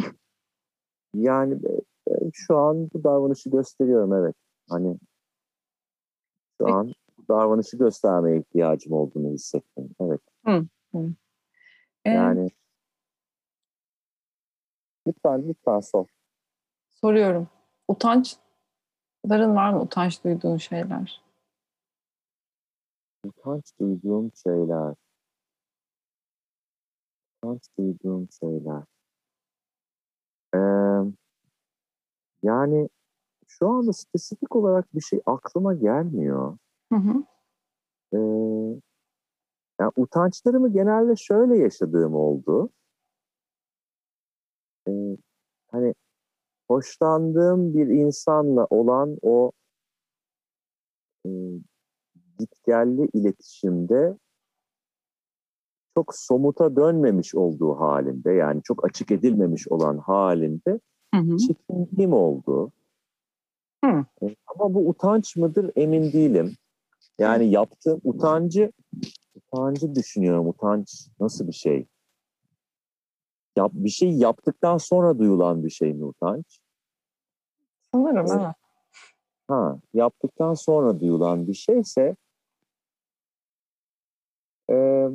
yani 1.13 1.59
e, 2.09 2.13
şu 2.33 2.57
an 2.57 2.89
bu 2.93 3.03
davranışı 3.03 3.49
gösteriyorum 3.49 4.13
evet. 4.13 4.35
Hani 4.69 4.97
şu 6.61 6.75
an 6.75 6.93
bu 7.17 7.27
davranışı 7.27 7.77
göstermeye 7.77 8.39
ihtiyacım 8.39 8.93
olduğunu 8.93 9.29
hissettim. 9.33 9.89
Evet. 9.99 10.21
Hı, 10.45 10.65
hı. 10.93 11.13
Yani 12.05 12.49
lütfen 15.07 15.47
lütfen 15.47 15.79
sor. 15.79 16.05
Soruyorum. 16.91 17.47
Utançların 17.87 19.55
var 19.55 19.73
mı? 19.73 19.81
Utanç 19.81 20.23
duyduğun 20.23 20.57
şeyler? 20.57 21.21
Utanç 23.25 23.79
duyduğum 23.79 24.31
şeyler. 24.43 24.95
Utanç 27.43 27.61
duyduğum 27.77 28.27
şeyler. 28.39 28.83
Ee, 30.55 30.59
yani 32.43 32.89
şu 33.47 33.67
anda 33.67 33.93
spesifik 33.93 34.55
olarak 34.55 34.95
bir 34.95 35.01
şey 35.01 35.21
aklıma 35.25 35.73
gelmiyor. 35.73 36.57
Hı 36.93 36.95
hı. 36.95 37.23
Ee, 38.13 38.17
yani 39.79 39.91
utançlarımı 39.95 40.73
genelde 40.73 41.15
şöyle 41.15 41.57
yaşadığım 41.57 42.15
oldu. 42.15 42.69
Ee, 44.87 45.17
hani 45.71 45.95
hoşlandığım 46.67 47.73
bir 47.73 47.87
insanla 47.87 48.67
olan 48.69 49.17
o 49.21 49.51
e, 51.25 51.29
gitgelli 52.39 53.09
iletişimde 53.13 54.17
çok 55.95 56.15
somuta 56.15 56.75
dönmemiş 56.75 57.35
olduğu 57.35 57.79
halinde 57.79 58.31
yani 58.31 58.61
çok 58.63 58.85
açık 58.85 59.11
edilmemiş 59.11 59.67
olan 59.67 59.97
halinde 59.97 60.79
hı 61.15 61.37
çekindiğim 61.37 62.13
oldu. 62.13 62.71
Hı. 63.85 64.05
E, 64.21 64.35
ama 64.47 64.73
bu 64.73 64.89
utanç 64.89 65.35
mıdır 65.35 65.71
emin 65.75 66.13
değilim. 66.13 66.55
Yani 67.19 67.49
yaptığım 67.49 68.01
utancı 68.03 68.71
utancı 69.35 69.95
düşünüyorum. 69.95 70.47
Utanç 70.47 71.07
nasıl 71.19 71.47
bir 71.47 71.53
şey? 71.53 71.85
Yap, 73.55 73.71
bir 73.73 73.89
şey 73.89 74.11
yaptıktan 74.11 74.77
sonra 74.77 75.19
duyulan 75.19 75.63
bir 75.63 75.69
şey 75.69 75.93
mi 75.93 76.05
utanç? 76.05 76.59
Sanırım 77.91 78.25
evet. 78.31 78.55
Ha, 79.47 79.79
yaptıktan 79.93 80.53
sonra 80.53 80.99
duyulan 80.99 81.47
bir 81.47 81.53
şeyse 81.53 82.15
e, 84.69 85.07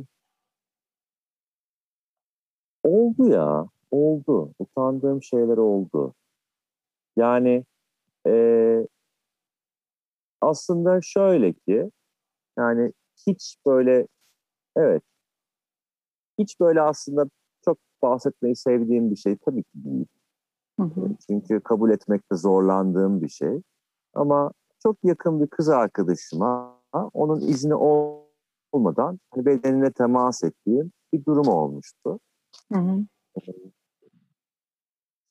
oldu 2.82 3.28
ya, 3.28 3.66
oldu. 3.90 4.54
Utandığım 4.58 5.22
şeyler 5.22 5.56
oldu. 5.56 6.14
Yani 7.16 7.64
e, 8.26 8.86
aslında 10.40 11.00
şöyle 11.02 11.52
ki, 11.52 11.90
yani 12.58 12.92
hiç 13.26 13.56
böyle, 13.66 14.06
evet, 14.76 15.02
hiç 16.38 16.60
böyle 16.60 16.80
aslında 16.82 17.30
çok 17.64 17.78
bahsetmeyi 18.02 18.56
sevdiğim 18.56 19.10
bir 19.10 19.16
şey 19.16 19.36
tabii 19.36 19.62
ki 19.62 19.70
değil. 19.74 20.06
Hı 20.80 20.82
hı. 20.82 21.10
Çünkü 21.26 21.60
kabul 21.60 21.90
etmekte 21.90 22.36
zorlandığım 22.36 23.22
bir 23.22 23.28
şey. 23.28 23.62
Ama 24.14 24.52
çok 24.82 24.96
yakın 25.04 25.40
bir 25.40 25.46
kız 25.46 25.68
arkadaşıma 25.68 26.78
onun 26.92 27.40
izni 27.40 27.74
olmadan 27.74 29.20
hani 29.30 29.46
bedenine 29.46 29.92
temas 29.92 30.44
ettiğim 30.44 30.92
bir 31.12 31.24
durum 31.24 31.48
olmuştu. 31.48 32.20
Hı 32.72 32.78
hı. 32.78 33.04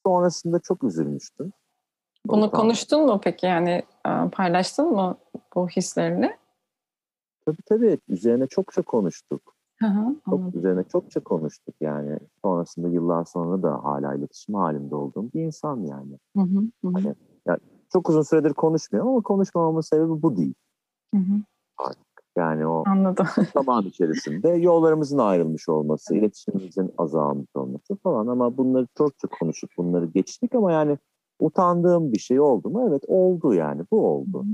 Sonrasında 0.06 0.60
çok 0.60 0.84
üzülmüştüm. 0.84 1.54
Bunu 2.26 2.52
konuştun 2.52 3.06
mu 3.06 3.22
peki 3.24 3.46
yani 3.46 3.84
e, 4.08 4.30
paylaştın 4.32 4.92
mı 4.92 5.18
bu 5.56 5.68
hislerini? 5.68 6.38
Tabii 7.46 7.62
tabii 7.66 8.00
üzerine 8.08 8.48
çokça 8.48 8.82
konuştuk. 8.82 9.56
Hı 9.80 9.88
hı, 9.88 10.16
çok 10.30 10.56
üzerine 10.56 10.84
çokça 10.84 11.20
konuştuk 11.20 11.76
yani. 11.82 12.20
Sonrasında 12.42 12.88
yıllar 12.88 13.26
sonra 13.26 13.64
da 13.64 13.84
hala 13.84 14.16
iletişim 14.16 14.56
halinde 14.56 14.96
olduğum 14.96 15.34
bir 15.34 15.42
insan 15.42 15.82
yani. 15.82 16.20
Hı 16.36 16.42
hı, 16.42 16.60
hı. 16.60 16.92
Hani, 16.94 17.16
yani 17.46 17.60
çok 17.94 18.10
uzun 18.10 18.22
süredir 18.22 18.54
konuşmuyor 18.54 19.06
ama 19.06 19.22
konuşmamamın 19.22 19.82
sebebi 19.82 20.22
bu 20.22 20.38
değil. 20.38 20.54
Hı 21.14 21.18
hı. 21.18 21.42
Artık 21.78 22.07
yani 22.38 22.68
o 22.68 22.84
Anladım. 22.88 23.28
zaman 23.54 23.86
içerisinde 23.86 24.50
yollarımızın 24.50 25.18
ayrılmış 25.18 25.70
olması, 25.70 26.16
iletişimimizin 26.16 26.94
azalmış 26.98 27.56
olması 27.56 27.96
falan 27.96 28.28
ama 28.28 28.58
bunları 28.58 28.88
çokça 28.98 29.28
konuşup 29.28 29.70
bunları 29.78 30.06
geçtik 30.06 30.56
ama 30.56 30.72
yani 30.72 30.98
utandığım 31.40 32.12
bir 32.12 32.20
şey 32.20 32.40
oldu 32.40 32.70
mu? 32.70 32.86
Evet 32.90 33.04
oldu 33.08 33.54
yani 33.54 33.82
bu 33.92 34.08
oldu. 34.08 34.46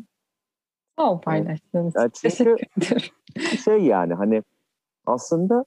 Sağ 1.00 1.12
ol 1.12 1.22
paylaştığınız 1.22 1.94
yani 1.96 2.12
çünkü 2.14 2.56
şey 3.64 3.84
yani 3.84 4.14
hani 4.14 4.44
aslında 5.06 5.66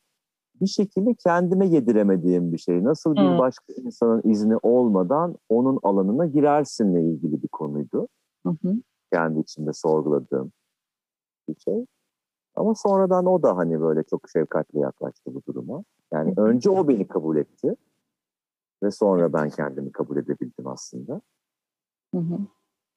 bir 0.60 0.66
şekilde 0.66 1.14
kendime 1.14 1.66
yediremediğim 1.66 2.52
bir 2.52 2.58
şey. 2.58 2.84
Nasıl 2.84 3.14
bir 3.14 3.20
hmm. 3.20 3.38
başka 3.38 3.72
insanın 3.72 4.22
izni 4.24 4.56
olmadan 4.56 5.36
onun 5.48 5.78
alanına 5.82 6.26
girersinle 6.26 7.02
ilgili 7.02 7.42
bir 7.42 7.48
konuydu. 7.48 8.08
Hı 8.46 8.54
Kendi 9.12 9.40
içinde 9.40 9.72
sorguladığım 9.72 10.52
bir 11.48 11.56
şey. 11.60 11.86
Ama 12.56 12.74
sonradan 12.74 13.26
o 13.26 13.42
da 13.42 13.56
hani 13.56 13.80
böyle 13.80 14.02
çok 14.02 14.30
şefkatli 14.30 14.78
yaklaştı 14.78 15.34
bu 15.34 15.42
duruma. 15.48 15.84
Yani 16.12 16.34
önce 16.36 16.70
o 16.70 16.88
beni 16.88 17.08
kabul 17.08 17.36
etti. 17.36 17.76
Ve 18.82 18.90
sonra 18.90 19.32
ben 19.32 19.50
kendimi 19.50 19.92
kabul 19.92 20.16
edebildim 20.16 20.66
aslında. 20.66 21.20
Hı 22.14 22.20
hı. 22.20 22.38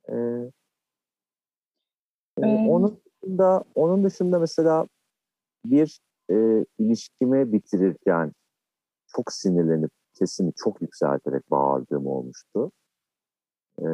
Ee, 0.10 0.52
ee, 2.38 2.46
onun 2.46 3.02
dışında 3.06 3.64
onun 3.76 4.04
dışında 4.04 4.40
mesela 4.40 4.88
bir 5.66 6.00
e, 6.32 6.66
ilişkimi 6.80 7.54
bitirirken 7.54 8.32
çok 9.08 9.32
sinirlenip 9.32 9.92
sesimi 10.14 10.54
çok 10.56 10.82
yükselterek 10.82 11.52
bağırdığım 11.52 12.08
olmuştu. 12.08 12.72
E, 13.80 13.88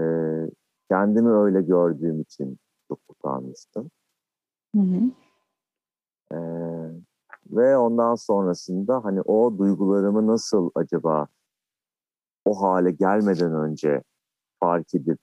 kendimi 0.90 1.30
öyle 1.30 1.62
gördüğüm 1.62 2.22
için 2.22 2.58
çok 2.88 3.00
utanmıştım. 3.10 3.92
Hı 4.76 4.82
hı. 4.82 5.02
E, 6.32 6.38
ve 7.50 7.78
ondan 7.78 8.16
sonrasında 8.16 9.04
hani 9.04 9.22
o 9.22 9.58
duygularımı 9.58 10.28
nasıl 10.28 10.72
acaba 10.76 11.28
o 12.46 12.62
hale 12.62 12.92
gelmeden 12.92 13.54
önce 13.56 14.04
fark 14.60 14.96
edip 14.96 15.20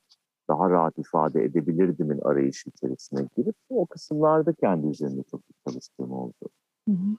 daha 0.48 0.70
rahat 0.70 0.98
ifade 0.98 1.44
edebilirdimin 1.44 2.20
arayışı 2.20 2.70
içerisine 2.70 3.28
girip 3.36 3.56
o 3.68 3.86
kısımlarda 3.86 4.52
kendi 4.52 4.86
üzerinde 4.86 5.22
çok 5.30 5.40
çalıştığım 5.66 6.12
oldu. 6.12 6.48
Hı 6.88 6.92
hı. 6.92 7.16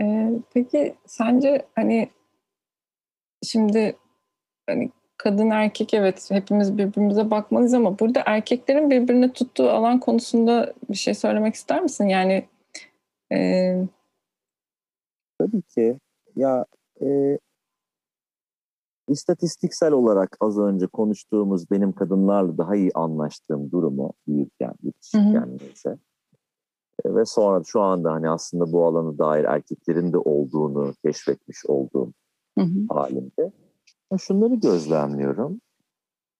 Ee, 0.00 0.32
peki 0.54 0.96
sence 1.06 1.66
hani 1.74 2.10
şimdi 3.42 3.96
hani 4.66 4.92
kadın 5.16 5.50
erkek 5.50 5.94
evet 5.94 6.30
hepimiz 6.30 6.78
birbirimize 6.78 7.30
bakmalıyız 7.30 7.74
ama 7.74 7.98
burada 7.98 8.22
erkeklerin 8.26 8.90
birbirine 8.90 9.32
tuttuğu 9.32 9.70
alan 9.70 10.00
konusunda 10.00 10.74
bir 10.90 10.96
şey 10.96 11.14
söylemek 11.14 11.54
ister 11.54 11.82
misin? 11.82 12.04
Yani 12.04 12.48
e... 13.32 13.86
tabii 15.38 15.62
ki 15.62 15.98
ya 16.36 16.66
e, 17.02 17.38
istatistiksel 19.08 19.92
olarak 19.92 20.36
az 20.40 20.58
önce 20.58 20.86
konuştuğumuz 20.86 21.70
benim 21.70 21.92
kadınlarla 21.92 22.58
daha 22.58 22.76
iyi 22.76 22.90
anlaştığım 22.94 23.70
durumu 23.70 24.12
büyürken, 24.26 24.74
yetişirken 24.82 25.58
neyse 25.60 25.98
ve 27.06 27.24
sonra 27.24 27.62
şu 27.64 27.80
anda 27.80 28.12
hani 28.12 28.30
aslında 28.30 28.72
bu 28.72 28.86
alanı 28.86 29.18
dair 29.18 29.44
erkeklerin 29.44 30.12
de 30.12 30.18
olduğunu 30.18 30.94
keşfetmiş 31.04 31.66
olduğum 31.66 32.12
hı 32.58 32.64
hı. 32.64 32.94
halimde 32.94 33.52
şunları 34.18 34.54
gözlemliyorum. 34.54 35.60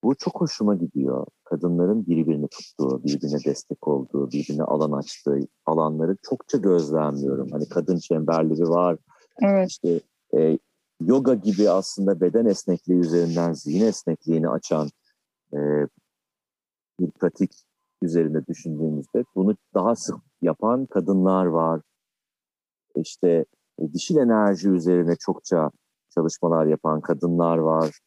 Bu 0.03 0.15
çok 0.15 0.41
hoşuma 0.41 0.75
gidiyor. 0.75 1.25
Kadınların 1.43 2.05
birbirini 2.05 2.47
tuttuğu, 2.47 3.03
birbirine 3.03 3.37
destek 3.45 3.87
olduğu, 3.87 4.31
birbirine 4.31 4.63
alan 4.63 4.91
açtığı 4.91 5.39
alanları 5.65 6.17
çokça 6.23 6.57
gözlemliyorum. 6.57 7.51
Hani 7.51 7.69
kadın 7.69 7.97
çemberleri 7.97 8.69
var. 8.69 8.97
Evet. 9.41 9.69
İşte 9.69 9.99
e, 10.37 10.57
yoga 11.01 11.33
gibi 11.33 11.69
aslında 11.69 12.21
beden 12.21 12.45
esnekliği 12.45 12.99
üzerinden 12.99 13.53
zihin 13.53 13.85
esnekliğini 13.85 14.49
açan 14.49 14.89
e, 15.53 15.59
bir 16.99 17.11
pratik 17.11 17.51
üzerinde 18.01 18.47
düşündüğümüzde 18.47 19.23
bunu 19.35 19.55
daha 19.73 19.95
sık 19.95 20.15
yapan 20.41 20.85
kadınlar 20.85 21.45
var. 21.45 21.81
İşte 22.95 23.45
e, 23.79 23.93
dişil 23.93 24.17
enerji 24.17 24.69
üzerine 24.69 25.15
çokça 25.15 25.71
çalışmalar 26.15 26.65
yapan 26.65 27.01
kadınlar 27.01 27.57
var. 27.57 27.99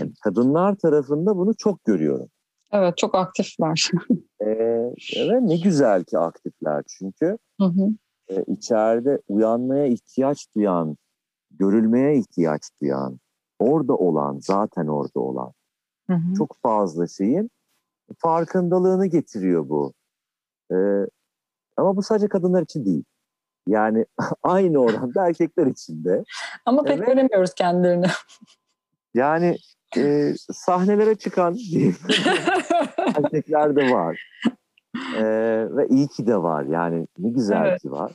Yani 0.00 0.12
kadınlar 0.24 0.74
tarafında 0.74 1.36
bunu 1.36 1.54
çok 1.54 1.84
görüyorum. 1.84 2.28
Evet 2.72 2.96
çok 2.96 3.14
aktifler. 3.14 3.90
ee, 4.40 4.92
evet 5.16 5.42
ne 5.42 5.56
güzel 5.56 6.04
ki 6.04 6.18
aktifler 6.18 6.82
çünkü 6.98 7.38
hı 7.60 7.66
hı. 7.66 7.88
E, 8.28 8.44
içeride 8.46 9.20
uyanmaya 9.28 9.86
ihtiyaç 9.86 10.46
duyan, 10.56 10.96
görülmeye 11.50 12.18
ihtiyaç 12.18 12.62
duyan, 12.82 13.18
orada 13.58 13.94
olan, 13.94 14.38
zaten 14.42 14.86
orada 14.86 15.20
olan 15.20 15.52
hı 16.06 16.14
hı. 16.14 16.34
çok 16.34 16.56
fazla 16.62 17.06
şeyin 17.06 17.50
farkındalığını 18.18 19.06
getiriyor 19.06 19.68
bu. 19.68 19.92
Ee, 20.72 21.06
ama 21.76 21.96
bu 21.96 22.02
sadece 22.02 22.28
kadınlar 22.28 22.62
için 22.62 22.84
değil. 22.84 23.04
Yani 23.66 24.06
aynı 24.42 24.78
oranda 24.78 25.28
erkekler 25.28 25.66
için 25.66 26.04
de. 26.04 26.24
Ama 26.66 26.82
pek 26.82 26.98
evet. 26.98 27.06
göremiyoruz 27.06 27.54
kendilerini. 27.54 28.06
Yani 29.14 29.56
e, 29.96 30.34
sahnelere 30.52 31.14
çıkan 31.14 31.54
erkekler 33.16 33.76
de 33.76 33.90
var. 33.92 34.28
E, 35.16 35.24
ve 35.70 35.88
iyi 35.88 36.08
ki 36.08 36.26
de 36.26 36.36
var. 36.36 36.64
Yani 36.64 37.06
ne 37.18 37.28
güzel 37.28 37.66
evet. 37.66 37.82
ki 37.82 37.90
var. 37.90 38.12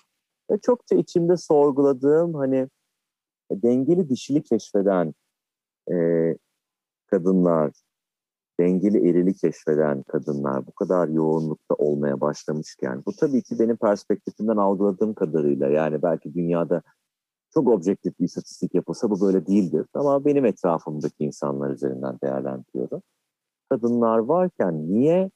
Ve 0.51 0.59
çokça 0.65 0.95
içimde 0.95 1.37
sorguladığım 1.37 2.33
hani 2.33 2.67
dengeli 3.51 4.09
dişili 4.09 4.43
keşfeden 4.43 5.13
e, 5.91 5.95
kadınlar, 7.07 7.71
dengeli 8.59 9.09
erili 9.09 9.33
keşfeden 9.33 10.03
kadınlar 10.03 10.67
bu 10.67 10.71
kadar 10.71 11.07
yoğunlukta 11.07 11.75
olmaya 11.75 12.21
başlamışken 12.21 13.03
bu 13.05 13.11
tabii 13.15 13.41
ki 13.41 13.59
benim 13.59 13.77
perspektifimden 13.77 14.57
algıladığım 14.57 15.13
kadarıyla 15.13 15.67
yani 15.67 16.03
belki 16.03 16.33
dünyada 16.33 16.81
çok 17.53 17.67
objektif 17.67 18.19
bir 18.19 18.25
istatistik 18.25 18.75
yapılsa 18.75 19.09
bu 19.09 19.21
böyle 19.21 19.45
değildir 19.45 19.85
ama 19.93 20.25
benim 20.25 20.45
etrafımdaki 20.45 21.23
insanlar 21.23 21.69
üzerinden 21.69 22.17
değerlendiriyorum. 22.23 23.01
Kadınlar 23.69 24.17
varken 24.17 24.87
niye 24.87 25.31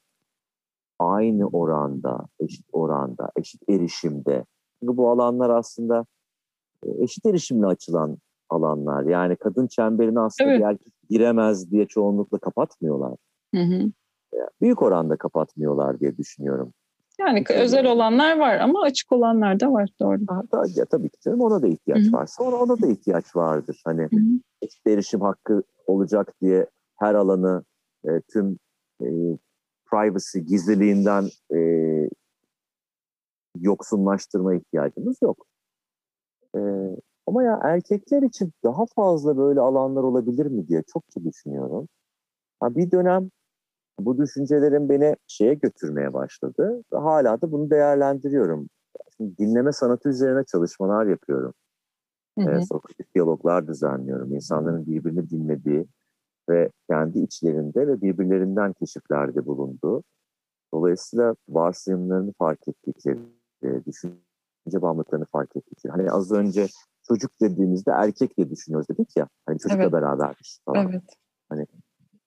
aynı 0.99 1.47
oranda, 1.47 2.27
eşit 2.39 2.65
oranda, 2.71 3.31
eşit 3.35 3.69
erişimde 3.69 4.45
çünkü 4.79 4.97
bu 4.97 5.09
alanlar 5.09 5.49
aslında 5.49 6.05
e, 6.85 7.03
eşit 7.03 7.25
erişimle 7.25 7.65
açılan 7.65 8.17
alanlar. 8.49 9.03
Yani 9.03 9.35
kadın 9.35 9.67
çemberini 9.67 10.19
aslında 10.19 10.49
evet. 10.49 10.59
bir 10.59 10.65
erkek 10.65 10.93
giremez 11.09 11.71
diye 11.71 11.85
çoğunlukla 11.85 12.37
kapatmıyorlar. 12.37 13.17
Hı 13.55 13.61
hı. 13.61 13.91
Büyük 14.61 14.81
oranda 14.81 15.15
kapatmıyorlar 15.15 15.99
diye 15.99 16.17
düşünüyorum. 16.17 16.73
Yani 17.19 17.37
Çünkü 17.37 17.53
özel 17.53 17.85
olanlar 17.85 18.39
var 18.39 18.59
ama 18.59 18.81
açık 18.81 19.11
olanlar 19.11 19.59
da 19.59 19.71
var 19.73 19.89
doğru. 20.01 20.19
Ha, 20.27 20.63
ya, 20.75 20.85
tabii 20.85 21.09
ki 21.09 21.17
canım 21.25 21.41
ona 21.41 21.61
da 21.61 21.67
ihtiyaç 21.67 22.03
Hı-hı. 22.03 22.11
var. 22.11 22.25
Sonra 22.25 22.55
ona 22.55 22.81
da 22.81 22.87
ihtiyaç 22.87 23.35
vardır. 23.35 23.81
Hani 23.85 24.01
Hı-hı. 24.01 24.39
eşit 24.61 24.87
erişim 24.87 25.21
hakkı 25.21 25.63
olacak 25.87 26.33
diye 26.41 26.67
her 26.99 27.15
alanı 27.15 27.63
e, 28.05 28.21
tüm 28.33 28.57
e, 29.01 29.07
privacy 29.85 30.39
gizliliğinden 30.39 31.25
e, 31.55 31.59
yoksunlaştırma 33.59 34.55
ihtiyacımız 34.55 35.17
yok. 35.21 35.45
E, 36.55 36.59
ama 37.27 37.43
ya 37.43 37.59
erkekler 37.63 38.21
için 38.21 38.51
daha 38.63 38.85
fazla 38.95 39.37
böyle 39.37 39.59
alanlar 39.59 40.03
olabilir 40.03 40.45
mi 40.45 40.67
diye 40.67 40.83
çok 40.93 41.03
düşünüyorum. 41.25 41.87
Ha, 42.59 42.75
bir 42.75 42.91
dönem 42.91 43.29
bu 43.99 44.17
düşüncelerim 44.17 44.89
beni 44.89 45.15
şeye 45.27 45.53
götürmeye 45.53 46.13
başladı. 46.13 46.83
Ve 46.93 46.97
hala 46.97 47.41
da 47.41 47.51
bunu 47.51 47.69
değerlendiriyorum. 47.69 48.69
Şimdi 49.17 49.37
dinleme 49.37 49.71
sanatı 49.71 50.09
üzerine 50.09 50.43
çalışmalar 50.43 51.05
yapıyorum. 51.05 51.53
Hı 52.39 52.45
hı. 52.45 52.51
E, 52.51 52.65
Sokratik 52.65 53.15
diyaloglar 53.15 53.67
düzenliyorum. 53.67 54.33
İnsanların 54.33 54.85
birbirini 54.85 55.29
dinlediği 55.29 55.87
ve 56.49 56.69
kendi 56.89 57.19
içlerinde 57.19 57.87
ve 57.87 58.01
birbirlerinden 58.01 58.73
keşiflerde 58.73 59.45
bulunduğu. 59.45 60.03
Dolayısıyla 60.73 61.35
varsayımlarını 61.49 62.33
fark 62.37 62.67
ettikleri, 62.67 63.19
düşünce 63.85 64.81
bağımlılıklarını 64.81 65.25
fark 65.25 65.55
ettikleri. 65.55 65.91
Hani 65.91 66.11
az 66.11 66.31
önce 66.31 66.67
çocuk 67.07 67.31
dediğimizde 67.41 67.91
erkek 67.91 68.37
diye 68.37 68.49
düşünüyoruz 68.49 68.89
dedik 68.89 69.17
ya. 69.17 69.27
Hani 69.45 69.59
çocukla 69.59 69.83
evet. 69.83 69.93
berabermiş 69.93 70.59
falan. 70.65 70.89
Evet. 70.89 71.03
Hani 71.49 71.65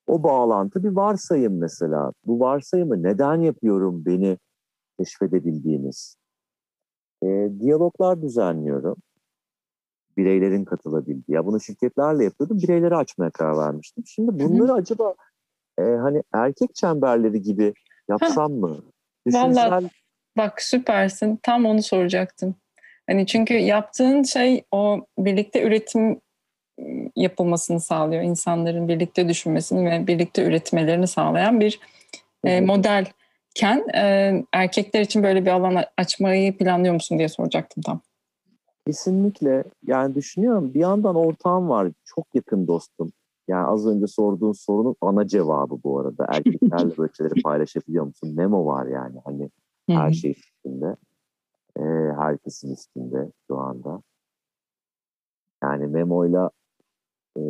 o 0.06 0.22
bağlantı 0.22 0.84
bir 0.84 0.88
varsayım 0.88 1.58
mesela. 1.58 2.12
Bu 2.24 2.40
varsayımı 2.40 3.02
neden 3.02 3.40
yapıyorum 3.42 4.04
beni 4.06 4.38
keşfedebildiğiniz? 4.98 6.16
E, 7.22 7.48
diyaloglar 7.60 8.22
düzenliyorum. 8.22 8.96
Bireylerin 10.16 10.64
katılabildiği. 10.64 11.36
Ya 11.36 11.46
bunu 11.46 11.60
şirketlerle 11.60 12.24
yapıyordum. 12.24 12.58
Bireyleri 12.58 12.96
açmaya 12.96 13.30
karar 13.30 13.58
vermiştim. 13.58 14.04
Şimdi 14.06 14.44
bunları 14.44 14.72
acaba 14.72 15.14
e, 15.78 15.82
hani 15.82 16.22
erkek 16.34 16.74
çemberleri 16.74 17.42
gibi 17.42 17.74
yapsam 18.08 18.52
mı? 18.52 18.82
Düşünsel... 19.26 19.70
Vallahi 19.70 19.90
bak 20.36 20.62
süpersin. 20.62 21.38
Tam 21.42 21.64
onu 21.66 21.82
soracaktım. 21.82 22.54
Hani 23.08 23.26
çünkü 23.26 23.54
yaptığın 23.54 24.22
şey 24.22 24.64
o 24.72 25.06
birlikte 25.18 25.62
üretim 25.62 26.20
yapılmasını 27.16 27.80
sağlıyor. 27.80 28.22
İnsanların 28.22 28.88
birlikte 28.88 29.28
düşünmesini 29.28 29.90
ve 29.90 30.06
birlikte 30.06 30.44
üretmelerini 30.44 31.06
sağlayan 31.06 31.60
bir 31.60 31.80
e, 32.44 32.60
modelken 32.60 33.88
e, 33.94 34.32
erkekler 34.52 35.00
için 35.00 35.22
böyle 35.22 35.46
bir 35.46 35.50
alan 35.50 35.84
açmayı 35.96 36.56
planlıyor 36.58 36.94
musun 36.94 37.18
diye 37.18 37.28
soracaktım 37.28 37.82
tam. 37.82 38.00
Kesinlikle. 38.86 39.64
Yani 39.86 40.14
düşünüyorum 40.14 40.74
bir 40.74 40.80
yandan 40.80 41.14
ortağım 41.14 41.68
var. 41.68 41.88
Çok 42.04 42.26
yakın 42.34 42.66
dostum. 42.66 43.12
Yani 43.48 43.66
az 43.66 43.86
önce 43.86 44.06
sorduğun 44.06 44.52
sorunun 44.52 44.96
ana 45.00 45.26
cevabı 45.26 45.78
bu 45.84 46.00
arada. 46.00 46.26
Erkeklerle 46.28 46.96
böyle 46.98 47.12
şeyleri 47.16 47.42
paylaşabiliyor 47.42 48.04
musun? 48.04 48.34
Memo 48.36 48.66
var 48.66 48.86
yani 48.86 49.18
hani 49.24 49.50
her 49.90 50.12
şey 50.12 50.30
üstünde. 50.30 50.96
Ee, 51.78 52.12
herkesin 52.18 52.72
üstünde 52.72 53.32
şu 53.46 53.58
anda. 53.58 54.02
Yani 55.62 55.86
Memo'yla 55.86 56.50
e, 57.36 57.40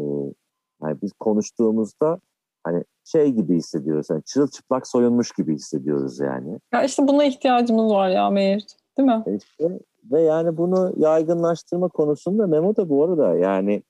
yani 0.82 1.02
biz 1.02 1.12
konuştuğumuzda 1.12 2.20
hani 2.64 2.84
şey 3.04 3.32
gibi 3.32 3.56
hissediyoruz. 3.56 4.06
Yani 4.10 4.22
çırılçıplak 4.24 4.86
soyunmuş 4.86 5.32
gibi 5.32 5.54
hissediyoruz 5.54 6.20
yani. 6.20 6.58
Ya 6.72 6.84
işte 6.84 7.08
buna 7.08 7.24
ihtiyacımız 7.24 7.92
var 7.92 8.08
ya 8.08 8.30
Meğer. 8.30 8.66
Değil 8.98 9.08
mi? 9.08 9.24
İşte, 9.36 9.80
ve 10.12 10.20
yani 10.20 10.56
bunu 10.56 10.92
yaygınlaştırma 10.96 11.88
konusunda 11.88 12.46
Memo 12.46 12.76
da 12.76 12.88
bu 12.88 13.04
arada 13.04 13.38
yani 13.38 13.82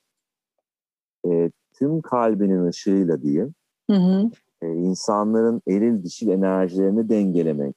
e, 1.26 1.50
tüm 1.74 2.00
kalbinin 2.00 2.66
ışığıyla 2.66 3.22
diyeyim 3.22 3.54
hı 3.90 3.96
hı. 3.96 4.30
E, 4.62 4.72
insanların 4.72 5.62
eril 5.68 6.02
dişil 6.02 6.28
enerjilerini 6.28 7.08
dengelemek, 7.08 7.76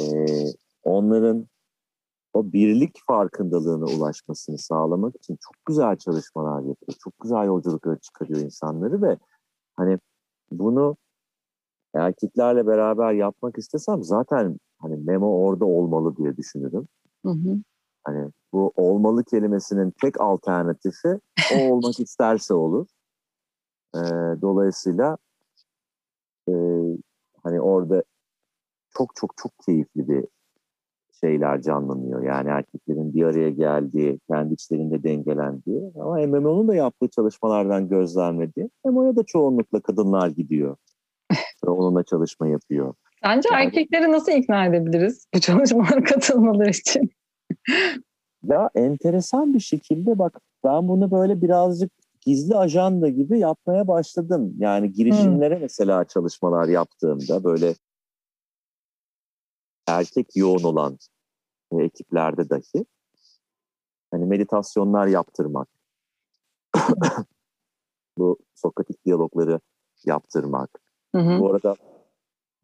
e, 0.00 0.04
onların 0.82 1.46
o 2.36 2.52
birlik 2.52 3.00
farkındalığına 3.06 3.84
ulaşmasını 3.84 4.58
sağlamak 4.58 5.16
için 5.16 5.38
çok 5.40 5.66
güzel 5.66 5.96
çalışmalar 5.96 6.58
yapıyor. 6.58 6.96
Çok 6.98 7.12
güzel 7.22 7.46
yolculuklara 7.46 7.98
çıkarıyor 7.98 8.40
insanları 8.40 9.02
ve 9.02 9.18
hani 9.76 9.98
bunu 10.50 10.96
erkeklerle 11.94 12.66
beraber 12.66 13.12
yapmak 13.12 13.58
istesem 13.58 14.02
zaten 14.02 14.58
hani 14.78 14.96
Memo 14.96 15.26
orada 15.26 15.64
olmalı 15.64 16.16
diye 16.16 16.36
düşünürüm. 16.36 16.88
Hı 17.24 17.30
hı. 17.32 17.58
Hani 18.04 18.30
bu 18.52 18.72
olmalı 18.76 19.24
kelimesinin 19.24 19.92
tek 20.00 20.20
alternatifi 20.20 21.20
o 21.54 21.56
olmak 21.72 22.00
isterse 22.00 22.54
olur. 22.54 22.86
Ee, 23.94 24.00
dolayısıyla 24.42 25.16
e, 26.48 26.52
hani 27.42 27.60
orada 27.60 28.02
çok 28.90 29.16
çok 29.16 29.36
çok 29.36 29.52
keyifli 29.66 30.08
bir 30.08 30.24
şeyler 31.20 31.62
canlanıyor. 31.62 32.22
Yani 32.22 32.48
erkeklerin 32.48 33.14
bir 33.14 33.24
araya 33.24 33.50
geldiği, 33.50 34.20
kendi 34.30 34.54
içlerinde 34.54 35.02
dengelendiği 35.02 35.92
ama 36.00 36.16
MMO'nun 36.26 36.68
da 36.68 36.74
yaptığı 36.74 37.08
çalışmalardan 37.08 37.88
gözlemlediği 37.88 38.70
MMO'ya 38.84 39.16
da 39.16 39.22
çoğunlukla 39.22 39.80
kadınlar 39.80 40.28
gidiyor. 40.28 40.76
onunla 41.66 42.02
çalışma 42.02 42.48
yapıyor. 42.48 42.94
Sence 43.24 43.48
yani, 43.52 43.64
erkekleri 43.64 44.12
nasıl 44.12 44.32
ikna 44.32 44.66
edebiliriz 44.66 45.26
bu 45.34 45.40
çalışmalara 45.40 46.04
katılmaları 46.04 46.70
için? 46.70 47.10
ya 48.44 48.70
enteresan 48.74 49.54
bir 49.54 49.60
şekilde 49.60 50.18
bak 50.18 50.40
ben 50.64 50.88
bunu 50.88 51.10
böyle 51.10 51.42
birazcık 51.42 51.90
gizli 52.20 52.56
ajanda 52.56 53.08
gibi 53.08 53.38
yapmaya 53.38 53.88
başladım. 53.88 54.54
Yani 54.58 54.92
girişimlere 54.92 55.54
hmm. 55.54 55.62
mesela 55.62 56.04
çalışmalar 56.04 56.68
yaptığımda 56.68 57.44
böyle 57.44 57.74
erkek 59.86 60.36
yoğun 60.36 60.62
olan 60.62 60.98
e, 61.72 61.82
ekiplerde 61.82 62.50
dahi 62.50 62.86
hani 64.10 64.26
meditasyonlar 64.26 65.06
yaptırmak, 65.06 65.68
bu 68.18 68.38
Sokratik 68.54 69.04
diyalogları 69.04 69.60
yaptırmak, 70.04 70.70
Hı 71.14 71.18
hı. 71.22 71.40
Bu 71.40 71.50
arada 71.50 71.76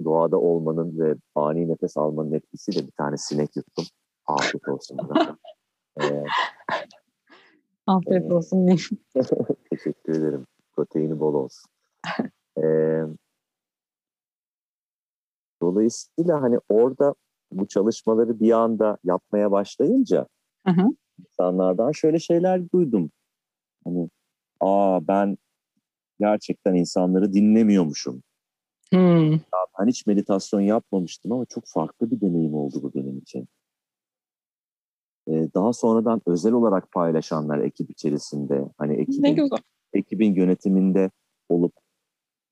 doğada 0.05 0.39
olmanın 0.39 0.99
ve 0.99 1.15
ani 1.35 1.69
nefes 1.69 1.97
almanın 1.97 2.33
etkisiyle 2.33 2.87
bir 2.87 2.93
tane 2.93 3.17
sinek 3.17 3.57
yuttum. 3.57 3.85
Afiyet 4.27 4.69
olsun. 4.69 4.99
ee, 6.01 6.25
Afiyet 7.87 8.31
e, 8.31 8.35
olsun 8.35 8.67
teşekkür 9.71 10.15
ederim. 10.15 10.47
Proteini 10.73 11.21
bol 11.21 11.35
olsun. 11.35 11.71
ee, 12.63 13.03
dolayısıyla 15.63 16.43
hani 16.43 16.59
orada 16.69 17.15
bu 17.53 17.69
çalışmaları 17.69 18.41
bir 18.41 18.53
anda 18.53 18.99
yapmaya 19.05 19.51
başlayınca 19.51 20.27
hı 20.67 20.73
hı. 20.73 20.87
insanlardan 21.21 21.93
şöyle 21.93 22.19
şeyler 22.19 22.71
duydum. 22.71 23.11
Hani 23.85 24.09
aa 24.61 25.09
ben 25.09 25.39
gerçekten 26.21 26.75
insanları 26.75 27.33
dinlemiyormuşum. 27.33 28.23
Hmm. 28.93 29.33
Ben 29.81 29.87
hiç 29.89 30.07
meditasyon 30.07 30.61
yapmamıştım 30.61 31.33
ama 31.33 31.47
çok 31.47 31.65
farklı 31.67 32.11
bir 32.11 32.21
deneyim 32.21 32.55
oldu 32.55 32.83
bu 32.83 32.95
benim 32.95 33.19
için. 33.19 33.49
Ee, 35.29 35.49
daha 35.55 35.73
sonradan 35.73 36.23
özel 36.27 36.53
olarak 36.53 36.93
paylaşanlar 36.93 37.59
ekip 37.59 37.91
içerisinde, 37.91 38.65
hani 38.79 38.95
ekibin, 38.95 39.51
ekibin 39.93 40.35
yönetiminde 40.35 41.11
olup 41.49 41.73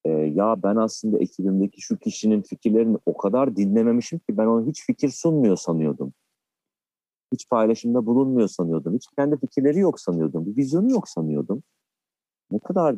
e, 0.05 0.11
ya 0.11 0.63
ben 0.63 0.77
aslında 0.77 1.19
ekibimdeki 1.19 1.81
şu 1.81 1.99
kişinin 1.99 2.43
fikirlerini 2.43 2.99
o 3.07 3.17
kadar 3.17 3.57
dinlememişim 3.57 4.19
ki 4.19 4.37
ben 4.37 4.47
ona 4.47 4.67
hiç 4.67 4.87
fikir 4.87 5.09
sunmuyor 5.09 5.57
sanıyordum. 5.57 6.13
Hiç 7.33 7.49
paylaşımda 7.49 8.07
bulunmuyor 8.07 8.49
sanıyordum. 8.49 8.95
Hiç 8.95 9.07
kendi 9.19 9.39
fikirleri 9.39 9.79
yok 9.79 10.01
sanıyordum. 10.01 10.47
Bir 10.47 10.57
vizyonu 10.57 10.91
yok 10.91 11.09
sanıyordum. 11.09 11.63
Ne 12.51 12.59
kadar 12.59 12.97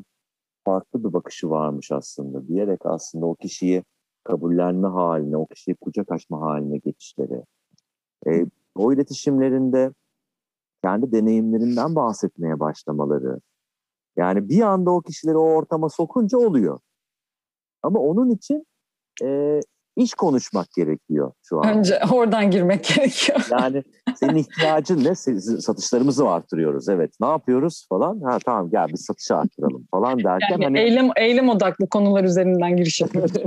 farklı 0.64 1.04
bir 1.04 1.12
bakışı 1.12 1.50
varmış 1.50 1.92
aslında 1.92 2.48
diyerek 2.48 2.86
aslında 2.86 3.26
o 3.26 3.34
kişiyi 3.34 3.84
kabullenme 4.24 4.88
haline, 4.88 5.36
o 5.36 5.46
kişiyi 5.46 5.74
kucak 5.74 6.12
açma 6.12 6.40
haline 6.40 6.78
geçişleri. 6.78 7.44
E, 8.26 8.46
o 8.74 8.92
iletişimlerinde 8.92 9.92
kendi 10.84 11.12
deneyimlerinden 11.12 11.94
bahsetmeye 11.94 12.60
başlamaları. 12.60 13.40
Yani 14.16 14.48
bir 14.48 14.60
anda 14.60 14.90
o 14.90 15.00
kişileri 15.00 15.36
o 15.36 15.54
ortama 15.54 15.88
sokunca 15.88 16.38
oluyor. 16.38 16.80
Ama 17.82 18.00
onun 18.00 18.30
için 18.30 18.66
e, 19.24 19.60
iş 19.96 20.14
konuşmak 20.14 20.66
gerekiyor 20.76 21.32
şu 21.42 21.58
an. 21.58 21.78
Önce 21.78 21.98
oradan 22.12 22.50
girmek 22.50 22.84
gerekiyor. 22.84 23.46
Yani 23.50 23.82
senin 24.16 24.34
ihtiyacın 24.34 25.04
ne? 25.04 25.14
Satışlarımızı 25.60 26.28
artırıyoruz. 26.28 26.88
Evet. 26.88 27.10
Ne 27.20 27.26
yapıyoruz 27.26 27.86
falan? 27.88 28.20
Ha 28.20 28.38
tamam 28.44 28.70
gel 28.70 28.88
biz 28.88 29.04
satışı 29.04 29.36
arttıralım 29.36 29.86
falan 29.90 30.18
derken. 30.24 30.48
Yani 30.50 30.64
hani... 30.64 30.78
eylem, 30.78 31.10
eylem 31.16 31.48
odaklı 31.48 31.88
konular 31.88 32.24
üzerinden 32.24 32.76
giriş 32.76 33.00
yapıyoruz. 33.00 33.32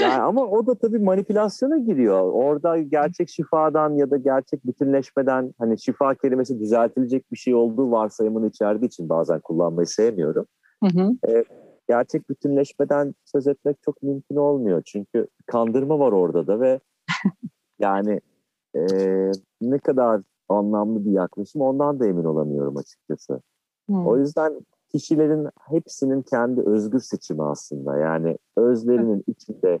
yani 0.00 0.22
ama 0.22 0.46
o 0.46 0.66
da 0.66 0.74
tabii 0.78 0.98
manipülasyona 0.98 1.78
giriyor. 1.78 2.20
Orada 2.20 2.78
gerçek 2.78 3.28
şifadan 3.28 3.94
ya 3.94 4.10
da 4.10 4.16
gerçek 4.16 4.66
bütünleşmeden 4.66 5.54
hani 5.58 5.80
şifa 5.80 6.14
kelimesi 6.14 6.60
düzeltilecek 6.60 7.32
bir 7.32 7.36
şey 7.36 7.54
olduğu 7.54 7.90
varsayımını 7.90 8.46
içerdiği 8.46 8.88
için 8.88 9.08
bazen 9.08 9.40
kullanmayı 9.40 9.86
sevmiyorum. 9.86 10.46
Hı 10.84 11.00
hı. 11.00 11.10
E, 11.28 11.44
gerçek 11.90 12.30
bütünleşmeden 12.30 13.14
söz 13.24 13.46
etmek 13.46 13.82
çok 13.82 14.02
mümkün 14.02 14.36
olmuyor. 14.36 14.82
Çünkü 14.86 15.26
kandırma 15.46 15.98
var 15.98 16.12
orada 16.12 16.46
da 16.46 16.60
ve 16.60 16.80
yani 17.78 18.20
e, 18.74 18.82
ne 19.60 19.78
kadar 19.78 20.22
anlamlı 20.48 21.04
bir 21.04 21.10
yaklaşım 21.10 21.62
ondan 21.62 22.00
da 22.00 22.06
emin 22.06 22.24
olamıyorum 22.24 22.76
açıkçası. 22.76 23.40
Hmm. 23.86 24.06
O 24.06 24.18
yüzden 24.18 24.60
kişilerin 24.88 25.48
hepsinin 25.68 26.22
kendi 26.22 26.60
özgür 26.60 27.00
seçimi 27.00 27.42
aslında. 27.42 27.98
Yani 27.98 28.38
özlerinin 28.56 29.24
içinde 29.26 29.78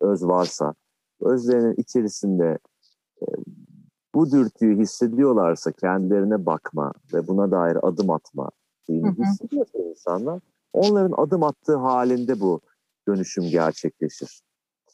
öz 0.00 0.26
varsa, 0.26 0.74
özlerinin 1.20 1.74
içerisinde 1.76 2.58
e, 3.22 3.26
bu 4.14 4.30
dürtüyü 4.30 4.78
hissediyorlarsa 4.78 5.72
kendilerine 5.72 6.46
bakma 6.46 6.92
ve 7.14 7.28
buna 7.28 7.50
dair 7.50 7.78
adım 7.82 8.10
atma 8.10 8.50
şeyini 8.86 9.10
hissediyorsa 9.10 9.78
insanlar 9.78 10.40
Onların 10.72 11.14
adım 11.22 11.42
attığı 11.42 11.76
halinde 11.76 12.40
bu 12.40 12.60
dönüşüm 13.08 13.44
gerçekleşir. 13.44 14.40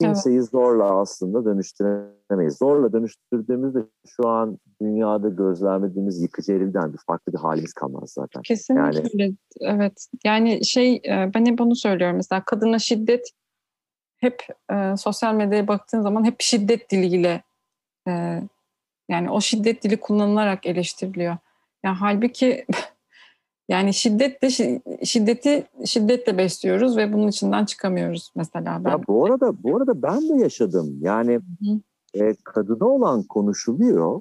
Kimseyi 0.01 0.37
evet. 0.37 0.51
zorla 0.51 1.01
aslında 1.01 1.45
dönüştüremeyiz. 1.45 2.59
Zorla 2.59 2.93
dönüştürdüğümüzde 2.93 3.79
şu 4.07 4.29
an 4.29 4.59
dünyada 4.83 5.29
gözlemlediğimiz 5.29 6.22
yıkıcı 6.22 6.53
erilden 6.53 6.93
bir 6.93 6.99
farklı 7.07 7.33
bir 7.33 7.39
halimiz 7.39 7.72
kalmaz 7.72 8.11
zaten. 8.11 8.43
Kesinlikle 8.43 8.99
yani, 8.99 9.11
öyle. 9.14 9.33
Evet. 9.61 10.07
Yani 10.25 10.64
şey 10.64 10.95
e, 10.95 11.31
ben 11.35 11.47
hep 11.47 11.59
bunu 11.59 11.77
söylüyorum 11.77 12.16
mesela 12.16 12.45
kadına 12.45 12.79
şiddet 12.79 13.31
hep 14.16 14.43
e, 14.72 14.97
sosyal 14.97 15.35
medyaya 15.35 15.68
baktığın 15.68 16.01
zaman 16.01 16.25
hep 16.25 16.37
şiddet 16.41 16.91
diliyle 16.91 17.43
e, 18.09 18.43
yani 19.09 19.31
o 19.31 19.41
şiddet 19.41 19.83
dili 19.83 20.01
kullanılarak 20.01 20.66
eleştiriliyor. 20.66 21.37
Yani 21.85 21.97
halbuki 21.97 22.66
Yani 23.69 23.95
şiddetle 23.95 24.51
şiddeti 25.05 25.67
şiddetle 25.85 26.39
besliyoruz 26.39 26.97
ve 26.97 27.12
bunun 27.12 27.29
içinden 27.29 27.65
çıkamıyoruz 27.65 28.31
mesela. 28.37 28.85
Ben. 28.85 28.91
Ya 28.91 29.01
bu 29.09 29.27
arada 29.27 29.62
bu 29.62 29.77
arada 29.77 30.03
ben 30.03 30.29
de 30.29 30.43
yaşadım. 30.43 30.99
Yani 31.01 31.41
e, 32.15 32.35
kadına 32.45 32.89
olan 32.89 33.23
konuşuluyor. 33.23 34.21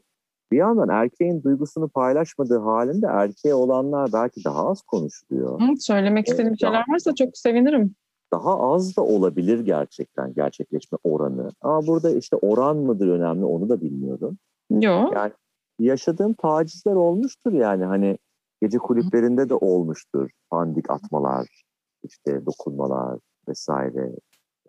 Bir 0.51 0.57
yandan 0.57 0.89
erkeğin 0.89 1.43
duygusunu 1.43 1.89
paylaşmadığı 1.89 2.59
halinde 2.59 3.07
erkeğe 3.09 3.53
olanlar 3.53 4.09
belki 4.13 4.43
daha 4.45 4.69
az 4.69 4.81
konuşuluyor. 4.81 5.61
Hı, 5.61 5.65
söylemek 5.79 6.27
istediğim 6.27 6.53
ee, 6.53 6.57
şeyler 6.57 6.83
varsa 6.89 7.15
çok 7.15 7.37
sevinirim. 7.37 7.95
Daha 8.33 8.59
az 8.59 8.97
da 8.97 9.01
olabilir 9.01 9.59
gerçekten 9.59 10.33
gerçekleşme 10.33 10.97
oranı. 11.03 11.49
Ama 11.61 11.87
burada 11.87 12.09
işte 12.09 12.35
oran 12.35 12.77
mıdır 12.77 13.07
önemli 13.07 13.45
onu 13.45 13.69
da 13.69 13.81
bilmiyorum. 13.81 14.37
Yok. 14.69 15.13
Yani 15.15 15.31
yaşadığım 15.79 16.33
tacizler 16.33 16.95
olmuştur 16.95 17.53
yani 17.53 17.85
hani 17.85 18.17
Gece 18.63 18.77
kulüplerinde 18.77 19.49
de 19.49 19.55
olmuştur. 19.55 20.29
Pandik 20.49 20.91
atmalar, 20.91 21.63
işte 22.03 22.45
dokunmalar 22.45 23.19
vesaire. 23.47 24.11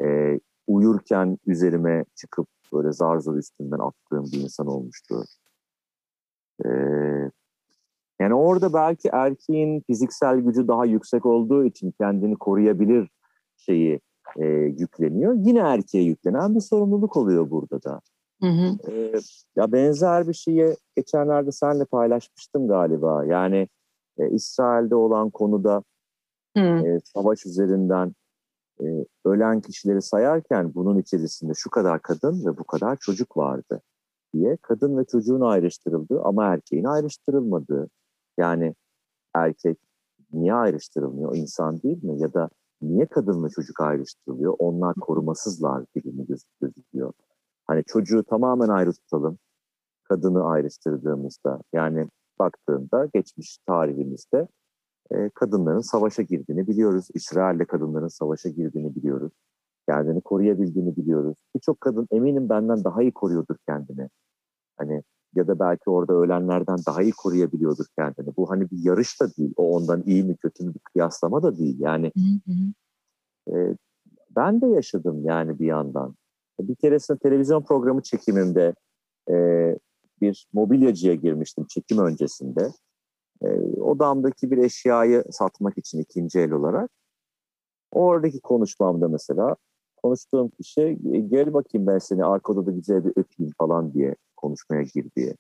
E, 0.03 0.41
uyurken 0.67 1.39
üzerime 1.47 2.05
çıkıp 2.15 2.49
böyle 2.73 2.93
zar 2.93 3.19
zor 3.19 3.37
üstünden 3.37 3.79
attığım 3.79 4.25
bir 4.33 4.41
insan 4.41 4.67
olmuştur. 4.67 5.25
E, 6.65 6.69
yani 8.21 8.35
orada 8.35 8.73
belki 8.73 9.09
erkeğin 9.09 9.81
fiziksel 9.81 10.39
gücü 10.39 10.69
daha 10.69 10.85
yüksek 10.85 11.27
olduğu 11.27 11.65
için 11.65 11.91
kendini 12.01 12.37
koruyabilir 12.37 13.09
şeyi 13.57 14.01
e, 14.37 14.47
yükleniyor. 14.79 15.35
Yine 15.39 15.59
erkeğe 15.59 16.05
yüklenen 16.05 16.55
bir 16.55 16.61
sorumluluk 16.61 17.17
oluyor 17.17 17.51
burada 17.51 17.83
da. 17.83 18.01
Hı 18.43 18.49
hı. 18.49 18.93
E, 18.93 19.13
ya 19.57 19.73
benzer 19.73 20.29
bir 20.29 20.35
şeyi 20.35 20.77
geçenlerde 20.97 21.53
senle 21.53 21.85
paylaşmıştım 21.85 22.69
galiba. 22.69 23.25
Yani 23.25 23.69
e, 24.19 24.31
İsrail'de 24.31 24.95
olan 24.95 25.31
konuda 25.31 25.83
e, 26.57 27.01
savaş 27.05 27.47
üzerinden 27.47 28.15
e, 28.81 28.85
ölen 29.25 29.61
kişileri 29.61 30.03
sayarken 30.03 30.75
bunun 30.75 30.99
içerisinde 30.99 31.53
şu 31.57 31.71
kadar 31.71 32.03
kadın 32.03 32.47
ve 32.47 32.59
bu 32.59 32.65
kadar 32.65 32.97
çocuk 32.97 33.37
vardı 33.37 33.81
diye 34.35 34.57
kadın 34.63 34.99
ve 34.99 35.05
çocuğun 35.05 35.41
ayrıştırıldığı 35.41 36.23
ama 36.23 36.45
erkeğin 36.45 36.85
ayrıştırılmadığı. 36.85 37.89
Yani 38.39 38.75
erkek 39.35 39.79
niye 40.33 40.55
ayrıştırılmıyor? 40.55 41.37
İnsan 41.37 41.83
değil 41.83 42.05
mi? 42.05 42.21
Ya 42.21 42.35
da 42.35 42.49
niye 42.83 43.07
kadın 43.07 43.45
ve 43.45 43.49
çocuk 43.49 43.81
ayrıştırılıyor? 43.81 44.55
Onlar 44.59 44.95
korumasızlar 44.95 45.85
gibi 45.95 46.27
gözüküyor. 46.61 47.13
Hani 47.67 47.85
çocuğu 47.87 48.25
tamamen 48.25 48.69
ayrı 48.69 48.93
tutalım 48.93 49.39
kadını 50.05 50.49
ayrıştırdığımızda. 50.49 51.61
Yani 51.73 52.09
baktığında 52.39 53.09
geçmiş 53.15 53.59
tarihimizde 53.67 54.49
e, 55.11 55.29
kadınların 55.29 55.81
savaşa 55.81 56.23
girdiğini 56.23 56.67
biliyoruz. 56.67 57.09
İsrail'de 57.15 57.65
kadınların 57.65 58.09
savaşa 58.09 58.49
girdiğini 58.49 58.95
biliyoruz. 58.95 59.33
Kendini 59.89 60.21
koruyabildiğini 60.21 60.97
biliyoruz. 60.97 61.37
Birçok 61.55 61.81
kadın 61.81 62.09
eminim 62.11 62.49
benden 62.49 62.85
daha 62.85 63.03
iyi 63.03 63.13
koruyordur 63.13 63.57
kendini. 63.69 64.09
Hani 64.77 65.03
ya 65.35 65.49
da 65.49 65.59
belki 65.59 65.91
orada 65.91 66.13
ölenlerden 66.13 66.79
daha 66.87 67.03
iyi 67.03 67.13
koruyabiliyordur 67.13 67.87
kendini. 67.99 68.37
Bu 68.37 68.51
hani 68.51 68.71
bir 68.71 68.79
yarış 68.85 69.21
da 69.21 69.37
değil. 69.37 69.55
O 69.57 69.77
ondan 69.77 70.03
iyi 70.07 70.25
mi 70.25 70.37
kötü 70.37 70.65
mü 70.65 70.75
bir 70.75 70.81
kıyaslama 70.81 71.43
da 71.43 71.59
değil. 71.59 71.77
Yani 71.79 72.13
hı 72.17 72.53
hı. 72.53 73.57
E, 73.57 73.77
ben 74.37 74.61
de 74.61 74.67
yaşadım 74.67 75.25
yani 75.25 75.59
bir 75.59 75.67
yandan. 75.67 76.15
Bir 76.61 76.75
keresinde 76.75 77.19
televizyon 77.19 77.63
programı 77.63 78.03
çekimimde 78.03 78.75
e, 79.31 79.35
bir 80.25 80.49
mobilyacıya 80.53 81.15
girmiştim 81.15 81.67
çekim 81.67 81.99
öncesinde. 81.99 82.69
E, 83.43 83.49
odamdaki 83.81 84.51
bir 84.51 84.59
eşyayı 84.59 85.25
satmak 85.31 85.79
için 85.79 85.99
ikinci 85.99 86.41
el 86.41 86.51
olarak. 86.51 86.91
Oradaki 87.93 88.41
konuşmamda 88.41 89.09
mesela 89.09 89.57
konuştuğum 90.03 90.49
kişi 90.49 90.99
gel 91.29 91.55
bakayım 91.55 91.87
ben 91.87 91.99
seni 91.99 92.25
arka 92.25 92.53
odada 92.53 92.71
güzel 92.71 93.05
bir 93.05 93.13
öpeyim 93.17 93.53
falan 93.59 93.95
diye 93.95 94.15
konuşmaya 94.37 94.83
girdi. 94.83 95.37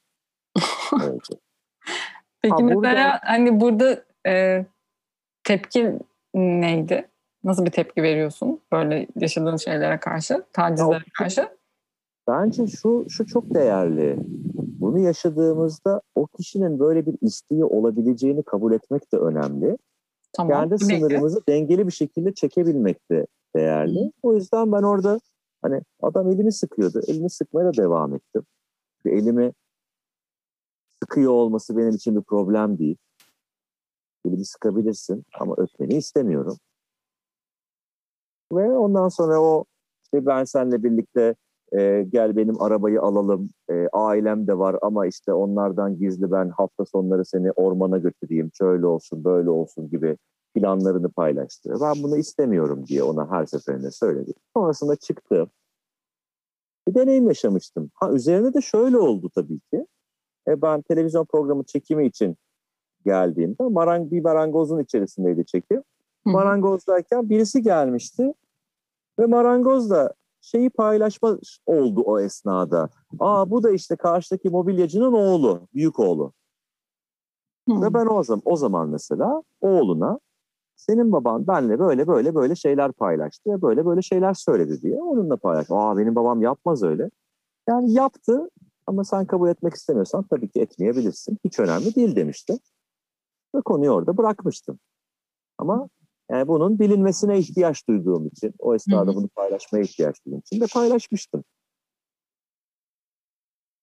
oldu. 0.93 1.41
Peki 2.43 2.55
ha, 2.55 2.63
mesela 2.63 2.75
burada, 2.75 3.21
hani 3.23 3.61
burada 3.61 4.05
e, 4.27 4.67
tepki 5.45 5.99
neydi? 6.35 7.09
Nasıl 7.45 7.65
bir 7.65 7.71
tepki 7.71 8.03
veriyorsun 8.03 8.61
böyle 8.73 9.07
yaşadığın 9.21 9.57
şeylere 9.57 10.01
karşı, 10.01 10.45
tacizlere 10.53 11.05
karşı? 11.19 11.49
Bence 12.29 12.67
şu 12.67 13.07
şu 13.09 13.27
çok 13.27 13.55
değerli. 13.55 14.19
Bunu 14.85 14.99
yaşadığımızda 14.99 16.03
o 16.15 16.27
kişinin 16.27 16.79
böyle 16.79 17.07
bir 17.07 17.15
isteği 17.21 17.65
olabileceğini 17.65 18.43
kabul 18.43 18.73
etmek 18.73 19.13
de 19.13 19.17
önemli. 19.17 19.79
Tamam, 20.33 20.53
Kendi 20.53 20.85
sınırımızı 20.85 21.43
dengeli 21.49 21.87
bir 21.87 21.93
şekilde 21.93 22.35
çekebilmek 22.35 23.11
de 23.11 23.27
değerli. 23.57 24.01
Hı. 24.01 24.11
O 24.23 24.35
yüzden 24.35 24.73
ben 24.73 24.83
orada 24.83 25.21
hani 25.63 25.83
adam 26.03 26.31
elimi 26.31 26.53
sıkıyordu. 26.53 27.01
Elimi 27.07 27.31
sıkmaya 27.31 27.67
da 27.67 27.83
devam 27.83 28.15
ettim. 28.15 28.43
Çünkü 29.03 29.17
elimi 29.17 29.53
sıkıyor 31.03 31.33
olması 31.33 31.77
benim 31.77 31.95
için 31.95 32.17
bir 32.17 32.23
problem 32.23 32.79
değil. 32.79 32.97
Elimi 34.27 34.45
sıkabilirsin 34.45 35.25
ama 35.41 35.55
öpmeni 35.57 35.95
istemiyorum. 35.95 36.57
Ve 38.53 38.73
ondan 38.73 39.09
sonra 39.09 39.41
o 39.41 39.65
işte 40.03 40.27
ben 40.27 40.45
seninle 40.45 40.83
birlikte 40.83 41.35
e, 41.79 42.07
gel 42.13 42.37
benim 42.37 42.63
arabayı 42.63 43.01
alalım, 43.03 43.51
e, 43.71 43.89
ailem 43.93 44.47
de 44.47 44.59
var 44.59 44.77
ama 44.83 45.07
işte 45.07 45.33
onlardan 45.33 45.99
gizli 45.99 46.33
ben 46.33 46.49
hafta 46.49 46.85
sonları 46.85 47.25
seni 47.25 47.53
ormana 47.53 47.99
götüreyim, 47.99 48.51
şöyle 48.59 48.87
olsun, 48.87 49.25
böyle 49.25 49.51
olsun 49.51 49.91
gibi 49.91 50.17
planlarını 50.55 51.09
paylaştı. 51.09 51.75
Ben 51.81 52.03
bunu 52.03 52.17
istemiyorum 52.17 52.87
diye 52.87 53.03
ona 53.03 53.31
her 53.31 53.47
seferinde 53.47 53.91
söyledim. 53.91 54.35
Sonrasında 54.57 54.97
çıktı. 54.97 55.51
Bir 56.89 56.95
deneyim 56.95 57.27
yaşamıştım. 57.27 57.91
Ha 57.95 58.13
üzerine 58.13 58.55
de 58.55 58.61
şöyle 58.61 58.99
oldu 58.99 59.31
tabii 59.35 59.61
ki. 59.61 59.87
E, 60.49 60.63
ben 60.63 60.83
televizyon 60.83 61.25
programı 61.25 61.65
çekimi 61.65 62.07
için 62.07 62.37
geldiğimde 63.05 63.63
marang 63.63 64.11
bir 64.11 64.23
marangozun 64.23 64.79
içerisindeydi 64.79 65.47
çekim. 65.47 65.83
Marangozdayken 66.25 67.31
birisi 67.31 67.63
gelmişti 67.63 68.35
ve 69.19 69.27
marangoz 69.27 69.91
da 69.91 70.15
şeyi 70.45 70.71
paylaşma 70.71 71.39
oldu 71.67 72.03
o 72.07 72.21
esnada. 72.21 72.89
Aa 73.21 73.51
bu 73.51 73.63
da 73.63 73.71
işte 73.71 73.97
karşıdaki 73.97 74.51
mobilyacının 74.51 75.13
oğlu, 75.13 75.69
büyük 75.75 76.01
oğlu. 76.01 76.33
Hmm. 77.69 77.83
Ve 77.83 77.95
ben 77.95 78.07
o 78.07 78.23
zaman, 78.23 78.43
o 78.45 78.57
zaman 78.57 78.89
mesela 78.89 79.43
oğluna 79.61 80.19
senin 80.77 81.13
baban 81.13 81.47
benle 81.47 81.79
böyle 81.79 82.07
böyle 82.07 82.35
böyle 82.35 82.55
şeyler 82.57 82.93
paylaştı 82.93 83.51
ve 83.51 83.63
böyle 83.63 83.87
böyle 83.87 84.03
şeyler 84.03 84.35
söyledi 84.35 84.83
diye 84.83 85.03
onunla 85.03 85.37
paylaş. 85.37 85.67
Aa 85.71 85.97
benim 85.97 86.15
babam 86.15 86.43
yapmaz 86.43 86.83
öyle. 86.83 87.11
Yani 87.69 87.93
yaptı 87.93 88.51
ama 88.87 89.05
sen 89.05 89.27
kabul 89.27 89.49
etmek 89.49 89.75
istemiyorsan 89.75 90.23
tabii 90.31 90.49
ki 90.49 90.61
etmeyebilirsin. 90.61 91.39
Hiç 91.45 91.59
önemli 91.59 91.95
değil 91.95 92.17
demişti. 92.17 92.59
Ve 93.55 93.61
konuyu 93.61 93.91
orada 93.91 94.17
bırakmıştım. 94.17 94.79
Ama 95.59 95.89
yani 96.31 96.49
bunun 96.49 96.79
bilinmesine 96.79 97.39
ihtiyaç 97.39 97.89
duyduğum 97.89 98.27
için, 98.27 98.55
o 98.59 98.75
esnada 98.75 99.07
Hı-hı. 99.07 99.17
bunu 99.17 99.29
paylaşmaya 99.29 99.85
ihtiyaç 99.85 100.25
duyduğum 100.27 100.41
için 100.41 100.61
de 100.61 100.67
paylaşmıştım. 100.73 101.45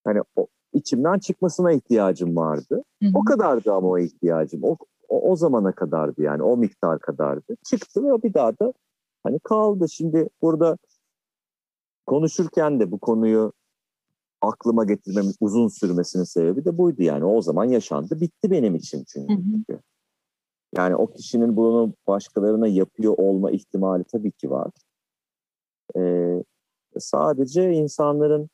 Hani 0.03 0.21
o, 0.35 0.47
içimden 0.73 1.19
çıkmasına 1.19 1.71
ihtiyacım 1.71 2.35
vardı. 2.35 2.83
Hı-hı. 3.01 3.11
O 3.13 3.23
kadardı 3.23 3.73
ama 3.73 3.87
o 3.87 3.97
ihtiyacım. 3.97 4.63
O, 4.63 4.77
o, 5.09 5.31
o 5.31 5.35
zamana 5.35 5.71
kadardı 5.71 6.21
yani, 6.21 6.43
o 6.43 6.57
miktar 6.57 6.99
kadardı. 6.99 7.57
Çıktı 7.65 8.03
ve 8.03 8.23
bir 8.23 8.33
daha 8.33 8.59
da 8.59 8.73
hani 9.23 9.39
kaldı. 9.39 9.89
Şimdi 9.89 10.29
burada 10.41 10.77
konuşurken 12.05 12.79
de 12.79 12.91
bu 12.91 12.99
konuyu 12.99 13.53
aklıma 14.41 14.83
getirmemin 14.83 15.33
uzun 15.39 15.67
sürmesinin 15.67 16.23
sebebi 16.23 16.65
de 16.65 16.77
buydu 16.77 17.03
yani. 17.03 17.25
O 17.25 17.41
zaman 17.41 17.65
yaşandı, 17.65 18.21
bitti 18.21 18.51
benim 18.51 18.75
için 18.75 19.03
çünkü. 19.07 19.33
Hı 19.33 19.73
hı. 19.73 19.79
Yani 20.77 20.95
o 20.95 21.07
kişinin 21.07 21.55
bunu 21.55 21.93
başkalarına 22.07 22.67
yapıyor 22.67 23.13
olma 23.17 23.51
ihtimali 23.51 24.03
tabii 24.03 24.31
ki 24.31 24.49
var. 24.49 24.71
Ee, 25.97 26.43
sadece 26.99 27.71
insanların 27.71 28.49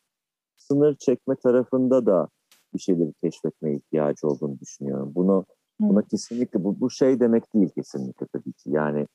sınır 0.58 0.96
çekme 0.96 1.36
tarafında 1.36 2.06
da 2.06 2.28
bir 2.74 2.80
şeyleri 2.80 3.14
keşfetmeye 3.14 3.76
ihtiyacı 3.76 4.28
olduğunu 4.28 4.60
düşünüyorum. 4.60 5.12
Bunu 5.16 5.46
buna 5.80 6.02
kesinlikle 6.02 6.64
bu, 6.64 6.80
bu 6.80 6.90
şey 6.90 7.20
demek 7.20 7.54
değil 7.54 7.70
kesinlikle 7.70 8.28
tabii 8.34 8.54
ki. 8.54 8.70
Yani 8.70 9.08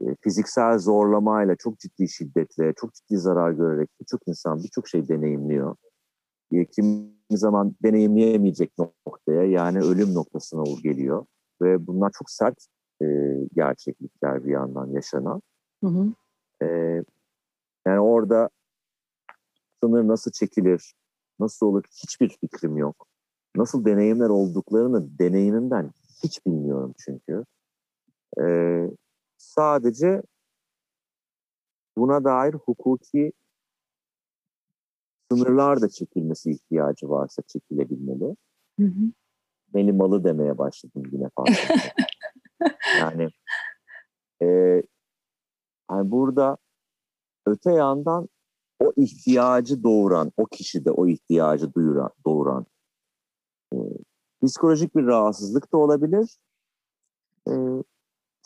e, 0.00 0.04
fiziksel 0.20 0.78
zorlamayla 0.78 1.56
çok 1.56 1.78
ciddi 1.78 2.08
şiddetle, 2.08 2.72
çok 2.76 2.94
ciddi 2.94 3.18
zarar 3.18 3.52
görerek 3.52 3.90
birçok 4.00 4.20
insan 4.28 4.62
birçok 4.62 4.88
şey 4.88 5.08
deneyimliyor. 5.08 5.76
E, 6.52 6.64
kimi 6.64 7.10
zaman 7.30 7.74
deneyimleyemeyecek 7.82 8.72
noktaya 8.78 9.42
yani 9.42 9.78
ölüm 9.78 10.14
noktasına 10.14 10.64
geliyor 10.82 11.26
ve 11.62 11.86
bunlar 11.86 12.10
çok 12.18 12.30
sert 12.30 12.66
e, 13.02 13.06
gerçeklikler 13.54 14.44
bir 14.44 14.52
yandan 14.52 14.86
yaşanan. 14.86 15.42
Hı 15.84 15.86
hı. 15.86 16.12
E, 16.62 16.66
yani 17.86 18.00
orada 18.00 18.50
sınır 19.82 20.08
nasıl 20.08 20.30
çekilir, 20.30 20.94
nasıl 21.40 21.66
olur 21.66 21.84
hiçbir 22.02 22.28
fikrim 22.28 22.76
yok. 22.76 23.06
Nasıl 23.56 23.84
deneyimler 23.84 24.28
olduklarını 24.28 25.18
deneyiminden 25.18 25.90
hiç 26.22 26.46
bilmiyorum 26.46 26.94
çünkü. 26.98 27.44
E, 28.40 28.46
sadece 29.36 30.22
buna 31.96 32.24
dair 32.24 32.54
hukuki 32.54 33.32
sınırlar 35.32 35.80
da 35.80 35.88
çekilmesi 35.88 36.50
ihtiyacı 36.50 37.08
varsa 37.08 37.42
çekilebilmeli. 37.42 38.36
Hı 38.80 38.86
hı 38.86 39.12
malı 39.74 40.24
demeye 40.24 40.58
başladım 40.58 41.02
yine 41.12 41.28
fazla. 41.36 41.74
yani 43.00 43.28
e, 44.42 44.46
yani 45.90 46.10
burada 46.10 46.56
öte 47.46 47.72
yandan 47.72 48.28
o 48.80 48.92
ihtiyacı 48.96 49.82
doğuran, 49.82 50.32
o 50.36 50.46
kişide 50.46 50.90
o 50.90 51.06
ihtiyacı 51.06 51.74
duyuran, 51.74 52.10
doğuran 52.26 52.66
e, 53.72 53.76
psikolojik 54.42 54.96
bir 54.96 55.06
rahatsızlık 55.06 55.72
da 55.72 55.76
olabilir. 55.76 56.38
E, 57.48 57.52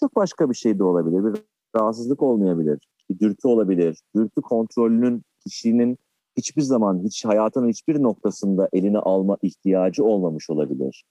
çok 0.01 0.17
başka 0.17 0.51
bir 0.51 0.55
şey 0.55 0.79
de 0.79 0.85
olabilir. 0.85 1.25
Bir 1.25 1.43
rahatsızlık 1.77 2.23
olmayabilir. 2.23 2.89
Bir 3.11 3.19
dürtü 3.19 3.49
olabilir. 3.49 4.03
Dürtü 4.17 4.43
kontrolünün 4.43 5.23
kişinin 5.41 5.99
hiçbir 6.41 6.63
zaman 6.63 7.05
hiç 7.05 7.25
hayatının 7.25 7.69
hiçbir 7.69 8.03
noktasında 8.03 8.69
eline 8.73 8.99
alma 8.99 9.37
ihtiyacı 9.43 10.05
olmamış 10.05 10.51
olabilir. 10.51 11.05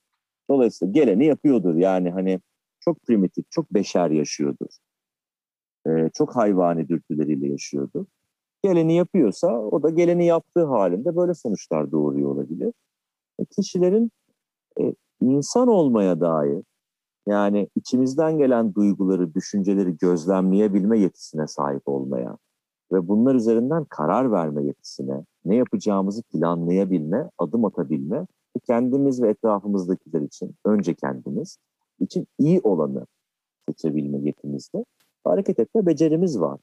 Dolayısıyla 0.50 0.92
geleni 0.92 1.26
yapıyordur. 1.26 1.76
Yani 1.76 2.10
hani 2.10 2.40
çok 2.80 3.02
primitif, 3.04 3.46
çok 3.52 3.74
beşer 3.74 4.10
yaşıyordur. 4.10 4.68
Ee, 5.88 6.10
çok 6.14 6.36
hayvani 6.36 6.90
dürtüleriyle 6.90 7.48
yaşıyordur. 7.48 8.06
Geleni 8.64 8.96
yapıyorsa 8.96 9.60
o 9.60 9.84
da 9.84 9.90
geleni 9.90 10.26
yaptığı 10.26 10.66
halinde 10.66 11.16
böyle 11.16 11.34
sonuçlar 11.34 11.92
doğuruyor 11.92 12.32
olabilir. 12.32 12.74
E, 13.40 13.46
kişilerin 13.46 14.12
e, 14.82 14.94
insan 15.22 15.68
olmaya 15.68 16.22
dair 16.22 16.64
yani 17.28 17.70
içimizden 17.76 18.38
gelen 18.38 18.74
duyguları, 18.74 19.34
düşünceleri 19.34 19.98
gözlemleyebilme 19.98 21.00
yetisine 21.00 21.48
sahip 21.48 21.88
olmaya 21.88 22.38
ve 22.92 23.08
bunlar 23.08 23.36
üzerinden 23.36 23.86
karar 23.86 24.32
verme 24.32 24.64
yetisine, 24.64 25.26
ne 25.46 25.56
yapacağımızı 25.56 26.24
planlayabilme, 26.24 27.30
adım 27.38 27.66
atabilme 27.66 28.28
kendimiz 28.68 29.22
ve 29.22 29.30
etrafımızdakiler 29.30 30.22
için, 30.22 30.56
önce 30.66 30.94
kendimiz 30.94 31.58
için 32.00 32.28
iyi 32.40 32.62
olanı 32.62 33.06
seçebilme 33.70 34.20
yetimizde 34.20 34.86
hareket 35.24 35.60
etme 35.60 35.86
becerimiz 35.86 36.40
var. 36.40 36.60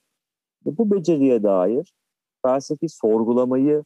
Ve 0.67 0.79
bu 0.79 0.91
beceriye 0.91 1.43
dair 1.43 1.95
felsefi 2.43 2.89
sorgulamayı 2.89 3.85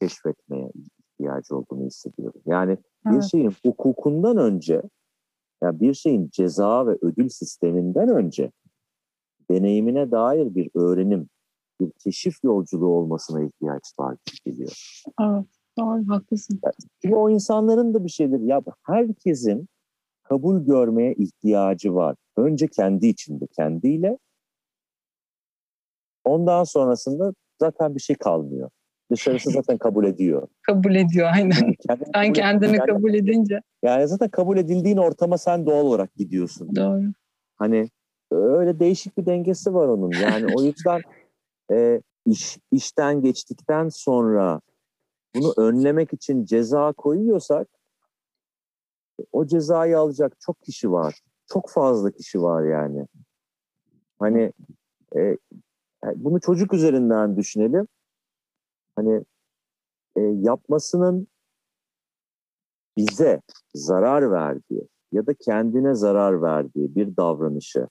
keşfetmeye 0.00 0.70
ihtiyacı 0.74 1.56
olduğunu 1.56 1.86
hissediyorum. 1.86 2.40
Yani 2.46 2.78
evet. 3.06 3.16
bir 3.16 3.22
şeyin 3.22 3.52
hukukundan 3.64 4.36
önce, 4.36 4.82
yani 5.62 5.80
bir 5.80 5.94
şeyin 5.94 6.28
ceza 6.32 6.86
ve 6.86 6.98
ödül 7.02 7.28
sisteminden 7.28 8.08
önce 8.08 8.52
deneyimine 9.50 10.10
dair 10.10 10.54
bir 10.54 10.70
öğrenim, 10.74 11.28
bir 11.80 11.90
keşif 11.90 12.44
yolculuğu 12.44 12.86
olmasına 12.86 13.42
ihtiyaç 13.42 13.82
var 13.98 14.16
geliyor. 14.44 15.02
Evet. 15.20 15.46
Doğru, 15.78 16.08
haklısın. 16.08 16.60
Çünkü 17.02 17.14
o 17.14 17.30
insanların 17.30 17.94
da 17.94 18.04
bir 18.04 18.10
şeydir. 18.10 18.40
Ya 18.40 18.62
herkesin 18.82 19.68
kabul 20.22 20.66
görmeye 20.66 21.14
ihtiyacı 21.14 21.94
var. 21.94 22.16
Önce 22.36 22.68
kendi 22.68 23.06
içinde, 23.06 23.46
kendiyle. 23.46 24.18
Ondan 26.24 26.64
sonrasında 26.64 27.34
zaten 27.60 27.94
bir 27.94 28.00
şey 28.00 28.16
kalmıyor. 28.16 28.70
Dışarısı 29.10 29.50
zaten 29.50 29.78
kabul 29.78 30.04
ediyor. 30.04 30.48
kabul 30.62 30.94
ediyor 30.94 31.30
aynen. 31.34 31.74
Kendini 31.88 32.08
sen 32.14 32.32
kendini 32.32 32.76
yani, 32.76 32.86
kabul 32.86 33.14
edince. 33.14 33.60
Yani 33.82 34.08
zaten 34.08 34.28
kabul 34.28 34.56
edildiğin 34.56 34.96
ortama 34.96 35.38
sen 35.38 35.66
doğal 35.66 35.86
olarak 35.86 36.14
gidiyorsun. 36.14 36.76
Doğru. 36.76 37.02
Hani 37.56 37.88
öyle 38.30 38.80
değişik 38.80 39.18
bir 39.18 39.26
dengesi 39.26 39.74
var 39.74 39.88
onun. 39.88 40.10
Yani 40.22 40.46
o 40.56 40.62
yüzden 40.62 41.00
e, 41.72 42.02
iş 42.26 42.58
işten 42.72 43.22
geçtikten 43.22 43.88
sonra 43.88 44.60
bunu 45.34 45.54
önlemek 45.56 46.12
için 46.12 46.44
ceza 46.44 46.92
koyuyorsak 46.92 47.68
o 49.32 49.46
cezayı 49.46 49.98
alacak 49.98 50.40
çok 50.40 50.62
kişi 50.62 50.92
var. 50.92 51.20
Çok 51.46 51.70
fazla 51.70 52.10
kişi 52.10 52.42
var 52.42 52.64
yani. 52.64 53.06
Hani 54.18 54.52
e, 55.16 55.36
bunu 56.14 56.40
çocuk 56.40 56.74
üzerinden 56.74 57.36
düşünelim. 57.36 57.88
Hani 58.96 59.24
e, 60.16 60.20
yapmasının 60.20 61.28
bize 62.96 63.40
zarar 63.74 64.30
verdiği 64.30 64.88
ya 65.12 65.26
da 65.26 65.34
kendine 65.34 65.94
zarar 65.94 66.42
verdiği 66.42 66.94
bir 66.94 67.16
davranışı 67.16 67.88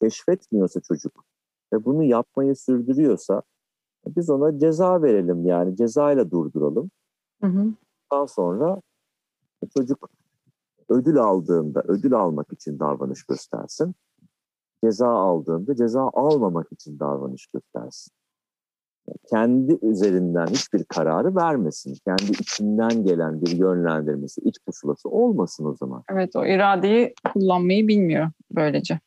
keşfetmiyorsa 0.00 0.80
çocuk 0.80 1.24
ve 1.72 1.84
bunu 1.84 2.04
yapmayı 2.04 2.56
sürdürüyorsa 2.56 3.42
biz 4.06 4.30
ona 4.30 4.58
ceza 4.58 5.02
verelim 5.02 5.46
yani 5.46 5.76
cezayla 5.76 6.30
durduralım. 6.30 6.90
Hı 7.40 7.46
hı. 7.46 7.72
Daha 8.12 8.26
sonra 8.26 8.80
çocuk 9.76 10.10
ödül 10.88 11.18
aldığında 11.18 11.82
ödül 11.88 12.14
almak 12.14 12.52
için 12.52 12.78
davranış 12.78 13.24
göstersin. 13.24 13.94
Ceza 14.84 15.08
aldığında 15.08 15.76
ceza 15.76 16.10
almamak 16.12 16.72
için 16.72 16.98
davranış 16.98 17.46
göstersin. 17.46 18.12
kendi 19.30 19.78
üzerinden 19.82 20.46
hiçbir 20.46 20.84
kararı 20.84 21.36
vermesin. 21.36 21.98
Kendi 22.04 22.32
içinden 22.32 23.04
gelen 23.04 23.42
bir 23.42 23.50
yönlendirmesi, 23.50 24.40
iç 24.40 24.56
pusulası 24.66 25.08
olmasın 25.08 25.64
o 25.64 25.74
zaman. 25.74 26.02
Evet 26.10 26.36
o 26.36 26.46
iradeyi 26.46 27.14
kullanmayı 27.32 27.88
bilmiyor 27.88 28.30
böylece. 28.52 29.00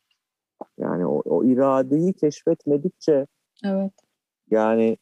Yani 0.78 1.06
o, 1.06 1.22
o 1.24 1.44
iradeyi 1.44 2.12
keşfetmedikçe 2.12 3.26
evet. 3.64 3.92
yani 4.50 4.96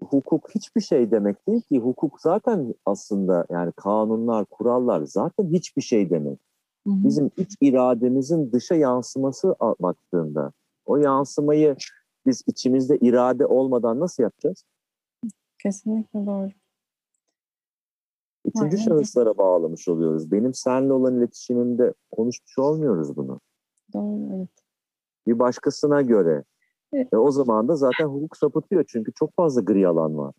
hukuk 0.00 0.54
hiçbir 0.54 0.80
şey 0.80 1.10
demek 1.10 1.48
değil 1.48 1.60
ki. 1.60 1.78
Hukuk 1.78 2.20
zaten 2.20 2.74
aslında 2.86 3.46
yani 3.50 3.72
kanunlar, 3.72 4.44
kurallar 4.44 5.02
zaten 5.02 5.46
hiçbir 5.46 5.82
şey 5.82 6.10
demek. 6.10 6.38
Hı 6.86 6.90
hı. 6.90 7.04
Bizim 7.04 7.30
iç 7.36 7.56
irademizin 7.60 8.52
dışa 8.52 8.74
yansıması 8.74 9.56
baktığında 9.80 10.52
o 10.86 10.96
yansımayı 10.96 11.76
biz 12.26 12.42
içimizde 12.46 12.96
irade 12.96 13.46
olmadan 13.46 14.00
nasıl 14.00 14.22
yapacağız? 14.22 14.64
Kesinlikle 15.62 16.26
doğru. 16.26 16.48
Üçüncü 18.44 18.76
Aynen. 18.76 18.84
şahıslara 18.84 19.38
bağlamış 19.38 19.88
oluyoruz. 19.88 20.32
Benim 20.32 20.54
seninle 20.54 20.92
olan 20.92 21.16
iletişimimde 21.18 21.94
konuşmuş 22.10 22.58
olmuyoruz 22.58 23.16
bunu. 23.16 23.40
Doğru, 23.92 24.36
evet. 24.36 24.63
Bir 25.26 25.38
başkasına 25.38 26.02
göre, 26.02 26.44
e, 26.92 27.16
o 27.16 27.30
zaman 27.30 27.68
da 27.68 27.76
zaten 27.76 28.04
hukuk 28.04 28.36
sapıtıyor 28.36 28.84
çünkü 28.88 29.12
çok 29.12 29.36
fazla 29.36 29.60
gri 29.60 29.88
alan 29.88 30.18
var. 30.18 30.34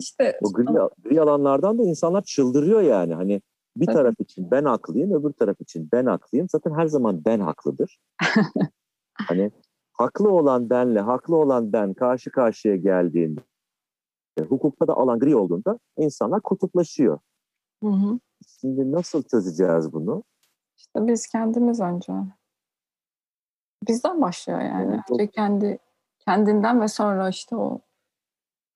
İşte 0.00 0.38
o 0.42 0.52
gri, 0.52 0.64
gri 1.04 1.20
alanlardan 1.20 1.78
da 1.78 1.82
insanlar 1.82 2.22
çıldırıyor 2.22 2.80
yani. 2.80 3.14
Hani 3.14 3.42
bir 3.76 3.86
taraf 3.86 4.14
için 4.20 4.50
ben 4.50 4.64
haklıyım, 4.64 5.12
öbür 5.12 5.32
taraf 5.32 5.60
için 5.60 5.88
ben 5.92 6.06
haklıyım. 6.06 6.48
Zaten 6.48 6.74
her 6.74 6.86
zaman 6.86 7.24
ben 7.24 7.40
haklıdır. 7.40 7.98
hani 9.14 9.50
haklı 9.92 10.30
olan 10.30 10.70
benle 10.70 11.00
haklı 11.00 11.36
olan 11.36 11.72
ben 11.72 11.94
karşı 11.94 12.30
karşıya 12.30 12.76
geldiğinde 12.76 13.40
hukukta 14.48 14.88
da 14.88 14.94
alan 14.94 15.18
gri 15.18 15.36
olduğunda 15.36 15.78
insanlar 15.96 16.40
kutuplaşıyor. 16.40 17.18
Hı 17.82 17.88
hı. 17.90 18.18
Şimdi 18.60 18.92
nasıl 18.92 19.22
çözeceğiz 19.22 19.92
bunu? 19.92 20.22
İşte 20.76 21.06
biz 21.06 21.26
kendimiz 21.26 21.80
önce 21.80 22.12
bizden 23.88 24.20
başlıyor 24.20 24.60
yani. 24.60 25.00
Önce 25.10 25.26
kendi 25.26 25.78
kendinden 26.18 26.80
ve 26.80 26.88
sonra 26.88 27.28
işte 27.28 27.56
o 27.56 27.80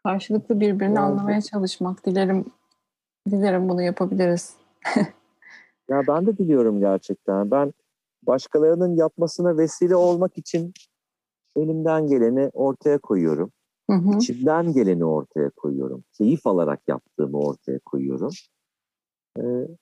karşılıklı 0.05 0.61
birbirini 0.61 0.99
evet. 0.99 0.99
anlamaya 0.99 1.41
çalışmak. 1.41 2.07
Dilerim 2.07 2.45
dilerim 3.31 3.69
bunu 3.69 3.83
yapabiliriz. 3.83 4.55
ya 5.89 6.03
ben 6.09 6.27
de 6.27 6.39
biliyorum 6.39 6.81
gerçekten. 6.81 7.51
Ben 7.51 7.73
başkalarının 8.23 8.97
yapmasına 8.97 9.57
vesile 9.57 9.97
olmak 9.97 10.39
için 10.39 10.73
elimden 11.57 12.07
geleni 12.07 12.51
ortaya 12.53 12.99
koyuyorum. 12.99 13.53
Hı 13.91 13.97
hı. 13.97 14.17
İçimden 14.19 14.73
geleni 14.73 15.05
ortaya 15.05 15.51
koyuyorum. 15.51 16.05
Keyif 16.13 16.47
alarak 16.47 16.81
yaptığımı 16.89 17.39
ortaya 17.39 17.79
koyuyorum. 17.79 18.33
Ee, 19.39 19.43
yani 19.43 19.77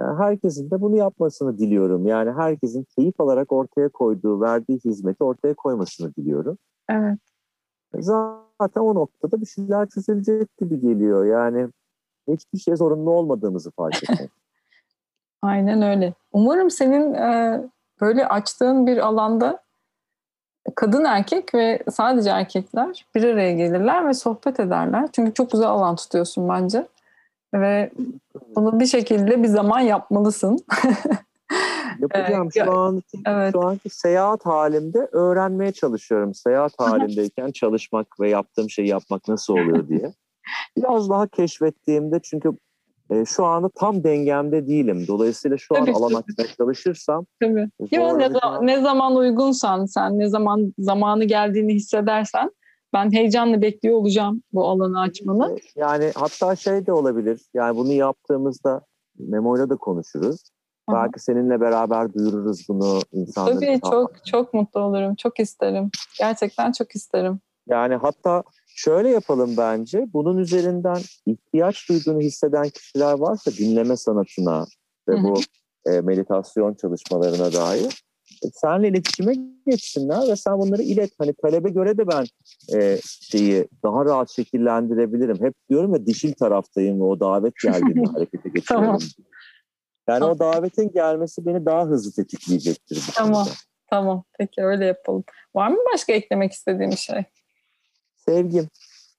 herkesin 0.00 0.70
de 0.70 0.80
bunu 0.80 0.96
yapmasını 0.96 1.58
diliyorum. 1.58 2.06
Yani 2.06 2.32
herkesin 2.32 2.86
keyif 2.96 3.20
alarak 3.20 3.52
ortaya 3.52 3.88
koyduğu, 3.88 4.40
verdiği 4.40 4.78
hizmeti 4.84 5.24
ortaya 5.24 5.54
koymasını 5.54 6.14
diliyorum. 6.14 6.58
Evet. 6.88 7.18
Zaten 7.98 8.80
o 8.80 8.94
noktada 8.94 9.40
bir 9.40 9.46
şeyler 9.46 9.88
çözülecek 9.88 10.56
gibi 10.58 10.80
geliyor. 10.80 11.24
Yani 11.24 11.68
hiçbir 12.28 12.58
şey 12.58 12.76
zorunlu 12.76 13.10
olmadığımızı 13.10 13.70
fark 13.70 14.02
etmek. 14.10 14.30
Aynen 15.42 15.82
öyle. 15.82 16.14
Umarım 16.32 16.70
senin 16.70 17.14
e, 17.14 17.60
böyle 18.00 18.28
açtığın 18.28 18.86
bir 18.86 18.96
alanda 18.96 19.64
kadın 20.74 21.04
erkek 21.04 21.54
ve 21.54 21.82
sadece 21.90 22.30
erkekler 22.30 23.06
bir 23.14 23.24
araya 23.24 23.52
gelirler 23.52 24.08
ve 24.08 24.14
sohbet 24.14 24.60
ederler. 24.60 25.08
Çünkü 25.12 25.34
çok 25.34 25.50
güzel 25.50 25.68
alan 25.68 25.96
tutuyorsun 25.96 26.48
bence. 26.48 26.86
Ve 27.54 27.90
bunu 28.56 28.80
bir 28.80 28.86
şekilde 28.86 29.42
bir 29.42 29.48
zaman 29.48 29.80
yapmalısın. 29.80 30.58
Yapacağım. 32.00 32.48
Şu 32.52 32.72
an 32.72 33.02
evet. 33.26 33.52
şu 33.52 33.66
anki 33.66 33.90
seyahat 33.90 34.46
halimde 34.46 35.08
öğrenmeye 35.12 35.72
çalışıyorum. 35.72 36.34
Seyahat 36.34 36.72
halindeyken 36.78 37.50
çalışmak 37.50 38.20
ve 38.20 38.28
yaptığım 38.28 38.70
şeyi 38.70 38.88
yapmak 38.88 39.28
nasıl 39.28 39.52
oluyor 39.52 39.88
diye. 39.88 40.12
Biraz 40.76 41.10
daha 41.10 41.26
keşfettiğimde 41.26 42.20
çünkü 42.22 42.50
e, 43.10 43.24
şu 43.24 43.44
anda 43.44 43.68
tam 43.68 44.04
dengemde 44.04 44.66
değilim. 44.66 45.04
Dolayısıyla 45.08 45.58
şu 45.58 45.74
tabii, 45.74 45.90
an 45.90 45.94
alan 45.94 46.14
açmaya 46.14 46.48
çalışırsam. 46.58 47.26
Tabii. 47.42 47.68
Yo, 47.92 48.18
ne, 48.18 48.30
ne 48.62 48.80
zaman 48.80 49.16
uygunsan 49.16 49.84
sen, 49.84 50.18
ne 50.18 50.28
zaman 50.28 50.74
zamanı 50.78 51.24
geldiğini 51.24 51.74
hissedersen 51.74 52.50
ben 52.94 53.12
heyecanla 53.12 53.62
bekliyor 53.62 53.96
olacağım 53.96 54.42
bu 54.52 54.68
alanı 54.68 55.00
açmanı. 55.00 55.56
Yani 55.76 56.12
hatta 56.14 56.56
şey 56.56 56.86
de 56.86 56.92
olabilir. 56.92 57.40
Yani 57.54 57.76
bunu 57.76 57.92
yaptığımızda 57.92 58.80
Memo'yla 59.18 59.70
da 59.70 59.76
konuşuruz. 59.76 60.40
Aha. 60.86 60.96
Belki 60.96 61.20
seninle 61.20 61.60
beraber 61.60 62.14
duyururuz 62.14 62.66
bunu 62.68 63.00
insanlara. 63.12 63.54
Tabii 63.54 63.80
çok 63.90 64.26
çok 64.26 64.54
mutlu 64.54 64.80
olurum. 64.80 65.14
Çok 65.14 65.40
isterim. 65.40 65.90
Gerçekten 66.18 66.72
çok 66.72 66.94
isterim. 66.94 67.40
Yani 67.68 67.94
hatta 67.94 68.42
şöyle 68.66 69.08
yapalım 69.08 69.54
bence. 69.58 70.06
Bunun 70.12 70.38
üzerinden 70.38 70.98
ihtiyaç 71.26 71.88
duyduğunu 71.88 72.20
hisseden 72.20 72.68
kişiler 72.68 73.18
varsa 73.18 73.50
dinleme 73.50 73.96
sanatına 73.96 74.66
ve 75.08 75.22
bu 75.22 75.34
e, 75.86 76.00
meditasyon 76.00 76.74
çalışmalarına 76.74 77.52
dair 77.52 78.04
senle 78.54 78.88
iletişime 78.88 79.34
geçsinler 79.66 80.28
ve 80.28 80.36
sen 80.36 80.58
bunları 80.58 80.82
ilet. 80.82 81.10
Hani 81.18 81.34
talebe 81.42 81.70
göre 81.70 81.98
de 81.98 82.08
ben 82.08 82.24
e, 82.78 82.98
şeyi 83.02 83.68
daha 83.82 84.04
rahat 84.04 84.30
şekillendirebilirim. 84.30 85.44
Hep 85.44 85.54
diyorum 85.70 85.94
ya 85.94 86.06
dişil 86.06 86.32
taraftayım 86.32 87.00
ve 87.00 87.04
o 87.04 87.20
davet 87.20 87.54
geldiğinde 87.62 88.10
harekete 88.12 88.48
geçiyorum. 88.48 88.86
tamam. 88.86 89.00
Yani 90.08 90.20
tamam. 90.20 90.36
o 90.36 90.38
davetin 90.38 90.92
gelmesi 90.92 91.46
beni 91.46 91.66
daha 91.66 91.86
hızlı 91.86 92.12
tetikleyecektir. 92.12 93.02
Tamam. 93.14 93.44
Konuda. 93.44 93.50
Tamam. 93.90 94.24
Peki 94.38 94.62
öyle 94.62 94.84
yapalım. 94.84 95.24
Var 95.54 95.68
mı 95.68 95.78
başka 95.92 96.12
eklemek 96.12 96.52
istediğim 96.52 96.92
şey? 96.92 97.24
Sevgim. 98.16 98.68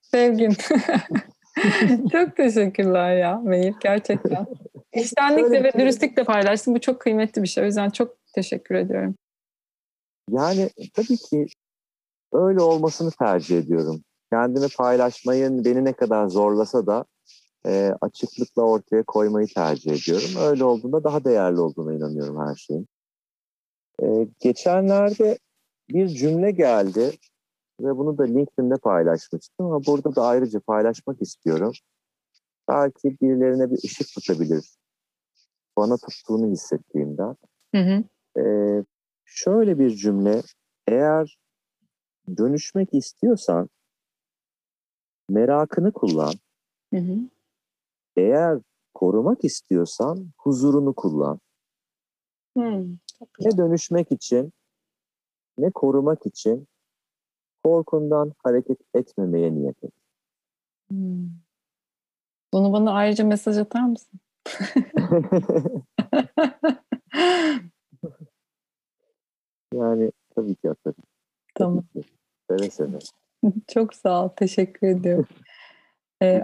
Sevgin. 0.02 0.56
çok 2.12 2.36
teşekkürler 2.38 3.18
ya 3.18 3.42
Meyir 3.44 3.76
gerçekten. 3.80 4.46
İçtenlikle 4.94 5.64
ve 5.64 5.74
dürüstlükle 5.74 6.24
paylaştın. 6.24 6.76
Bu 6.76 6.82
çok 6.82 7.00
kıymetli 7.00 7.44
bir 7.44 7.48
şey. 7.48 7.64
O 7.64 7.66
yüzden 7.66 7.90
çok 7.90 8.18
teşekkür 8.36 8.76
ediyorum. 8.76 9.16
Yani 10.30 10.70
tabii 10.94 11.18
ki 11.18 11.46
öyle 12.34 12.62
olmasını 12.62 13.12
tercih 13.12 13.58
ediyorum. 13.58 14.02
Kendimi 14.32 14.68
paylaşmayı 14.78 15.66
beni 15.66 15.86
ne 15.86 15.94
kadar 15.94 16.28
zorlasa 16.28 16.86
da 16.86 17.06
e, 17.68 17.94
açıklıkla 18.02 18.62
ortaya 18.62 19.04
koymayı 19.04 19.48
tercih 19.48 19.92
ediyorum. 19.92 20.30
Öyle 20.50 20.64
olduğunda 20.64 21.04
daha 21.04 21.26
değerli 21.26 21.60
olduğuna 21.60 21.94
inanıyorum 21.94 22.48
her 22.48 22.56
şeyin. 22.56 22.88
E, 24.04 24.28
geçenlerde 24.40 25.38
bir 25.90 26.08
cümle 26.08 26.52
geldi 26.52 27.12
ve 27.82 27.98
bunu 27.98 28.18
da 28.18 28.24
LinkedIn'de 28.24 28.76
paylaşmıştım 28.78 29.66
ama 29.66 29.86
burada 29.86 30.16
da 30.16 30.24
ayrıca 30.26 30.60
paylaşmak 30.60 31.22
istiyorum. 31.22 31.74
Belki 32.70 33.18
birilerine 33.22 33.72
bir 33.72 33.78
ışık 33.86 34.08
tutabilir. 34.08 34.76
Bana 35.78 35.98
tuttuğunu 35.98 36.52
hissettiğimden. 36.52 37.36
Hı 37.76 37.82
hı. 37.82 38.04
Ee, 38.38 38.84
şöyle 39.26 39.80
bir 39.80 39.90
cümle, 39.90 40.42
eğer 40.88 41.38
dönüşmek 42.38 42.94
istiyorsan 42.94 43.70
merakını 45.30 45.92
kullan. 45.92 46.34
Hı 46.94 47.00
hı. 47.00 47.18
Eğer 48.18 48.60
korumak 48.94 49.44
istiyorsan 49.44 50.30
huzurunu 50.38 50.94
kullan. 50.94 51.40
Hı, 52.58 52.88
ne 53.40 53.58
dönüşmek 53.58 54.12
için 54.12 54.54
ne 55.58 55.72
korumak 55.72 56.26
için 56.26 56.68
korkundan 57.64 58.34
hareket 58.44 58.80
etmemeye 58.94 59.54
niyet 59.54 59.84
et. 59.84 59.94
Hmm. 60.88 61.30
Bunu 62.54 62.74
bana 62.74 62.92
ayrıca 62.94 63.26
mesaj 63.26 63.58
atar 63.58 63.88
mısın? 63.88 64.20
yani 69.76 70.12
tabii 70.36 70.56
ki 70.56 70.70
atarım. 70.70 71.04
seve 72.50 72.70
seve. 72.70 73.00
Çok 73.68 73.94
sağ 73.94 74.26
ol. 74.26 74.30
Teşekkür 74.30 74.88
ediyorum. 74.88 75.28
ee, 76.22 76.44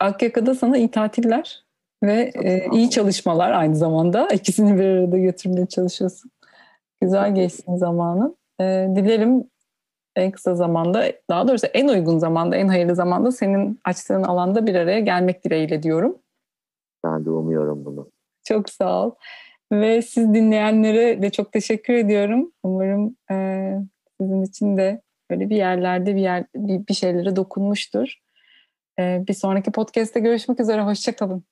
Akyaka'da 0.00 0.54
sana 0.54 0.78
iyi 0.78 0.90
tatiller 0.90 1.64
ve 2.02 2.32
e, 2.44 2.66
iyi 2.72 2.90
çalışmalar 2.90 3.52
aynı 3.52 3.76
zamanda. 3.76 4.28
İkisini 4.32 4.78
bir 4.78 4.84
arada 4.84 5.18
götürmeye 5.18 5.66
çalışıyorsun. 5.66 6.30
Güzel 7.00 7.34
geçsin 7.34 7.76
zamanın. 7.76 8.36
Ee, 8.60 8.88
dilerim 8.96 9.44
en 10.16 10.30
kısa 10.30 10.54
zamanda, 10.54 11.04
daha 11.30 11.48
doğrusu 11.48 11.66
en 11.66 11.88
uygun 11.88 12.18
zamanda, 12.18 12.56
en 12.56 12.68
hayırlı 12.68 12.94
zamanda 12.94 13.32
senin 13.32 13.80
açtığın 13.84 14.22
alanda 14.22 14.66
bir 14.66 14.74
araya 14.74 15.00
gelmek 15.00 15.44
dileğiyle 15.44 15.82
diyorum. 15.82 16.18
Ben 17.04 17.24
de 17.24 17.30
umuyorum 17.30 17.84
bunu. 17.84 18.10
Çok 18.44 18.70
sağ 18.70 19.06
ol. 19.06 19.10
Ve 19.72 20.02
siz 20.02 20.34
dinleyenlere 20.34 21.22
de 21.22 21.30
çok 21.30 21.52
teşekkür 21.52 21.94
ediyorum. 21.94 22.52
Umarım 22.62 23.16
e, 23.30 23.74
sizin 24.20 24.42
için 24.42 24.76
de 24.76 25.02
böyle 25.30 25.50
bir 25.50 25.56
yerlerde 25.56 26.16
bir 26.16 26.20
yer 26.20 26.44
bir, 26.54 26.86
bir 26.86 26.94
şeylere 26.94 27.36
dokunmuştur. 27.36 28.14
E, 28.98 29.24
bir 29.28 29.34
sonraki 29.34 29.72
podcast'te 29.72 30.20
görüşmek 30.20 30.60
üzere. 30.60 30.82
Hoşçakalın. 30.82 31.44